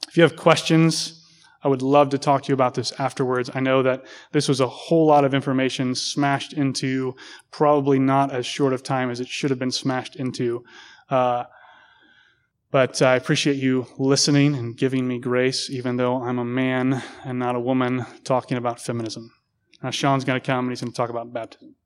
if 0.09 0.17
you 0.17 0.25
have 0.25 0.37
questions, 0.37 1.24
I 1.65 1.69
would 1.69 1.81
love 1.81 2.11
to 2.11 2.19
talk 2.19 2.43
to 2.43 2.49
you 2.49 2.55
about 2.55 2.75
this 2.75 2.93
afterwards. 3.01 3.51
I 3.55 3.61
know 3.61 3.83
that 3.83 4.05
this 4.33 4.49
was 4.49 4.61
a 4.61 4.69
whole 4.69 5.07
lot 5.07 5.25
of 5.25 5.33
information 5.33 5.95
smashed 5.95 6.53
into 6.53 7.17
probably 7.51 7.99
not 7.99 8.33
as 8.33 8.45
short 8.45 8.75
of 8.75 8.83
time 8.83 9.11
as 9.11 9.19
it 9.19 9.29
should 9.29 9.49
have 9.49 9.59
been 9.59 9.71
smashed 9.71 10.15
into. 10.15 10.63
Uh, 11.09 11.45
but 12.71 13.01
I 13.01 13.17
appreciate 13.17 13.57
you 13.57 13.87
listening 13.99 14.55
and 14.55 14.77
giving 14.77 15.09
me 15.09 15.19
grace, 15.19 15.71
even 15.71 15.97
though 15.97 16.23
I'm 16.23 16.39
a 16.39 16.45
man 16.45 17.03
and 17.25 17.39
not 17.39 17.57
a 17.57 17.61
woman 17.61 18.05
talking 18.25 18.59
about 18.59 18.79
feminism. 18.79 19.33
Now, 19.83 19.91
Sean's 19.91 20.25
going 20.25 20.41
to 20.41 20.47
come 20.47 20.67
and 20.67 20.71
he's 20.71 20.83
going 20.83 20.93
to 20.93 20.97
talk 20.97 21.09
about 21.09 21.33
baptism. 21.33 21.77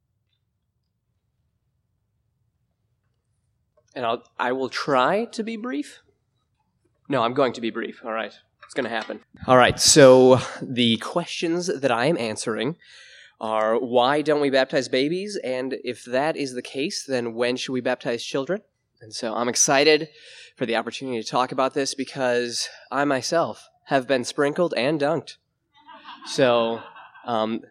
And 3.95 4.05
I'll, 4.05 4.24
I 4.39 4.53
will 4.53 4.68
try 4.68 5.26
to 5.26 5.43
be 5.45 5.57
brief. 5.57 6.03
No, 7.09 7.22
I'm 7.22 7.35
going 7.35 7.53
to 7.53 7.61
be 7.61 7.70
brief. 7.70 8.01
All 8.05 8.12
right. 8.12 8.33
It's 8.69 8.75
going 8.75 8.85
to 8.85 8.91
happen. 8.91 9.21
All 9.47 9.57
right, 9.57 9.81
so 9.81 10.43
the 10.61 10.99
questions 10.99 11.69
that 11.69 11.91
I 11.91 12.05
am 12.05 12.19
answering 12.19 12.77
are 13.41 13.79
why 13.79 14.21
don't 14.21 14.43
we 14.43 14.51
baptize 14.51 14.91
babies? 14.91 15.39
And 15.43 15.79
if 15.85 16.05
that 16.05 16.37
is 16.37 16.53
the 16.53 16.61
case, 16.61 17.03
then 17.03 17.33
when 17.33 17.57
should 17.57 17.73
we 17.73 17.81
baptize 17.81 18.23
children? 18.23 18.61
And 19.01 19.14
so 19.14 19.35
I'm 19.35 19.49
excited 19.49 20.11
for 20.55 20.66
the 20.66 20.77
opportunity 20.77 21.23
to 21.23 21.27
talk 21.27 21.51
about 21.51 21.73
this 21.73 21.95
because 21.95 22.69
I 22.93 23.07
myself 23.07 23.71
have 23.85 24.07
been 24.07 24.23
sprinkled 24.23 24.75
and 24.77 25.01
dunked. 25.01 25.37
So 26.27 26.83
um, 27.25 27.62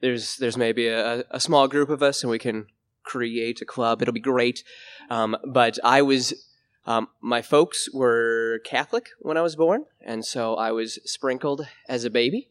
there's 0.00 0.36
there's 0.38 0.56
maybe 0.56 0.88
a, 0.88 1.22
a, 1.30 1.38
small 1.38 1.68
group 1.68 1.90
of 1.90 2.02
us 2.02 2.22
and 2.22 2.30
we 2.30 2.38
can 2.38 2.68
create 3.02 3.60
a 3.60 3.66
club. 3.66 4.00
It'll 4.00 4.14
be 4.14 4.20
great. 4.20 4.64
Um, 5.10 5.36
but 5.44 5.78
I 5.84 6.00
was 6.00 6.45
um, 6.86 7.08
my 7.20 7.42
folks 7.42 7.88
were 7.92 8.60
Catholic 8.64 9.08
when 9.18 9.36
I 9.36 9.42
was 9.42 9.56
born, 9.56 9.86
and 10.00 10.24
so 10.24 10.54
I 10.54 10.70
was 10.70 11.00
sprinkled 11.04 11.66
as 11.88 12.04
a 12.04 12.10
baby. 12.10 12.48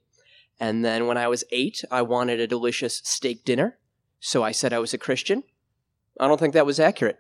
And 0.59 0.83
then 0.83 1.07
when 1.07 1.17
I 1.17 1.27
was 1.27 1.45
eight, 1.51 1.83
I 1.89 2.01
wanted 2.01 2.39
a 2.39 2.47
delicious 2.47 3.01
steak 3.03 3.45
dinner, 3.45 3.77
so 4.19 4.43
I 4.43 4.51
said 4.51 4.73
I 4.73 4.79
was 4.79 4.93
a 4.93 4.97
Christian. 4.97 5.43
I 6.19 6.27
don't 6.27 6.39
think 6.39 6.53
that 6.53 6.65
was 6.65 6.79
accurate, 6.79 7.19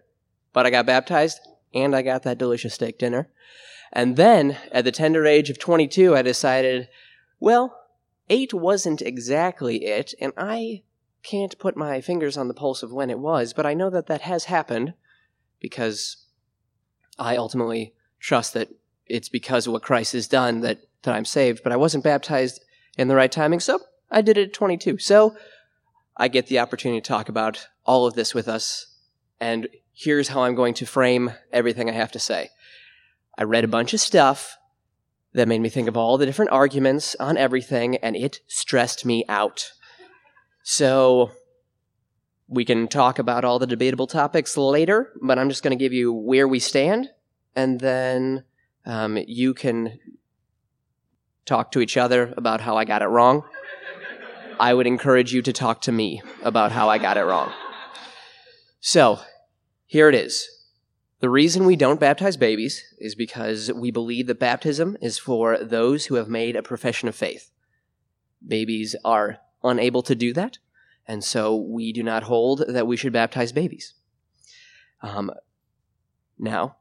but 0.53 0.65
I 0.65 0.69
got 0.69 0.85
baptized 0.85 1.39
and 1.73 1.95
I 1.95 2.01
got 2.01 2.23
that 2.23 2.37
delicious 2.37 2.75
steak 2.75 2.97
dinner. 2.97 3.29
And 3.91 4.15
then 4.15 4.57
at 4.71 4.85
the 4.85 4.91
tender 4.91 5.25
age 5.25 5.49
of 5.49 5.59
22, 5.59 6.15
I 6.15 6.21
decided, 6.21 6.89
well, 7.39 7.77
eight 8.29 8.53
wasn't 8.53 9.01
exactly 9.01 9.85
it, 9.85 10.13
and 10.19 10.33
I 10.37 10.83
can't 11.23 11.57
put 11.59 11.77
my 11.77 12.01
fingers 12.01 12.37
on 12.37 12.47
the 12.47 12.53
pulse 12.53 12.83
of 12.83 12.91
when 12.91 13.09
it 13.09 13.19
was, 13.19 13.53
but 13.53 13.65
I 13.65 13.73
know 13.73 13.89
that 13.89 14.07
that 14.07 14.21
has 14.21 14.45
happened 14.45 14.93
because 15.59 16.24
I 17.17 17.37
ultimately 17.37 17.93
trust 18.19 18.53
that 18.53 18.69
it's 19.05 19.29
because 19.29 19.67
of 19.67 19.73
what 19.73 19.83
Christ 19.83 20.13
has 20.13 20.27
done 20.27 20.61
that, 20.61 20.79
that 21.03 21.15
I'm 21.15 21.25
saved, 21.25 21.63
but 21.63 21.71
I 21.71 21.77
wasn't 21.77 22.03
baptized 22.03 22.63
in 22.97 23.07
the 23.07 23.15
right 23.15 23.31
timing, 23.31 23.59
so 23.59 23.79
I 24.09 24.21
did 24.21 24.37
it 24.37 24.49
at 24.49 24.53
22. 24.53 24.97
So 24.97 25.35
I 26.17 26.27
get 26.27 26.47
the 26.47 26.59
opportunity 26.59 27.01
to 27.01 27.07
talk 27.07 27.29
about 27.29 27.67
all 27.85 28.05
of 28.05 28.13
this 28.15 28.33
with 28.33 28.47
us, 28.47 28.87
and 29.39 29.67
here's 29.93 30.29
how 30.29 30.43
I'm 30.43 30.55
going 30.55 30.73
to 30.75 30.85
frame 30.85 31.31
everything 31.51 31.89
I 31.89 31.93
have 31.93 32.11
to 32.13 32.19
say. 32.19 32.49
I 33.37 33.43
read 33.43 33.63
a 33.63 33.69
bunch 33.69 33.93
of 33.93 33.99
stuff 33.99 34.57
that 35.33 35.47
made 35.47 35.59
me 35.59 35.69
think 35.69 35.87
of 35.87 35.97
all 35.97 36.17
the 36.17 36.25
different 36.25 36.51
arguments 36.51 37.15
on 37.19 37.37
everything, 37.37 37.97
and 37.97 38.15
it 38.15 38.39
stressed 38.47 39.05
me 39.05 39.25
out. 39.27 39.71
So 40.63 41.31
we 42.47 42.65
can 42.65 42.87
talk 42.87 43.19
about 43.19 43.43
all 43.43 43.59
the 43.59 43.67
debatable 43.67 44.07
topics 44.07 44.55
later, 44.55 45.13
but 45.21 45.39
I'm 45.39 45.49
just 45.49 45.63
going 45.63 45.77
to 45.77 45.83
give 45.83 45.93
you 45.93 46.13
where 46.13 46.47
we 46.47 46.59
stand, 46.59 47.09
and 47.55 47.79
then 47.79 48.43
um, 48.85 49.17
you 49.27 49.53
can 49.53 49.99
talk 51.45 51.71
to 51.71 51.79
each 51.79 51.97
other 51.97 52.33
about 52.37 52.61
how 52.61 52.77
I 52.77 52.85
got 52.85 53.01
it 53.01 53.07
wrong. 53.07 53.43
I 54.59 54.73
would 54.73 54.87
encourage 54.87 55.33
you 55.33 55.41
to 55.41 55.53
talk 55.53 55.81
to 55.81 55.91
me 55.91 56.21
about 56.43 56.71
how 56.71 56.89
I 56.89 56.97
got 56.97 57.17
it 57.17 57.23
wrong. 57.23 57.51
So, 58.79 59.19
here 59.85 60.07
it 60.07 60.15
is. 60.15 60.47
The 61.19 61.29
reason 61.29 61.65
we 61.65 61.75
don't 61.75 61.99
baptize 61.99 62.37
babies 62.37 62.83
is 62.99 63.15
because 63.15 63.71
we 63.73 63.89
believe 63.89 64.27
that 64.27 64.39
baptism 64.39 64.97
is 65.01 65.17
for 65.17 65.57
those 65.57 66.05
who 66.05 66.15
have 66.15 66.29
made 66.29 66.55
a 66.55 66.61
profession 66.61 67.09
of 67.09 67.15
faith. 67.15 67.51
Babies 68.45 68.95
are 69.03 69.39
unable 69.63 70.03
to 70.03 70.13
do 70.13 70.31
that 70.33 70.59
and 71.07 71.23
so 71.23 71.55
we 71.55 71.93
do 71.93 72.03
not 72.03 72.23
hold 72.23 72.63
that 72.67 72.87
we 72.87 72.97
should 72.97 73.13
baptize 73.13 73.51
babies. 73.51 73.93
Um, 75.01 75.31
now, 76.39 76.77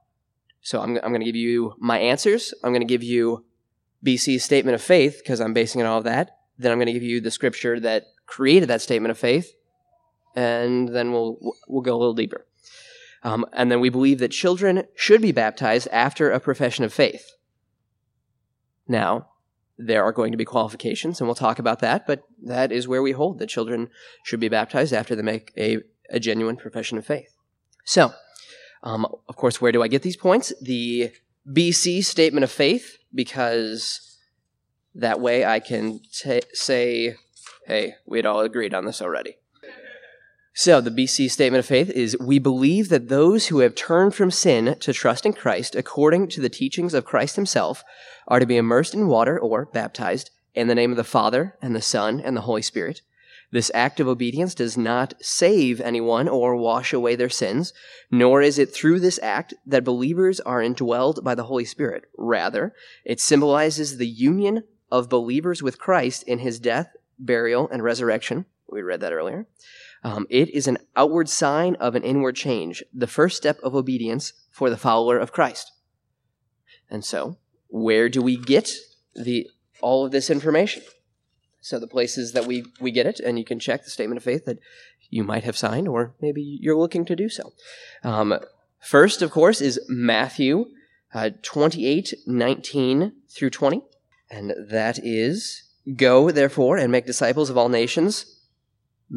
so 0.61 0.81
I'm, 0.81 0.97
I'm 0.97 1.11
going 1.11 1.21
to 1.21 1.27
give 1.27 1.37
you 1.37 1.75
my 1.79 1.99
answers. 1.99 2.55
I'm 2.63 2.71
going 2.71 2.81
to 2.81 2.87
give 2.87 3.03
you 3.03 3.45
BC's 4.05 4.45
statement 4.45 4.75
of 4.75 4.83
faith 4.83 5.21
because 5.23 5.41
I'm 5.41 5.53
basing 5.53 5.81
it 5.81 5.85
on 5.85 5.91
all 5.91 5.99
of 5.99 6.05
that. 6.05 6.39
Then 6.59 6.73
I'm 6.73 6.79
going 6.79 6.87
to 6.87 6.93
give 6.93 7.03
you 7.03 7.21
the 7.21 7.31
scripture 7.31 7.79
that 7.81 8.05
created 8.27 8.69
that 8.69 8.81
statement 8.81 9.11
of 9.11 9.19
faith, 9.19 9.53
and 10.35 10.89
then 10.89 11.13
we'll 11.13 11.39
we'll 11.69 11.83
go 11.83 11.95
a 11.95 11.99
little 11.99 12.15
deeper. 12.15 12.47
Um, 13.23 13.47
and 13.53 13.71
then 13.71 13.81
we 13.81 13.89
believe 13.89 14.19
that 14.19 14.31
children 14.31 14.85
should 14.95 15.23
be 15.23 15.33
baptized 15.33 15.89
after 15.91 16.31
a 16.31 16.41
profession 16.41 16.85
of 16.85 16.93
faith. 16.93 17.33
Now, 18.87 19.29
there 19.77 20.05
are 20.05 20.13
going 20.13 20.33
to 20.33 20.39
be 20.39 20.45
qualifications, 20.45 21.21
and 21.21 21.29
we'll 21.29 21.35
talk 21.35 21.59
about 21.59 21.81
that, 21.81 22.07
but 22.07 22.23
that 22.43 22.71
is 22.71 22.87
where 22.87 23.03
we 23.03 23.13
hold 23.13 23.39
that 23.39 23.49
children 23.49 23.91
should 24.25 24.41
be 24.41 24.49
baptized 24.49 24.93
after 24.93 25.17
they 25.17 25.23
make 25.23 25.53
a, 25.57 25.79
a 26.11 26.21
genuine 26.21 26.57
profession 26.57 26.99
of 26.99 27.07
faith. 27.07 27.35
So, 27.85 28.13
um, 28.83 29.07
of 29.29 29.37
course, 29.37 29.61
where 29.61 29.73
do 29.73 29.83
I 29.83 29.89
get 29.89 30.03
these 30.03 30.17
points? 30.17 30.53
The 30.61 31.11
BC 31.51 32.05
statement 32.05 32.45
of 32.45 32.51
faith, 32.51 32.99
because 33.13 34.19
that 34.95 35.21
way 35.21 35.45
I 35.45 35.59
can 35.59 36.01
t- 36.13 36.43
say, 36.53 37.17
hey, 37.67 37.95
we'd 38.07 38.27
all 38.27 38.41
agreed 38.41 38.75
on 38.75 38.85
this 38.85 39.03
already. 39.03 39.37
So, 40.57 40.81
the 40.81 40.91
BC 40.93 41.33
statement 41.33 41.59
of 41.59 41.67
faith 41.67 41.91
is 41.91 42.17
We 42.21 42.39
believe 42.39 42.89
that 42.89 43.09
those 43.09 43.49
who 43.49 43.59
have 43.59 43.75
turned 43.75 44.15
from 44.15 44.31
sin 44.31 44.77
to 44.79 44.93
trust 44.93 45.27
in 45.27 45.33
Christ, 45.33 45.75
according 45.75 46.29
to 46.29 46.41
the 46.41 46.49
teachings 46.49 46.95
of 46.95 47.05
Christ 47.05 47.35
Himself, 47.35 47.83
are 48.29 48.39
to 48.39 48.47
be 48.47 48.57
immersed 48.57 48.95
in 48.95 49.09
water 49.09 49.37
or 49.37 49.65
baptized 49.65 50.31
in 50.55 50.69
the 50.69 50.75
name 50.77 50.93
of 50.93 50.97
the 50.97 51.03
Father, 51.03 51.57
and 51.61 51.75
the 51.75 51.83
Son, 51.83 52.21
and 52.21 52.37
the 52.37 52.43
Holy 52.43 52.63
Spirit. 52.63 53.01
This 53.51 53.73
act 53.75 53.99
of 53.99 54.07
obedience 54.07 54.55
does 54.55 54.79
not 54.79 55.15
save 55.21 55.81
anyone 55.81 56.29
or 56.29 56.55
wash 56.55 56.93
away 56.93 57.17
their 57.17 57.29
sins, 57.29 57.73
nor 58.09 58.41
is 58.41 58.57
it 58.57 58.73
through 58.73 59.01
this 59.01 59.19
act 59.25 59.55
that 59.67 59.83
believers 59.83 60.39
are 60.39 60.63
indwelled 60.63 61.25
by 61.25 61.35
the 61.35 61.45
Holy 61.45 61.65
Spirit. 61.65 62.05
Rather, 62.17 62.73
it 63.05 63.21
symbolizes 63.21 63.97
the 63.97 64.07
union 64.07 64.63
of 64.93 65.09
believers 65.09 65.65
with 65.65 65.81
Christ 65.81 66.23
in 66.23 66.39
his 66.39 66.61
death, 66.61 66.95
burial, 67.19 67.69
and 67.69 67.83
resurrection. 67.83 68.47
We 68.69 68.83
read 68.83 69.01
that 69.01 69.13
earlier. 69.13 69.49
Um, 70.05 70.27
it 70.29 70.51
is 70.51 70.69
an 70.69 70.79
outward 70.95 71.29
sign 71.29 71.77
of 71.77 71.95
an 71.95 72.05
inward 72.05 72.37
change, 72.37 72.85
the 72.93 73.07
first 73.07 73.37
step 73.37 73.59
of 73.63 73.75
obedience 73.75 74.35
for 74.51 74.69
the 74.71 74.77
follower 74.77 75.19
of 75.19 75.33
Christ. 75.33 75.73
And 76.91 77.05
so, 77.05 77.39
where 77.69 78.09
do 78.09 78.23
we 78.23 78.37
get 78.37 78.71
the 79.15 79.49
all 79.81 80.05
of 80.05 80.13
this 80.13 80.31
information? 80.31 80.83
So 81.61 81.79
the 81.79 81.87
places 81.87 82.33
that 82.33 82.45
we, 82.45 82.67
we 82.79 82.91
get 82.91 83.07
it, 83.07 83.21
and 83.21 83.39
you 83.39 83.45
can 83.45 83.59
check 83.59 83.85
the 83.85 83.91
statement 83.91 84.19
of 84.19 84.23
faith 84.23 84.45
that 84.45 84.59
you 85.09 85.25
might 85.25 85.45
have 85.45 85.57
signed, 85.57 85.89
or 85.89 86.15
maybe 86.21 86.43
you're 86.43 86.77
looking 86.77 87.07
to 87.07 87.17
do 87.17 87.31
so. 87.31 87.55
Um, 88.03 88.39
first, 88.81 89.23
of 89.23 89.31
course, 89.31 89.63
is 89.63 89.81
Matthew 89.89 90.67
uh, 91.15 91.31
28, 91.43 92.13
19 92.27 93.13
through 93.31 93.51
20. 93.51 93.83
And 94.31 94.53
that 94.69 94.99
is, 95.03 95.63
Go, 95.97 96.31
therefore, 96.31 96.77
and 96.77 96.91
make 96.91 97.07
disciples 97.07 97.51
of 97.51 97.57
all 97.57 97.69
nations, 97.69 98.34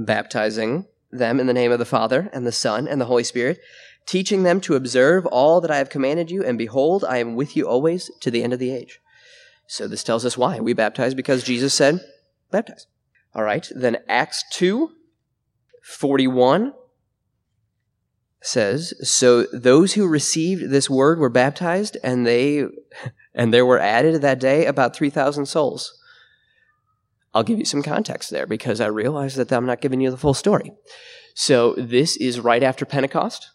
baptizing 0.05 0.85
them 1.11 1.39
in 1.39 1.47
the 1.47 1.53
name 1.53 1.71
of 1.71 1.79
the 1.79 1.85
Father, 1.85 2.29
and 2.33 2.45
the 2.45 2.51
Son, 2.51 2.87
and 2.87 2.99
the 2.99 3.05
Holy 3.05 3.23
Spirit, 3.23 3.59
teaching 4.05 4.43
them 4.43 4.61
to 4.61 4.75
observe 4.75 5.25
all 5.25 5.61
that 5.61 5.71
I 5.71 5.77
have 5.77 5.89
commanded 5.89 6.29
you, 6.29 6.43
and 6.43 6.57
behold, 6.57 7.03
I 7.03 7.17
am 7.17 7.35
with 7.35 7.55
you 7.55 7.67
always 7.67 8.11
to 8.21 8.31
the 8.31 8.43
end 8.43 8.53
of 8.53 8.59
the 8.59 8.71
age. 8.71 8.99
So 9.67 9.87
this 9.87 10.03
tells 10.03 10.25
us 10.25 10.37
why. 10.37 10.59
We 10.59 10.73
baptize 10.73 11.13
because 11.13 11.43
Jesus 11.43 11.73
said, 11.73 11.99
baptize. 12.51 12.87
All 13.33 13.43
right, 13.43 13.69
then 13.75 13.97
Acts 14.07 14.43
2 14.53 14.91
41 15.83 16.73
says, 18.41 18.93
So 19.01 19.43
those 19.53 19.93
who 19.93 20.07
received 20.07 20.69
this 20.69 20.89
word 20.89 21.19
were 21.19 21.29
baptized, 21.29 21.97
and 22.03 22.25
they 22.25 22.65
and 23.35 23.53
there 23.53 23.65
were 23.65 23.79
added 23.79 24.21
that 24.21 24.39
day 24.39 24.65
about 24.65 24.95
3,000 24.95 25.45
souls. 25.45 25.97
I'll 27.33 27.43
give 27.43 27.59
you 27.59 27.65
some 27.65 27.83
context 27.83 28.29
there 28.29 28.47
because 28.47 28.81
I 28.81 28.87
realize 28.87 29.35
that 29.35 29.51
I'm 29.51 29.65
not 29.65 29.81
giving 29.81 30.01
you 30.01 30.11
the 30.11 30.17
full 30.17 30.33
story. 30.33 30.71
So 31.35 31.73
this 31.73 32.17
is 32.17 32.39
right 32.39 32.63
after 32.63 32.85
Pentecost. 32.85 33.51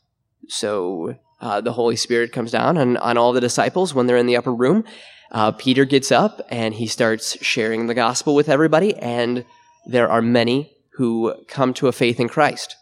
So 0.48 1.16
uh, 1.40 1.60
the 1.60 1.72
Holy 1.72 1.96
Spirit 1.96 2.32
comes 2.32 2.52
down 2.52 2.78
on, 2.78 2.96
on 2.98 3.18
all 3.18 3.32
the 3.32 3.40
disciples 3.40 3.94
when 3.94 4.06
they're 4.06 4.16
in 4.16 4.26
the 4.26 4.36
upper 4.36 4.54
room. 4.54 4.84
Uh, 5.32 5.50
Peter 5.50 5.84
gets 5.84 6.12
up 6.12 6.46
and 6.50 6.74
he 6.74 6.86
starts 6.86 7.42
sharing 7.42 7.86
the 7.86 7.94
gospel 7.94 8.34
with 8.34 8.48
everybody, 8.48 8.94
and 8.96 9.44
there 9.86 10.08
are 10.08 10.22
many 10.22 10.76
who 10.96 11.34
come 11.48 11.74
to 11.74 11.88
a 11.88 11.92
faith 11.92 12.20
in 12.20 12.28
Christ. 12.28 12.76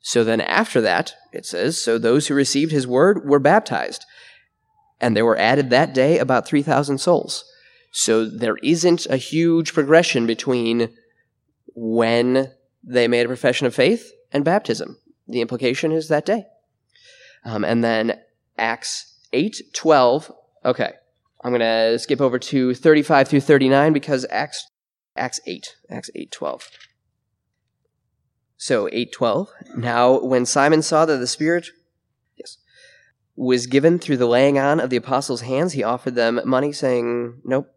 So 0.00 0.22
then 0.22 0.40
after 0.40 0.80
that, 0.82 1.14
it 1.32 1.44
says, 1.44 1.82
So 1.82 1.98
those 1.98 2.28
who 2.28 2.34
received 2.34 2.70
his 2.70 2.86
word 2.86 3.28
were 3.28 3.40
baptized. 3.40 4.04
And 5.00 5.16
there 5.16 5.24
were 5.24 5.36
added 5.36 5.70
that 5.70 5.92
day 5.92 6.18
about 6.18 6.46
3,000 6.46 6.98
souls. 6.98 7.44
So 7.96 8.26
there 8.26 8.58
isn't 8.62 9.06
a 9.06 9.16
huge 9.16 9.72
progression 9.72 10.26
between 10.26 10.90
when 11.74 12.52
they 12.84 13.08
made 13.08 13.24
a 13.24 13.28
profession 13.28 13.66
of 13.66 13.74
faith 13.74 14.12
and 14.30 14.44
baptism. 14.44 14.98
The 15.26 15.40
implication 15.40 15.92
is 15.92 16.08
that 16.08 16.26
day. 16.26 16.44
Um, 17.42 17.64
and 17.64 17.82
then 17.82 18.20
Acts 18.58 19.18
8, 19.32 19.72
12. 19.72 20.30
Okay. 20.66 20.92
I'm 21.42 21.52
going 21.52 21.60
to 21.60 21.98
skip 21.98 22.20
over 22.20 22.38
to 22.38 22.74
35 22.74 23.28
through 23.28 23.40
39 23.40 23.94
because 23.94 24.26
Acts, 24.28 24.70
Acts 25.16 25.40
8, 25.46 25.76
Acts 25.88 26.10
8, 26.14 26.30
12. 26.30 26.68
So 28.58 28.88
8:12. 28.88 29.48
Now 29.76 30.18
when 30.18 30.46
Simon 30.46 30.80
saw 30.80 31.04
that 31.04 31.18
the 31.18 31.26
Spirit 31.26 31.68
yes 32.36 32.56
was 33.36 33.66
given 33.66 33.98
through 33.98 34.16
the 34.16 34.26
laying 34.26 34.58
on 34.58 34.80
of 34.80 34.88
the 34.88 34.96
apostles' 34.96 35.42
hands, 35.42 35.74
he 35.74 35.82
offered 35.82 36.14
them 36.14 36.40
money 36.44 36.72
saying, 36.72 37.42
"Nope. 37.44 37.75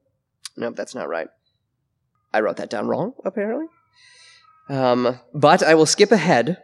Nope, 0.59 0.75
that's 0.75 0.93
not 0.93 1.09
right. 1.09 1.29
I 2.33 2.41
wrote 2.41 2.57
that 2.57 2.69
down 2.69 2.87
wrong 2.87 3.13
apparently." 3.25 3.65
Um, 4.69 5.19
but 5.33 5.63
I 5.63 5.73
will 5.73 5.87
skip 5.87 6.11
ahead 6.11 6.61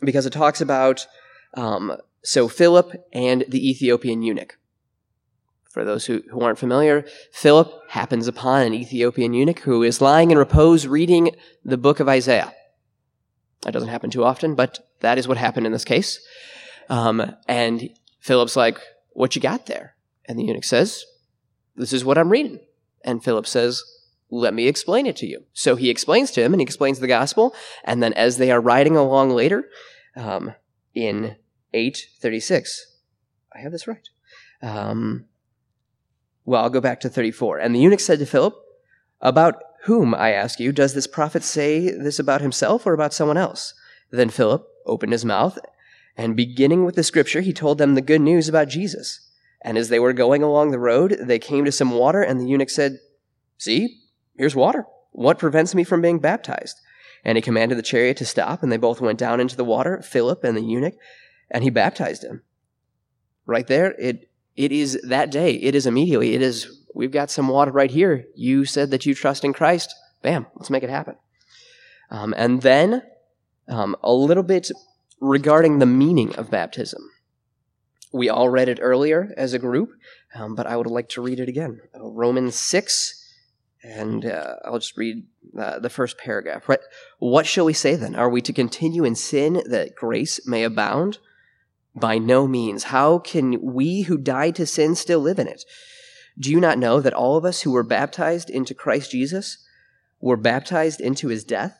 because 0.00 0.26
it 0.26 0.32
talks 0.32 0.60
about 0.60 1.06
um, 1.54 1.96
so 2.22 2.48
Philip 2.48 3.08
and 3.12 3.44
the 3.48 3.68
Ethiopian 3.68 4.22
eunuch. 4.22 4.58
For 5.70 5.84
those 5.84 6.06
who, 6.06 6.22
who 6.30 6.40
aren't 6.40 6.58
familiar, 6.58 7.04
Philip 7.32 7.70
happens 7.88 8.26
upon 8.26 8.62
an 8.62 8.74
Ethiopian 8.74 9.34
eunuch 9.34 9.60
who 9.60 9.82
is 9.82 10.00
lying 10.00 10.30
in 10.30 10.38
repose 10.38 10.86
reading 10.86 11.36
the 11.64 11.76
book 11.76 12.00
of 12.00 12.08
Isaiah. 12.08 12.52
That 13.62 13.72
doesn't 13.72 13.88
happen 13.88 14.10
too 14.10 14.24
often, 14.24 14.54
but 14.54 14.78
that 15.00 15.18
is 15.18 15.28
what 15.28 15.36
happened 15.36 15.66
in 15.66 15.72
this 15.72 15.84
case. 15.84 16.20
Um, 16.88 17.34
and 17.46 17.90
Philip's 18.20 18.56
like, 18.56 18.80
What 19.10 19.36
you 19.36 19.42
got 19.42 19.66
there? 19.66 19.94
And 20.24 20.38
the 20.38 20.44
eunuch 20.44 20.64
says, 20.64 21.04
This 21.76 21.92
is 21.92 22.04
what 22.04 22.18
I'm 22.18 22.30
reading. 22.30 22.60
And 23.04 23.22
Philip 23.22 23.46
says, 23.46 23.82
Let 24.30 24.54
me 24.54 24.66
explain 24.66 25.06
it 25.06 25.16
to 25.16 25.26
you. 25.26 25.44
So 25.52 25.76
he 25.76 25.90
explains 25.90 26.30
to 26.32 26.42
him 26.42 26.52
and 26.52 26.60
he 26.60 26.64
explains 26.64 26.98
the 26.98 27.06
gospel. 27.06 27.54
And 27.84 28.02
then 28.02 28.12
as 28.14 28.36
they 28.36 28.50
are 28.50 28.60
riding 28.60 28.96
along 28.96 29.30
later, 29.30 29.68
um, 30.16 30.54
in 30.94 31.36
836, 31.72 32.96
I 33.54 33.60
have 33.60 33.72
this 33.72 33.86
right. 33.86 34.08
Um, 34.62 35.26
well, 36.44 36.62
I'll 36.62 36.70
go 36.70 36.80
back 36.80 37.00
to 37.00 37.08
34. 37.08 37.58
And 37.58 37.74
the 37.74 37.80
eunuch 37.80 38.00
said 38.00 38.18
to 38.18 38.26
Philip, 38.26 38.54
About 39.20 39.62
whom, 39.84 40.14
I 40.14 40.32
ask 40.32 40.58
you, 40.58 40.72
does 40.72 40.94
this 40.94 41.06
prophet 41.06 41.44
say 41.44 41.90
this 41.90 42.18
about 42.18 42.40
himself 42.40 42.86
or 42.86 42.94
about 42.94 43.14
someone 43.14 43.36
else? 43.36 43.74
Then 44.10 44.30
Philip 44.30 44.66
opened 44.86 45.12
his 45.12 45.24
mouth, 45.24 45.58
and 46.16 46.34
beginning 46.34 46.84
with 46.84 46.96
the 46.96 47.04
scripture, 47.04 47.42
he 47.42 47.52
told 47.52 47.78
them 47.78 47.94
the 47.94 48.00
good 48.00 48.20
news 48.20 48.48
about 48.48 48.68
Jesus. 48.68 49.27
And 49.62 49.76
as 49.76 49.88
they 49.88 49.98
were 49.98 50.12
going 50.12 50.42
along 50.42 50.70
the 50.70 50.78
road, 50.78 51.16
they 51.20 51.38
came 51.38 51.64
to 51.64 51.72
some 51.72 51.90
water, 51.90 52.22
and 52.22 52.40
the 52.40 52.46
eunuch 52.46 52.70
said, 52.70 52.98
See, 53.56 54.02
here's 54.36 54.54
water. 54.54 54.86
What 55.12 55.38
prevents 55.38 55.74
me 55.74 55.84
from 55.84 56.00
being 56.00 56.20
baptized? 56.20 56.76
And 57.24 57.36
he 57.36 57.42
commanded 57.42 57.76
the 57.76 57.82
chariot 57.82 58.16
to 58.18 58.24
stop, 58.24 58.62
and 58.62 58.70
they 58.70 58.76
both 58.76 59.00
went 59.00 59.18
down 59.18 59.40
into 59.40 59.56
the 59.56 59.64
water, 59.64 60.00
Philip 60.00 60.44
and 60.44 60.56
the 60.56 60.62
eunuch, 60.62 60.94
and 61.50 61.64
he 61.64 61.70
baptized 61.70 62.22
him. 62.22 62.42
Right 63.46 63.66
there, 63.66 63.94
it 63.98 64.30
it 64.54 64.72
is 64.72 65.00
that 65.04 65.30
day. 65.30 65.52
It 65.54 65.74
is 65.74 65.86
immediately. 65.86 66.34
It 66.34 66.42
is 66.42 66.84
we've 66.94 67.12
got 67.12 67.30
some 67.30 67.48
water 67.48 67.70
right 67.70 67.90
here. 67.90 68.26
You 68.34 68.64
said 68.64 68.90
that 68.90 69.06
you 69.06 69.14
trust 69.14 69.44
in 69.44 69.52
Christ. 69.52 69.94
Bam, 70.22 70.46
let's 70.56 70.70
make 70.70 70.82
it 70.82 70.90
happen. 70.90 71.16
Um, 72.10 72.34
and 72.36 72.62
then 72.62 73.02
um, 73.68 73.96
a 74.02 74.12
little 74.12 74.42
bit 74.42 74.70
regarding 75.20 75.78
the 75.78 75.86
meaning 75.86 76.34
of 76.36 76.50
baptism. 76.50 77.02
We 78.12 78.28
all 78.28 78.48
read 78.48 78.68
it 78.68 78.78
earlier 78.80 79.34
as 79.36 79.52
a 79.52 79.58
group, 79.58 79.90
um, 80.34 80.54
but 80.54 80.66
I 80.66 80.76
would 80.76 80.86
like 80.86 81.08
to 81.10 81.22
read 81.22 81.40
it 81.40 81.48
again. 81.48 81.80
Uh, 81.94 82.04
Romans 82.04 82.54
6, 82.54 83.14
and 83.82 84.24
uh, 84.24 84.56
I'll 84.64 84.78
just 84.78 84.96
read 84.96 85.26
uh, 85.58 85.78
the 85.78 85.90
first 85.90 86.18
paragraph. 86.18 86.68
What 87.18 87.46
shall 87.46 87.64
we 87.64 87.72
say 87.72 87.96
then? 87.96 88.14
Are 88.14 88.30
we 88.30 88.40
to 88.42 88.52
continue 88.52 89.04
in 89.04 89.14
sin 89.14 89.62
that 89.66 89.94
grace 89.94 90.46
may 90.46 90.64
abound? 90.64 91.18
By 91.94 92.18
no 92.18 92.46
means. 92.46 92.84
How 92.84 93.18
can 93.18 93.60
we 93.60 94.02
who 94.02 94.18
died 94.18 94.54
to 94.56 94.66
sin 94.66 94.94
still 94.94 95.20
live 95.20 95.38
in 95.38 95.48
it? 95.48 95.64
Do 96.38 96.50
you 96.50 96.60
not 96.60 96.78
know 96.78 97.00
that 97.00 97.12
all 97.12 97.36
of 97.36 97.44
us 97.44 97.62
who 97.62 97.72
were 97.72 97.82
baptized 97.82 98.48
into 98.48 98.74
Christ 98.74 99.10
Jesus 99.10 99.66
were 100.20 100.36
baptized 100.36 101.00
into 101.00 101.28
his 101.28 101.42
death? 101.42 101.78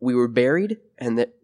We 0.00 0.14
were 0.14 0.28
buried, 0.28 0.78
and 0.96 1.18
that 1.18 1.34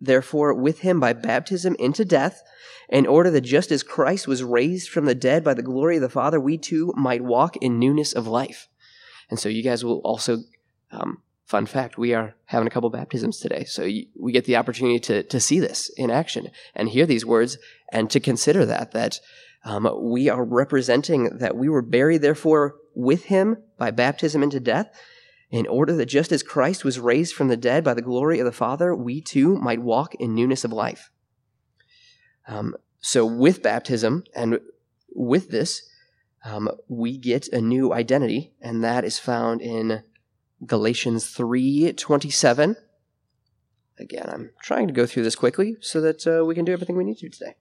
therefore 0.00 0.54
with 0.54 0.80
him 0.80 0.98
by 0.98 1.12
baptism 1.12 1.76
into 1.78 2.04
death, 2.04 2.42
in 2.88 3.06
order 3.06 3.30
that 3.30 3.42
just 3.42 3.70
as 3.70 3.82
Christ 3.82 4.26
was 4.26 4.42
raised 4.42 4.88
from 4.88 5.04
the 5.04 5.14
dead 5.14 5.44
by 5.44 5.54
the 5.54 5.62
glory 5.62 5.96
of 5.96 6.02
the 6.02 6.08
Father, 6.08 6.40
we 6.40 6.58
too 6.58 6.92
might 6.96 7.22
walk 7.22 7.56
in 7.58 7.78
newness 7.78 8.12
of 8.12 8.26
life. 8.26 8.68
And 9.28 9.38
so 9.38 9.48
you 9.48 9.62
guys 9.62 9.84
will 9.84 9.98
also, 9.98 10.38
um, 10.90 11.22
fun 11.44 11.66
fact, 11.66 11.96
we 11.96 12.14
are 12.14 12.34
having 12.46 12.66
a 12.66 12.70
couple 12.70 12.90
baptisms 12.90 13.38
today. 13.38 13.64
So 13.64 13.84
you, 13.84 14.06
we 14.18 14.32
get 14.32 14.44
the 14.44 14.56
opportunity 14.56 14.98
to, 15.00 15.22
to 15.22 15.38
see 15.38 15.60
this 15.60 15.88
in 15.96 16.10
action 16.10 16.48
and 16.74 16.88
hear 16.88 17.06
these 17.06 17.24
words 17.24 17.58
and 17.92 18.10
to 18.10 18.18
consider 18.18 18.66
that, 18.66 18.90
that 18.90 19.20
um, 19.64 19.88
we 20.00 20.28
are 20.28 20.44
representing 20.44 21.38
that 21.38 21.56
we 21.56 21.68
were 21.68 21.82
buried, 21.82 22.22
therefore, 22.22 22.76
with 22.94 23.24
him 23.24 23.58
by 23.78 23.90
baptism 23.90 24.42
into 24.42 24.58
death, 24.58 24.90
in 25.50 25.66
order 25.66 25.94
that 25.96 26.06
just 26.06 26.32
as 26.32 26.42
Christ 26.42 26.84
was 26.84 27.00
raised 27.00 27.34
from 27.34 27.48
the 27.48 27.56
dead 27.56 27.82
by 27.82 27.94
the 27.94 28.02
glory 28.02 28.38
of 28.38 28.44
the 28.44 28.52
Father, 28.52 28.94
we 28.94 29.20
too 29.20 29.56
might 29.56 29.82
walk 29.82 30.14
in 30.16 30.34
newness 30.34 30.64
of 30.64 30.72
life. 30.72 31.10
Um, 32.46 32.76
so, 33.00 33.26
with 33.26 33.62
baptism 33.62 34.24
and 34.34 34.60
with 35.14 35.50
this, 35.50 35.88
um, 36.44 36.70
we 36.88 37.18
get 37.18 37.48
a 37.48 37.60
new 37.60 37.92
identity, 37.92 38.54
and 38.60 38.82
that 38.84 39.04
is 39.04 39.18
found 39.18 39.60
in 39.60 40.02
Galatians 40.64 41.26
three 41.30 41.92
twenty 41.94 42.30
seven. 42.30 42.76
Again, 43.98 44.28
I'm 44.28 44.50
trying 44.62 44.86
to 44.86 44.94
go 44.94 45.04
through 45.04 45.24
this 45.24 45.36
quickly 45.36 45.76
so 45.80 46.00
that 46.00 46.26
uh, 46.26 46.44
we 46.44 46.54
can 46.54 46.64
do 46.64 46.72
everything 46.72 46.96
we 46.96 47.04
need 47.04 47.18
to 47.18 47.28
today. 47.28 47.56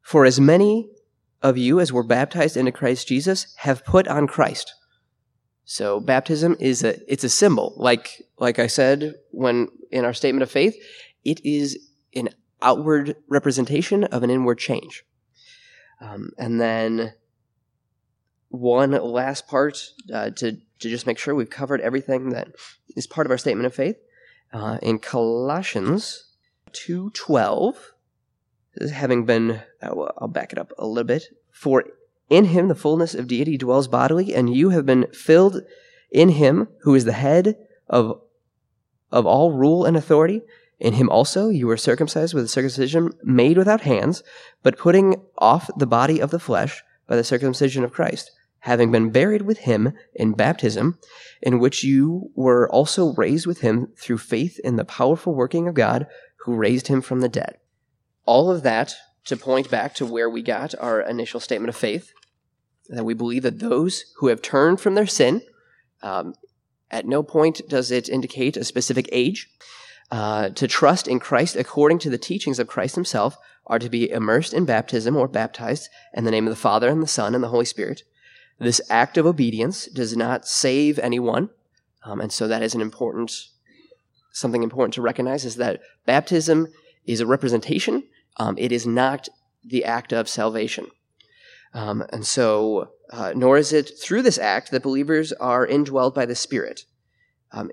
For 0.00 0.24
as 0.24 0.40
many 0.40 0.90
of 1.42 1.58
you 1.58 1.78
as 1.78 1.92
were 1.92 2.02
baptized 2.02 2.56
into 2.56 2.72
Christ 2.72 3.06
Jesus 3.06 3.54
have 3.58 3.84
put 3.84 4.08
on 4.08 4.26
Christ. 4.26 4.74
So 5.64 6.00
baptism 6.00 6.56
is 6.60 6.84
a 6.84 7.00
it's 7.10 7.24
a 7.24 7.28
symbol. 7.28 7.74
Like 7.76 8.22
like 8.38 8.58
I 8.58 8.66
said 8.66 9.14
when 9.30 9.68
in 9.90 10.04
our 10.04 10.12
statement 10.12 10.42
of 10.42 10.50
faith, 10.50 10.76
it 11.24 11.44
is 11.44 11.78
an 12.14 12.28
outward 12.60 13.16
representation 13.28 14.04
of 14.04 14.22
an 14.22 14.30
inward 14.30 14.58
change. 14.58 15.04
Um, 16.00 16.30
and 16.38 16.60
then 16.60 17.14
one 18.48 18.90
last 18.90 19.48
part 19.48 19.90
uh, 20.12 20.30
to 20.30 20.52
to 20.52 20.88
just 20.88 21.06
make 21.06 21.18
sure 21.18 21.34
we've 21.34 21.50
covered 21.50 21.80
everything 21.80 22.30
that 22.30 22.48
is 22.96 23.06
part 23.06 23.26
of 23.26 23.30
our 23.30 23.38
statement 23.38 23.66
of 23.66 23.74
faith 23.74 23.96
uh, 24.52 24.78
in 24.82 24.98
Colossians 24.98 26.30
two 26.72 27.10
twelve 27.10 27.94
having 28.92 29.24
been, 29.24 29.60
I'll 29.82 30.28
back 30.28 30.52
it 30.52 30.58
up 30.58 30.72
a 30.78 30.86
little 30.86 31.06
bit. 31.06 31.24
For 31.52 31.84
in 32.30 32.46
him 32.46 32.68
the 32.68 32.74
fullness 32.74 33.14
of 33.14 33.26
deity 33.26 33.56
dwells 33.56 33.88
bodily, 33.88 34.34
and 34.34 34.54
you 34.54 34.70
have 34.70 34.86
been 34.86 35.06
filled 35.12 35.62
in 36.10 36.30
him 36.30 36.68
who 36.82 36.94
is 36.94 37.04
the 37.04 37.12
head 37.12 37.56
of, 37.88 38.20
of 39.10 39.26
all 39.26 39.52
rule 39.52 39.84
and 39.84 39.96
authority. 39.96 40.42
In 40.78 40.94
him 40.94 41.08
also 41.08 41.48
you 41.48 41.66
were 41.66 41.76
circumcised 41.76 42.34
with 42.34 42.44
a 42.44 42.48
circumcision 42.48 43.12
made 43.22 43.58
without 43.58 43.82
hands, 43.82 44.22
but 44.62 44.78
putting 44.78 45.22
off 45.38 45.70
the 45.76 45.86
body 45.86 46.20
of 46.20 46.30
the 46.30 46.38
flesh 46.38 46.82
by 47.06 47.16
the 47.16 47.24
circumcision 47.24 47.84
of 47.84 47.92
Christ, 47.92 48.30
having 48.60 48.90
been 48.90 49.10
buried 49.10 49.42
with 49.42 49.58
him 49.58 49.92
in 50.14 50.32
baptism, 50.32 50.98
in 51.42 51.58
which 51.58 51.84
you 51.84 52.30
were 52.34 52.68
also 52.70 53.12
raised 53.14 53.46
with 53.46 53.60
him 53.60 53.88
through 53.96 54.18
faith 54.18 54.58
in 54.64 54.76
the 54.76 54.84
powerful 54.84 55.34
working 55.34 55.68
of 55.68 55.74
God 55.74 56.06
who 56.44 56.54
raised 56.54 56.88
him 56.88 57.00
from 57.00 57.20
the 57.20 57.28
dead. 57.28 57.58
All 58.24 58.50
of 58.50 58.62
that 58.62 58.94
to 59.24 59.36
point 59.36 59.70
back 59.70 59.94
to 59.94 60.06
where 60.06 60.28
we 60.28 60.42
got 60.42 60.74
our 60.78 61.00
initial 61.00 61.40
statement 61.40 61.68
of 61.68 61.76
faith 61.76 62.12
that 62.88 63.04
we 63.04 63.14
believe 63.14 63.42
that 63.42 63.60
those 63.60 64.04
who 64.18 64.28
have 64.28 64.42
turned 64.42 64.80
from 64.80 64.94
their 64.94 65.06
sin, 65.06 65.42
um, 66.02 66.34
at 66.90 67.06
no 67.06 67.22
point 67.22 67.62
does 67.68 67.90
it 67.90 68.08
indicate 68.08 68.56
a 68.56 68.64
specific 68.64 69.08
age, 69.10 69.48
uh, 70.10 70.50
to 70.50 70.68
trust 70.68 71.08
in 71.08 71.18
Christ 71.18 71.56
according 71.56 71.98
to 72.00 72.10
the 72.10 72.18
teachings 72.18 72.58
of 72.58 72.66
Christ 72.66 72.94
himself, 72.94 73.38
are 73.66 73.78
to 73.78 73.88
be 73.88 74.10
immersed 74.10 74.52
in 74.52 74.66
baptism 74.66 75.16
or 75.16 75.26
baptized 75.26 75.88
in 76.12 76.24
the 76.24 76.30
name 76.30 76.46
of 76.46 76.50
the 76.50 76.56
Father 76.56 76.88
and 76.88 77.02
the 77.02 77.06
Son 77.06 77.34
and 77.34 77.42
the 77.42 77.48
Holy 77.48 77.64
Spirit. 77.64 78.02
This 78.58 78.80
act 78.90 79.16
of 79.16 79.26
obedience 79.26 79.86
does 79.86 80.16
not 80.16 80.46
save 80.46 80.98
anyone, 80.98 81.48
um, 82.04 82.20
and 82.20 82.30
so 82.30 82.46
that 82.46 82.62
is 82.62 82.74
an 82.74 82.82
important 82.82 83.48
something 84.32 84.64
important 84.64 84.92
to 84.92 85.00
recognize 85.00 85.44
is 85.44 85.56
that 85.56 85.80
baptism 86.06 86.66
is 87.06 87.20
a 87.20 87.26
representation. 87.26 88.02
Um, 88.36 88.56
it 88.58 88.72
is 88.72 88.86
not 88.86 89.28
the 89.64 89.84
act 89.84 90.12
of 90.12 90.28
salvation. 90.28 90.86
Um, 91.72 92.04
and 92.10 92.26
so, 92.26 92.90
uh, 93.10 93.32
nor 93.34 93.58
is 93.58 93.72
it 93.72 93.98
through 93.98 94.22
this 94.22 94.38
act 94.38 94.70
that 94.70 94.82
believers 94.82 95.32
are 95.34 95.66
indwelled 95.66 96.14
by 96.14 96.26
the 96.26 96.34
Spirit. 96.34 96.84
Um, 97.52 97.70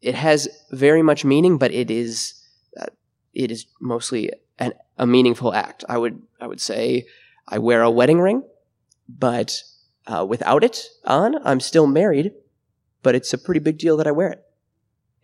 it 0.00 0.14
has 0.14 0.48
very 0.70 1.02
much 1.02 1.24
meaning, 1.24 1.58
but 1.58 1.72
it 1.72 1.90
is 1.90 2.34
uh, 2.78 2.86
it 3.34 3.50
is 3.50 3.66
mostly 3.80 4.30
an, 4.58 4.72
a 4.96 5.06
meaningful 5.06 5.54
act. 5.54 5.84
I 5.88 5.98
would 5.98 6.22
I 6.40 6.46
would 6.46 6.60
say 6.60 7.06
I 7.46 7.58
wear 7.58 7.82
a 7.82 7.90
wedding 7.90 8.20
ring, 8.20 8.42
but 9.08 9.62
uh, 10.06 10.24
without 10.28 10.62
it 10.62 10.86
on, 11.04 11.36
I'm 11.46 11.60
still 11.60 11.86
married. 11.86 12.32
But 13.02 13.14
it's 13.14 13.32
a 13.32 13.38
pretty 13.38 13.60
big 13.60 13.78
deal 13.78 13.96
that 13.96 14.06
I 14.06 14.12
wear 14.12 14.30
it, 14.30 14.42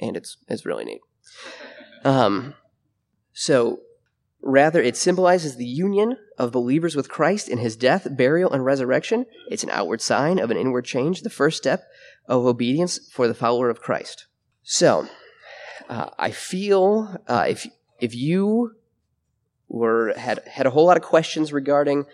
and 0.00 0.16
it's 0.16 0.38
it's 0.48 0.64
really 0.64 0.84
neat. 0.84 1.00
Um, 2.04 2.54
so 3.32 3.80
rather, 4.44 4.80
it 4.80 4.96
symbolizes 4.96 5.56
the 5.56 5.64
union 5.64 6.18
of 6.38 6.52
believers 6.52 6.94
with 6.94 7.08
Christ 7.08 7.48
in 7.48 7.58
His 7.58 7.76
death, 7.76 8.06
burial, 8.10 8.52
and 8.52 8.64
resurrection. 8.64 9.26
It's 9.48 9.64
an 9.64 9.70
outward 9.70 10.00
sign 10.00 10.38
of 10.38 10.50
an 10.50 10.56
inward 10.56 10.84
change, 10.84 11.22
the 11.22 11.30
first 11.30 11.56
step 11.56 11.84
of 12.26 12.44
obedience 12.44 12.98
for 13.10 13.26
the 13.26 13.34
follower 13.34 13.70
of 13.70 13.80
Christ. 13.80 14.26
So, 14.62 15.08
uh, 15.88 16.10
I 16.18 16.30
feel 16.30 17.18
uh, 17.26 17.46
if 17.48 17.66
if 18.00 18.14
you 18.14 18.76
were 19.68 20.14
had 20.16 20.40
had 20.46 20.66
a 20.66 20.70
whole 20.70 20.86
lot 20.86 20.96
of 20.96 21.02
questions 21.02 21.52
regarding 21.52 22.06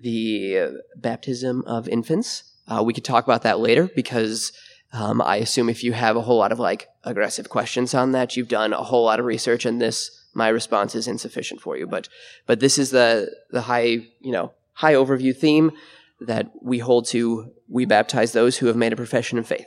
the 0.00 0.80
baptism 0.96 1.62
of 1.66 1.88
infants, 1.88 2.44
uh, 2.68 2.82
we 2.82 2.92
could 2.92 3.04
talk 3.04 3.24
about 3.24 3.42
that 3.42 3.60
later 3.60 3.90
because 3.94 4.52
um, 4.92 5.20
I 5.20 5.36
assume 5.36 5.68
if 5.68 5.82
you 5.82 5.92
have 5.92 6.16
a 6.16 6.20
whole 6.20 6.38
lot 6.38 6.52
of 6.52 6.58
like 6.58 6.88
aggressive 7.04 7.48
questions 7.48 7.94
on 7.94 8.12
that, 8.12 8.36
you've 8.36 8.48
done 8.48 8.72
a 8.72 8.82
whole 8.82 9.04
lot 9.04 9.20
of 9.20 9.26
research, 9.26 9.64
and 9.64 9.80
this 9.80 10.21
my 10.34 10.48
response 10.48 10.94
is 10.94 11.08
insufficient 11.08 11.60
for 11.60 11.76
you. 11.76 11.86
But 11.86 12.08
but 12.46 12.60
this 12.60 12.78
is 12.78 12.90
the 12.90 13.30
the 13.50 13.62
high 13.62 14.06
you 14.20 14.32
know 14.32 14.52
high 14.74 14.94
overview 14.94 15.36
theme 15.36 15.72
that 16.20 16.50
we 16.60 16.78
hold 16.78 17.06
to. 17.08 17.52
We 17.68 17.84
baptize 17.84 18.32
those 18.32 18.58
who 18.58 18.66
have 18.66 18.76
made 18.76 18.92
a 18.92 18.96
profession 18.96 19.38
of 19.38 19.46
faith. 19.46 19.66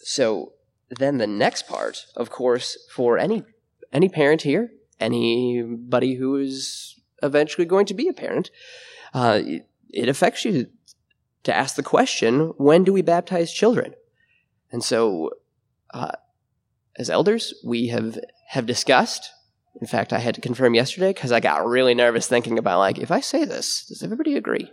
So 0.00 0.52
then 0.90 1.18
the 1.18 1.26
next 1.26 1.66
part, 1.66 2.06
of 2.16 2.30
course, 2.30 2.76
for 2.90 3.18
any 3.18 3.44
any 3.92 4.08
parent 4.08 4.42
here, 4.42 4.70
anybody 5.00 6.14
who 6.14 6.36
is 6.36 7.00
eventually 7.22 7.66
going 7.66 7.86
to 7.86 7.94
be 7.94 8.08
a 8.08 8.12
parent, 8.12 8.50
uh, 9.14 9.40
it 9.90 10.08
affects 10.08 10.44
you 10.44 10.66
to 11.44 11.54
ask 11.54 11.76
the 11.76 11.82
question: 11.82 12.52
When 12.56 12.84
do 12.84 12.92
we 12.92 13.02
baptize 13.02 13.52
children? 13.52 13.94
And 14.70 14.82
so, 14.82 15.30
uh, 15.92 16.12
as 16.96 17.10
elders, 17.10 17.54
we 17.64 17.88
have 17.88 18.18
have 18.52 18.66
discussed. 18.66 19.30
In 19.80 19.86
fact, 19.86 20.12
I 20.12 20.18
had 20.18 20.34
to 20.34 20.42
confirm 20.42 20.74
yesterday 20.74 21.14
because 21.14 21.32
I 21.32 21.40
got 21.40 21.64
really 21.64 21.94
nervous 21.94 22.26
thinking 22.26 22.58
about 22.58 22.80
like, 22.80 22.98
if 22.98 23.10
I 23.10 23.20
say 23.20 23.46
this, 23.46 23.86
does 23.86 24.02
everybody 24.02 24.36
agree? 24.36 24.70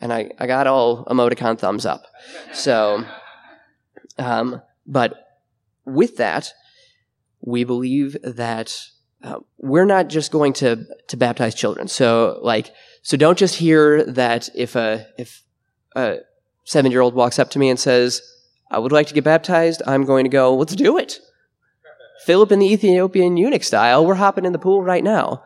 And 0.00 0.12
I, 0.12 0.30
I 0.38 0.46
got 0.46 0.68
all 0.68 1.04
emoticon 1.06 1.58
thumbs 1.58 1.84
up. 1.84 2.04
So, 2.52 3.04
um, 4.20 4.62
but 4.86 5.14
with 5.84 6.16
that, 6.18 6.52
we 7.40 7.64
believe 7.64 8.16
that 8.22 8.80
uh, 9.24 9.40
we're 9.58 9.84
not 9.84 10.08
just 10.08 10.30
going 10.30 10.52
to 10.52 10.86
to 11.08 11.16
baptize 11.16 11.56
children. 11.56 11.88
So 11.88 12.38
like 12.40 12.70
so 13.02 13.16
don't 13.16 13.36
just 13.36 13.56
hear 13.56 14.04
that 14.04 14.48
if 14.54 14.76
a 14.76 15.08
if 15.18 15.42
a 15.96 16.18
seven 16.62 16.92
year 16.92 17.00
old 17.00 17.14
walks 17.14 17.40
up 17.40 17.50
to 17.50 17.58
me 17.58 17.68
and 17.68 17.80
says, 17.80 18.22
I 18.70 18.78
would 18.78 18.92
like 18.92 19.08
to 19.08 19.14
get 19.14 19.24
baptized, 19.24 19.82
I'm 19.88 20.04
going 20.04 20.24
to 20.24 20.30
go, 20.30 20.54
let's 20.54 20.76
do 20.76 20.98
it. 20.98 21.18
Philip 22.24 22.52
in 22.52 22.58
the 22.58 22.72
Ethiopian 22.72 23.36
eunuch 23.36 23.64
style, 23.64 24.04
we're 24.04 24.14
hopping 24.14 24.44
in 24.44 24.52
the 24.52 24.58
pool 24.58 24.82
right 24.82 25.04
now. 25.04 25.42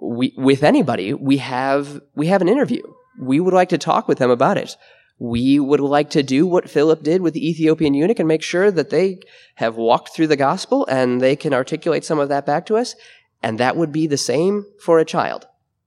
We, 0.00 0.34
with 0.36 0.62
anybody, 0.62 1.14
we 1.14 1.38
have 1.38 2.00
we 2.14 2.26
have 2.26 2.42
an 2.42 2.48
interview. 2.48 2.82
We 3.18 3.40
would 3.40 3.54
like 3.54 3.70
to 3.70 3.78
talk 3.78 4.08
with 4.08 4.18
them 4.18 4.30
about 4.30 4.58
it 4.58 4.76
we 5.18 5.58
would 5.58 5.80
like 5.80 6.10
to 6.10 6.22
do 6.22 6.46
what 6.46 6.68
Philip 6.68 7.02
did 7.02 7.22
with 7.22 7.34
the 7.34 7.48
Ethiopian 7.48 7.94
eunuch 7.94 8.18
and 8.18 8.28
make 8.28 8.42
sure 8.42 8.70
that 8.70 8.90
they 8.90 9.20
have 9.54 9.76
walked 9.76 10.14
through 10.14 10.26
the 10.26 10.36
gospel 10.36 10.86
and 10.90 11.20
they 11.20 11.36
can 11.36 11.54
articulate 11.54 12.04
some 12.04 12.18
of 12.18 12.28
that 12.28 12.44
back 12.44 12.66
to 12.66 12.76
us. 12.76 12.94
And 13.42 13.58
that 13.58 13.76
would 13.76 13.92
be 13.92 14.06
the 14.06 14.18
same 14.18 14.66
for 14.78 14.98
a 14.98 15.04
child. 15.04 15.46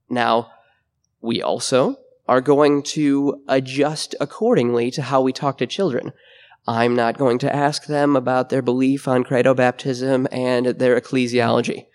Now, 0.09 0.51
we 1.21 1.41
also 1.41 1.97
are 2.27 2.41
going 2.41 2.81
to 2.83 3.43
adjust 3.47 4.15
accordingly 4.19 4.89
to 4.91 5.01
how 5.03 5.21
we 5.21 5.33
talk 5.33 5.57
to 5.59 5.67
children. 5.67 6.11
I'm 6.67 6.95
not 6.95 7.17
going 7.17 7.39
to 7.39 7.55
ask 7.55 7.85
them 7.85 8.15
about 8.15 8.49
their 8.49 8.61
belief 8.61 9.07
on 9.07 9.23
credo 9.23 9.53
baptism 9.53 10.27
and 10.31 10.67
their 10.67 10.99
ecclesiology. 10.99 11.85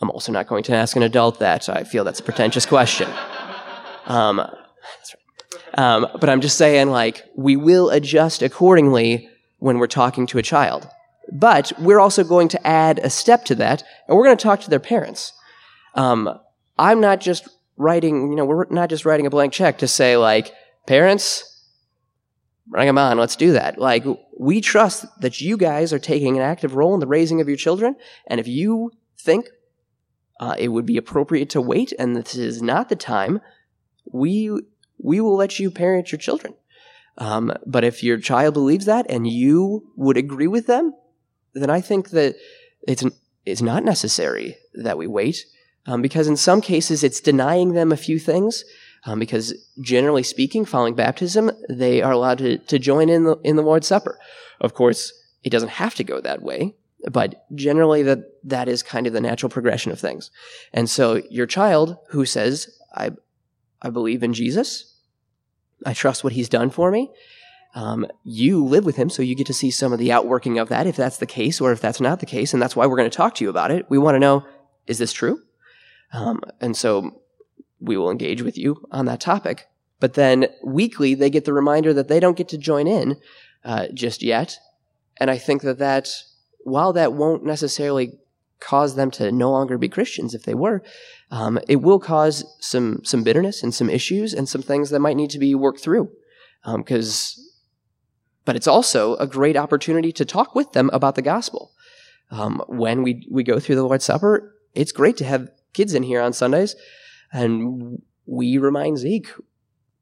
I'm 0.00 0.10
also 0.10 0.32
not 0.32 0.48
going 0.48 0.64
to 0.64 0.74
ask 0.74 0.96
an 0.96 1.02
adult 1.02 1.38
that. 1.38 1.68
I 1.68 1.84
feel 1.84 2.04
that's 2.04 2.20
a 2.20 2.24
pretentious 2.24 2.66
question. 2.66 3.08
Um, 4.06 4.36
that's 4.36 5.14
right. 5.14 5.78
Um, 5.78 6.08
but 6.20 6.28
I'm 6.28 6.40
just 6.40 6.58
saying, 6.58 6.90
like, 6.90 7.24
we 7.36 7.56
will 7.56 7.88
adjust 7.88 8.42
accordingly 8.42 9.30
when 9.58 9.78
we're 9.78 9.86
talking 9.86 10.26
to 10.26 10.38
a 10.38 10.42
child. 10.42 10.88
But 11.30 11.72
we're 11.78 12.00
also 12.00 12.24
going 12.24 12.48
to 12.48 12.66
add 12.66 12.98
a 12.98 13.08
step 13.08 13.44
to 13.46 13.54
that, 13.54 13.84
and 14.06 14.16
we're 14.16 14.24
going 14.24 14.36
to 14.36 14.42
talk 14.42 14.60
to 14.62 14.70
their 14.70 14.80
parents. 14.80 15.32
Um, 15.94 16.38
I'm 16.78 17.00
not 17.00 17.20
just 17.20 17.48
writing, 17.76 18.30
you 18.30 18.36
know, 18.36 18.44
we're 18.44 18.66
not 18.70 18.90
just 18.90 19.06
writing 19.06 19.26
a 19.26 19.30
blank 19.30 19.52
check 19.52 19.78
to 19.78 19.88
say, 19.88 20.16
like, 20.16 20.52
parents, 20.86 21.51
bring 22.66 22.86
them 22.86 22.98
on, 22.98 23.18
let's 23.18 23.36
do 23.36 23.52
that. 23.52 23.78
Like, 23.78 24.04
we 24.38 24.60
trust 24.60 25.06
that 25.20 25.40
you 25.40 25.56
guys 25.56 25.92
are 25.92 25.98
taking 25.98 26.36
an 26.36 26.42
active 26.42 26.74
role 26.74 26.94
in 26.94 27.00
the 27.00 27.06
raising 27.06 27.40
of 27.40 27.48
your 27.48 27.56
children, 27.56 27.96
and 28.26 28.40
if 28.40 28.48
you 28.48 28.92
think 29.18 29.48
uh, 30.40 30.56
it 30.58 30.68
would 30.68 30.86
be 30.86 30.96
appropriate 30.96 31.50
to 31.50 31.60
wait 31.60 31.92
and 31.98 32.16
this 32.16 32.34
is 32.34 32.60
not 32.60 32.88
the 32.88 32.96
time, 32.96 33.40
we 34.12 34.50
we 34.98 35.20
will 35.20 35.36
let 35.36 35.58
you 35.58 35.70
parent 35.70 36.12
your 36.12 36.18
children. 36.18 36.54
Um, 37.18 37.52
but 37.66 37.84
if 37.84 38.02
your 38.02 38.18
child 38.18 38.54
believes 38.54 38.86
that 38.86 39.06
and 39.08 39.26
you 39.26 39.92
would 39.96 40.16
agree 40.16 40.46
with 40.46 40.66
them, 40.66 40.94
then 41.54 41.70
I 41.70 41.80
think 41.80 42.10
that 42.10 42.36
it's 42.88 43.04
it's 43.44 43.62
not 43.62 43.84
necessary 43.84 44.56
that 44.74 44.98
we 44.98 45.06
wait, 45.06 45.44
um, 45.86 46.02
because 46.02 46.26
in 46.26 46.36
some 46.36 46.60
cases 46.60 47.04
it's 47.04 47.20
denying 47.20 47.72
them 47.72 47.92
a 47.92 47.96
few 47.96 48.18
things. 48.18 48.64
Um, 49.04 49.18
because 49.18 49.52
generally 49.80 50.22
speaking, 50.22 50.64
following 50.64 50.94
baptism, 50.94 51.50
they 51.68 52.02
are 52.02 52.12
allowed 52.12 52.38
to, 52.38 52.58
to 52.58 52.78
join 52.78 53.08
in 53.08 53.24
the 53.24 53.36
in 53.42 53.56
the 53.56 53.62
Lord's 53.62 53.88
Supper. 53.88 54.18
Of 54.60 54.74
course, 54.74 55.12
it 55.42 55.50
doesn't 55.50 55.70
have 55.70 55.94
to 55.96 56.04
go 56.04 56.20
that 56.20 56.42
way, 56.42 56.76
but 57.10 57.44
generally 57.54 58.02
that 58.04 58.20
that 58.44 58.68
is 58.68 58.82
kind 58.82 59.06
of 59.06 59.12
the 59.12 59.20
natural 59.20 59.50
progression 59.50 59.90
of 59.90 59.98
things. 59.98 60.30
And 60.72 60.88
so 60.88 61.20
your 61.30 61.46
child 61.46 61.96
who 62.10 62.24
says, 62.24 62.78
"I 62.94 63.10
I 63.80 63.90
believe 63.90 64.22
in 64.22 64.34
Jesus," 64.34 64.96
I 65.84 65.94
trust 65.94 66.22
what 66.22 66.34
he's 66.34 66.48
done 66.48 66.70
for 66.70 66.90
me. 66.92 67.10
Um, 67.74 68.06
you 68.22 68.64
live 68.64 68.84
with 68.84 68.96
him, 68.96 69.08
so 69.08 69.22
you 69.22 69.34
get 69.34 69.46
to 69.46 69.54
see 69.54 69.70
some 69.70 69.92
of 69.92 69.98
the 69.98 70.12
outworking 70.12 70.58
of 70.58 70.68
that, 70.68 70.86
if 70.86 70.94
that's 70.94 71.16
the 71.16 71.26
case, 71.26 71.60
or 71.60 71.72
if 71.72 71.80
that's 71.80 72.00
not 72.00 72.20
the 72.20 72.26
case, 72.26 72.52
and 72.52 72.62
that's 72.62 72.76
why 72.76 72.86
we're 72.86 72.98
going 72.98 73.10
to 73.10 73.16
talk 73.16 73.34
to 73.36 73.44
you 73.44 73.50
about 73.50 73.70
it. 73.70 73.86
We 73.88 73.98
want 73.98 74.14
to 74.14 74.20
know, 74.20 74.44
is 74.86 74.98
this 74.98 75.12
true? 75.12 75.40
Um, 76.12 76.42
and 76.60 76.76
so 76.76 77.21
we 77.82 77.96
will 77.96 78.10
engage 78.10 78.42
with 78.42 78.56
you 78.56 78.86
on 78.90 79.06
that 79.06 79.20
topic. 79.20 79.68
But 80.00 80.14
then 80.14 80.46
weekly, 80.64 81.14
they 81.14 81.30
get 81.30 81.44
the 81.44 81.52
reminder 81.52 81.92
that 81.94 82.08
they 82.08 82.20
don't 82.20 82.36
get 82.36 82.48
to 82.48 82.58
join 82.58 82.86
in 82.86 83.16
uh, 83.64 83.88
just 83.94 84.22
yet. 84.22 84.58
And 85.18 85.30
I 85.30 85.38
think 85.38 85.62
that 85.62 85.78
that, 85.78 86.08
while 86.64 86.92
that 86.94 87.12
won't 87.12 87.44
necessarily 87.44 88.18
cause 88.58 88.94
them 88.94 89.10
to 89.10 89.30
no 89.32 89.50
longer 89.50 89.76
be 89.76 89.88
Christians 89.88 90.34
if 90.34 90.44
they 90.44 90.54
were, 90.54 90.82
um, 91.30 91.58
it 91.68 91.76
will 91.76 91.98
cause 91.98 92.44
some 92.60 93.00
some 93.04 93.22
bitterness 93.22 93.62
and 93.62 93.74
some 93.74 93.90
issues 93.90 94.32
and 94.32 94.48
some 94.48 94.62
things 94.62 94.90
that 94.90 95.00
might 95.00 95.16
need 95.16 95.30
to 95.30 95.38
be 95.38 95.54
worked 95.54 95.80
through. 95.80 96.10
Because, 96.76 97.34
um, 97.38 97.44
but 98.44 98.56
it's 98.56 98.68
also 98.68 99.16
a 99.16 99.26
great 99.26 99.56
opportunity 99.56 100.12
to 100.12 100.24
talk 100.24 100.54
with 100.54 100.72
them 100.72 100.90
about 100.92 101.16
the 101.16 101.22
gospel. 101.22 101.72
Um, 102.30 102.62
when 102.66 103.02
we 103.02 103.26
we 103.30 103.42
go 103.42 103.58
through 103.58 103.76
the 103.76 103.84
Lord's 103.84 104.04
Supper, 104.04 104.54
it's 104.74 104.92
great 104.92 105.16
to 105.18 105.24
have 105.24 105.50
kids 105.72 105.94
in 105.94 106.02
here 106.02 106.20
on 106.20 106.32
Sundays, 106.32 106.76
and 107.32 108.02
we 108.26 108.58
remind 108.58 108.98
Zeke 108.98 109.28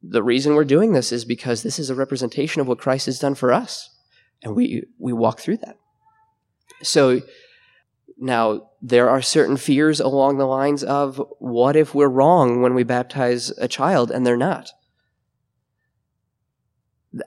the 0.03 0.22
reason 0.22 0.55
we're 0.55 0.64
doing 0.64 0.93
this 0.93 1.12
is 1.12 1.24
because 1.24 1.62
this 1.62 1.78
is 1.78 1.91
a 1.91 1.95
representation 1.95 2.61
of 2.61 2.68
what 2.68 2.78
Christ 2.78 3.07
has 3.07 3.18
done 3.18 3.35
for 3.35 3.53
us, 3.53 3.91
and 4.43 4.55
we 4.55 4.85
we 4.99 5.12
walk 5.12 5.41
through 5.41 5.59
that. 5.59 5.76
So 6.83 7.20
now, 8.22 8.68
there 8.83 9.09
are 9.09 9.22
certain 9.22 9.57
fears 9.57 9.99
along 9.99 10.37
the 10.37 10.47
lines 10.47 10.85
of 10.85 11.22
what 11.39 11.74
if 11.74 11.95
we're 11.95 12.09
wrong 12.09 12.61
when 12.61 12.74
we 12.74 12.83
baptize 12.83 13.49
a 13.57 13.66
child 13.66 14.11
and 14.11 14.26
they're 14.26 14.37
not? 14.37 14.72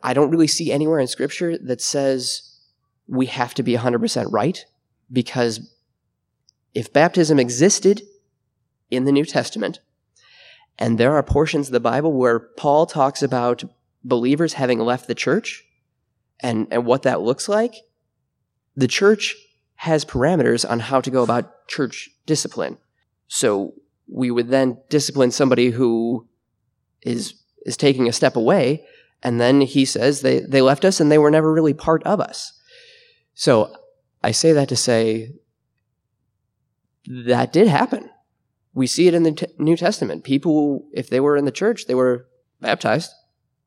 I 0.03 0.13
don't 0.13 0.29
really 0.29 0.47
see 0.47 0.71
anywhere 0.71 0.99
in 0.99 1.07
Scripture 1.07 1.57
that 1.57 1.81
says 1.81 2.59
we 3.07 3.25
have 3.25 3.55
to 3.55 3.63
be 3.63 3.75
100% 3.75 4.27
right 4.31 4.63
because 5.11 5.73
if 6.75 6.93
baptism 6.93 7.39
existed 7.39 8.03
in 8.91 9.05
the 9.05 9.11
New 9.11 9.25
Testament, 9.25 9.79
and 10.77 10.97
there 10.97 11.13
are 11.13 11.23
portions 11.23 11.67
of 11.67 11.73
the 11.73 11.79
Bible 11.79 12.13
where 12.13 12.39
Paul 12.39 12.85
talks 12.85 13.21
about 13.21 13.63
believers 14.03 14.53
having 14.53 14.79
left 14.79 15.07
the 15.07 15.15
church 15.15 15.63
and, 16.39 16.67
and 16.71 16.85
what 16.85 17.03
that 17.03 17.21
looks 17.21 17.47
like, 17.47 17.75
the 18.75 18.87
church 18.87 19.35
has 19.75 20.05
parameters 20.05 20.69
on 20.69 20.79
how 20.79 21.01
to 21.01 21.11
go 21.11 21.23
about 21.23 21.67
church 21.67 22.09
discipline. 22.25 22.77
So 23.27 23.73
we 24.07 24.31
would 24.31 24.49
then 24.49 24.77
discipline 24.89 25.31
somebody 25.31 25.71
who 25.71 26.27
is 27.01 27.35
is 27.65 27.77
taking 27.77 28.09
a 28.09 28.13
step 28.13 28.35
away, 28.35 28.85
and 29.21 29.39
then 29.39 29.61
he 29.61 29.85
says 29.85 30.21
they, 30.21 30.41
they 30.41 30.61
left 30.61 30.83
us 30.83 30.99
and 30.99 31.09
they 31.09 31.17
were 31.17 31.31
never 31.31 31.51
really 31.51 31.73
part 31.73 32.03
of 32.03 32.19
us. 32.19 32.59
So 33.33 33.73
I 34.21 34.31
say 34.31 34.51
that 34.51 34.69
to 34.69 34.75
say 34.75 35.31
that 37.07 37.53
did 37.53 37.67
happen. 37.67 38.09
We 38.73 38.87
see 38.87 39.07
it 39.07 39.13
in 39.13 39.23
the 39.23 39.31
t- 39.31 39.47
New 39.57 39.77
Testament. 39.77 40.23
People, 40.23 40.87
if 40.93 41.09
they 41.09 41.19
were 41.19 41.37
in 41.37 41.45
the 41.45 41.51
church, 41.51 41.85
they 41.85 41.95
were 41.95 42.27
baptized 42.59 43.11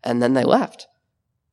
and 0.02 0.22
then 0.22 0.34
they 0.34 0.44
left. 0.44 0.86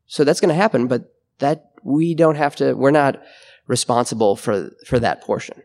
So 0.08 0.24
that's 0.24 0.40
going 0.40 0.50
to 0.50 0.56
happen, 0.56 0.88
but 0.88 1.14
that 1.40 1.72
we 1.84 2.16
don't 2.16 2.36
have 2.36 2.56
to, 2.58 2.74
we're 2.74 2.92
not 2.92 3.22
responsible 3.68 4.36
for, 4.36 4.72
for 4.86 5.00
that 5.00 5.22
portion. 5.22 5.62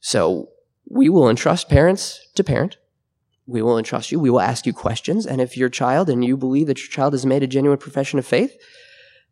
So 0.00 0.48
we 0.88 1.08
will 1.08 1.28
entrust 1.28 1.68
parents 1.68 2.20
to 2.34 2.44
parent. 2.44 2.76
We 3.46 3.62
will 3.62 3.78
entrust 3.78 4.12
you. 4.12 4.20
We 4.20 4.30
will 4.30 4.40
ask 4.40 4.66
you 4.66 4.72
questions. 4.72 5.26
And 5.26 5.40
if 5.40 5.56
your 5.56 5.68
child 5.68 6.08
and 6.08 6.24
you 6.24 6.36
believe 6.36 6.66
that 6.66 6.80
your 6.80 6.90
child 6.90 7.12
has 7.12 7.26
made 7.26 7.42
a 7.42 7.46
genuine 7.46 7.78
profession 7.78 8.18
of 8.18 8.26
faith, 8.26 8.56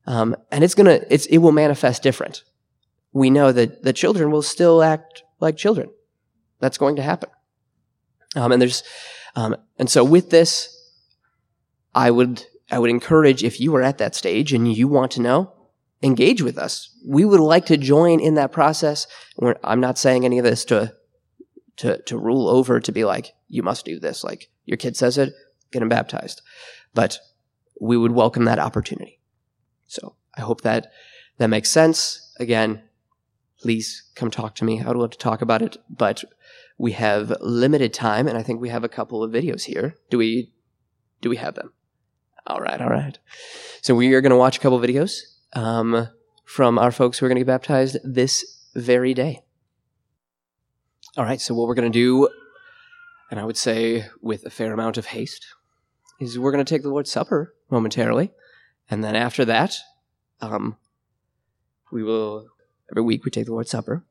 um, 0.06 0.34
and 0.50 0.64
it's 0.64 0.74
gonna, 0.74 1.00
it's, 1.11 1.26
it 1.26 1.38
will 1.38 1.52
manifest 1.52 2.02
different. 2.02 2.42
We 3.12 3.30
know 3.30 3.52
that 3.52 3.82
the 3.82 3.92
children 3.92 4.30
will 4.30 4.42
still 4.42 4.82
act 4.82 5.22
like 5.40 5.56
children. 5.56 5.90
That's 6.61 6.78
going 6.78 6.96
to 6.96 7.02
happen. 7.02 7.30
Um, 8.36 8.52
and 8.52 8.62
there's, 8.62 8.82
um, 9.36 9.56
and 9.78 9.90
so 9.90 10.04
with 10.04 10.30
this, 10.30 10.76
I 11.94 12.10
would, 12.10 12.44
I 12.70 12.78
would 12.78 12.90
encourage 12.90 13.42
if 13.42 13.60
you 13.60 13.74
are 13.76 13.82
at 13.82 13.98
that 13.98 14.14
stage 14.14 14.52
and 14.52 14.72
you 14.72 14.86
want 14.86 15.12
to 15.12 15.22
know, 15.22 15.52
engage 16.02 16.40
with 16.40 16.56
us. 16.56 16.96
We 17.06 17.24
would 17.24 17.40
like 17.40 17.66
to 17.66 17.76
join 17.76 18.20
in 18.20 18.34
that 18.34 18.52
process. 18.52 19.06
We're, 19.36 19.56
I'm 19.64 19.80
not 19.80 19.98
saying 19.98 20.24
any 20.24 20.38
of 20.38 20.44
this 20.44 20.64
to, 20.66 20.94
to, 21.78 22.00
to 22.02 22.18
rule 22.18 22.48
over 22.48 22.80
to 22.80 22.92
be 22.92 23.04
like, 23.04 23.34
you 23.48 23.62
must 23.62 23.84
do 23.84 23.98
this. 23.98 24.22
Like 24.22 24.48
your 24.64 24.76
kid 24.76 24.96
says 24.96 25.18
it, 25.18 25.34
get 25.72 25.82
him 25.82 25.88
baptized. 25.88 26.42
But 26.94 27.18
we 27.80 27.96
would 27.96 28.12
welcome 28.12 28.44
that 28.44 28.58
opportunity. 28.58 29.20
So 29.86 30.14
I 30.36 30.42
hope 30.42 30.60
that 30.60 30.92
that 31.38 31.48
makes 31.48 31.70
sense. 31.70 32.32
Again, 32.38 32.82
please 33.58 34.10
come 34.14 34.30
talk 34.30 34.54
to 34.56 34.64
me. 34.64 34.80
I 34.80 34.88
would 34.88 34.96
love 34.96 35.10
to 35.10 35.18
talk 35.18 35.42
about 35.42 35.62
it, 35.62 35.76
but 35.88 36.22
we 36.80 36.92
have 36.92 37.30
limited 37.42 37.92
time 37.92 38.26
and 38.26 38.38
I 38.38 38.42
think 38.42 38.58
we 38.58 38.70
have 38.70 38.84
a 38.84 38.88
couple 38.88 39.22
of 39.22 39.30
videos 39.30 39.64
here. 39.64 39.96
Do 40.08 40.16
we, 40.16 40.50
do 41.20 41.28
we 41.28 41.36
have 41.36 41.54
them? 41.54 41.74
All 42.46 42.58
right. 42.58 42.80
All 42.80 42.88
right. 42.88 43.18
So 43.82 43.94
we 43.94 44.14
are 44.14 44.22
going 44.22 44.30
to 44.30 44.36
watch 44.36 44.56
a 44.56 44.60
couple 44.60 44.82
of 44.82 44.88
videos 44.88 45.20
um, 45.52 46.08
from 46.46 46.78
our 46.78 46.90
folks 46.90 47.18
who 47.18 47.26
are 47.26 47.28
going 47.28 47.36
to 47.36 47.40
get 47.40 47.48
baptized 47.48 47.98
this 48.02 48.64
very 48.74 49.12
day. 49.12 49.42
All 51.18 51.24
right, 51.24 51.40
so 51.40 51.54
what 51.54 51.68
we're 51.68 51.74
going 51.74 51.92
to 51.92 51.98
do, 51.98 52.30
and 53.30 53.38
I 53.38 53.44
would 53.44 53.58
say 53.58 54.06
with 54.22 54.46
a 54.46 54.50
fair 54.50 54.72
amount 54.72 54.96
of 54.96 55.06
haste, 55.06 55.44
is 56.18 56.38
we're 56.38 56.52
going 56.52 56.64
to 56.64 56.74
take 56.74 56.82
the 56.82 56.88
Lord's 56.88 57.10
Supper 57.10 57.52
momentarily, 57.68 58.30
and 58.88 59.02
then 59.02 59.16
after 59.16 59.44
that, 59.44 59.76
um, 60.40 60.76
we 61.90 62.04
will 62.04 62.46
every 62.90 63.02
week 63.02 63.24
we 63.24 63.30
take 63.30 63.46
the 63.46 63.52
Lord's 63.52 63.70
Supper 63.70 64.04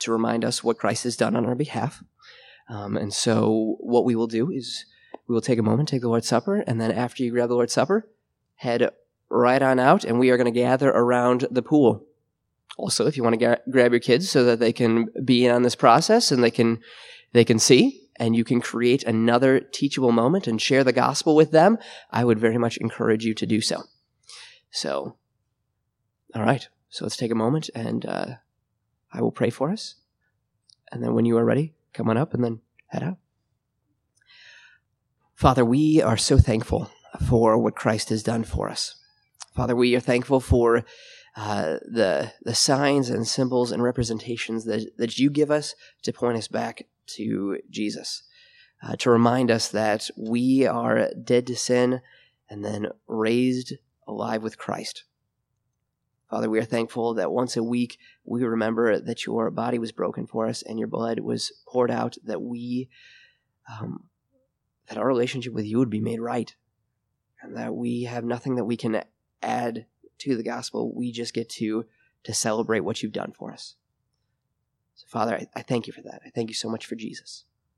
to 0.00 0.12
remind 0.12 0.44
us 0.44 0.62
what 0.62 0.78
Christ 0.78 1.04
has 1.04 1.16
done 1.16 1.36
on 1.36 1.46
our 1.46 1.54
behalf. 1.54 2.02
Um, 2.68 2.96
and 2.96 3.12
so, 3.12 3.76
what 3.80 4.04
we 4.04 4.14
will 4.14 4.26
do 4.26 4.50
is 4.50 4.86
we 5.26 5.34
will 5.34 5.40
take 5.40 5.58
a 5.58 5.62
moment, 5.62 5.88
take 5.88 6.00
the 6.00 6.08
Lord's 6.08 6.28
Supper, 6.28 6.56
and 6.66 6.80
then 6.80 6.92
after 6.92 7.22
you 7.22 7.30
grab 7.30 7.48
the 7.48 7.54
Lord's 7.54 7.72
Supper, 7.72 8.08
head 8.56 8.90
right 9.28 9.62
on 9.62 9.78
out, 9.78 10.04
and 10.04 10.18
we 10.18 10.30
are 10.30 10.36
going 10.36 10.52
to 10.52 10.60
gather 10.60 10.90
around 10.90 11.46
the 11.50 11.62
pool. 11.62 12.04
Also, 12.76 13.06
if 13.06 13.16
you 13.16 13.22
want 13.22 13.38
to 13.38 13.58
grab 13.70 13.92
your 13.92 14.00
kids 14.00 14.30
so 14.30 14.44
that 14.44 14.58
they 14.58 14.72
can 14.72 15.08
be 15.24 15.44
in 15.44 15.54
on 15.54 15.62
this 15.62 15.74
process 15.74 16.30
and 16.30 16.42
they 16.42 16.50
can 16.50 16.80
they 17.32 17.44
can 17.44 17.58
see, 17.58 18.08
and 18.16 18.36
you 18.36 18.44
can 18.44 18.60
create 18.60 19.02
another 19.04 19.60
teachable 19.60 20.12
moment 20.12 20.46
and 20.46 20.60
share 20.60 20.84
the 20.84 20.92
gospel 20.92 21.34
with 21.34 21.50
them, 21.50 21.78
I 22.10 22.24
would 22.24 22.38
very 22.38 22.58
much 22.58 22.76
encourage 22.76 23.24
you 23.24 23.34
to 23.34 23.46
do 23.46 23.60
so. 23.60 23.84
So, 24.70 25.16
all 26.34 26.42
right. 26.42 26.68
So 26.90 27.04
let's 27.06 27.16
take 27.16 27.30
a 27.30 27.34
moment, 27.34 27.70
and 27.74 28.04
uh, 28.04 28.26
I 29.12 29.20
will 29.20 29.32
pray 29.32 29.50
for 29.50 29.70
us, 29.70 29.96
and 30.90 31.02
then 31.02 31.14
when 31.14 31.24
you 31.24 31.36
are 31.38 31.44
ready, 31.44 31.74
come 31.92 32.08
on 32.08 32.16
up 32.16 32.34
and 32.34 32.42
then 32.42 32.60
head 32.86 33.02
out. 33.02 33.18
Father, 35.34 35.64
we 35.64 36.00
are 36.00 36.16
so 36.16 36.38
thankful 36.38 36.90
for 37.28 37.58
what 37.58 37.74
Christ 37.74 38.10
has 38.10 38.22
done 38.22 38.44
for 38.44 38.68
us. 38.68 38.96
Father, 39.54 39.76
we 39.76 39.94
are 39.96 40.00
thankful 40.00 40.40
for 40.40 40.84
uh, 41.36 41.78
the 41.82 42.32
the 42.42 42.54
signs 42.54 43.10
and 43.10 43.26
symbols 43.26 43.72
and 43.72 43.82
representations 43.82 44.64
that, 44.66 44.96
that 44.98 45.18
you 45.18 45.30
give 45.30 45.50
us 45.50 45.74
to 46.02 46.12
point 46.12 46.36
us 46.36 46.48
back 46.48 46.86
to 47.06 47.58
Jesus, 47.70 48.22
uh, 48.82 48.96
to 48.96 49.10
remind 49.10 49.50
us 49.50 49.68
that 49.68 50.10
we 50.16 50.66
are 50.66 51.10
dead 51.22 51.46
to 51.46 51.56
sin 51.56 52.00
and 52.48 52.64
then 52.64 52.88
raised 53.06 53.74
alive 54.06 54.42
with 54.42 54.58
Christ. 54.58 55.04
Father, 56.32 56.48
we 56.48 56.58
are 56.58 56.64
thankful 56.64 57.12
that 57.12 57.30
once 57.30 57.58
a 57.58 57.62
week 57.62 57.98
we 58.24 58.42
remember 58.42 58.98
that 58.98 59.26
your 59.26 59.50
body 59.50 59.78
was 59.78 59.92
broken 59.92 60.26
for 60.26 60.46
us 60.46 60.62
and 60.62 60.78
your 60.78 60.88
blood 60.88 61.20
was 61.20 61.52
poured 61.68 61.90
out, 61.90 62.16
that 62.24 62.40
we, 62.40 62.88
um, 63.70 64.04
that 64.88 64.96
our 64.96 65.06
relationship 65.06 65.52
with 65.52 65.66
you 65.66 65.76
would 65.76 65.90
be 65.90 66.00
made 66.00 66.22
right, 66.22 66.56
and 67.42 67.54
that 67.58 67.74
we 67.74 68.04
have 68.04 68.24
nothing 68.24 68.54
that 68.54 68.64
we 68.64 68.78
can 68.78 69.04
add 69.42 69.84
to 70.20 70.34
the 70.34 70.42
gospel. 70.42 70.94
We 70.96 71.12
just 71.12 71.34
get 71.34 71.50
to 71.50 71.84
to 72.24 72.32
celebrate 72.32 72.80
what 72.80 73.02
you've 73.02 73.12
done 73.12 73.32
for 73.32 73.52
us. 73.52 73.76
So, 74.94 75.04
Father, 75.10 75.34
I, 75.34 75.46
I 75.54 75.60
thank 75.60 75.86
you 75.86 75.92
for 75.92 76.00
that. 76.00 76.22
I 76.24 76.30
thank 76.30 76.48
you 76.48 76.54
so 76.54 76.70
much 76.70 76.86
for 76.86 76.94
Jesus. 76.94 77.44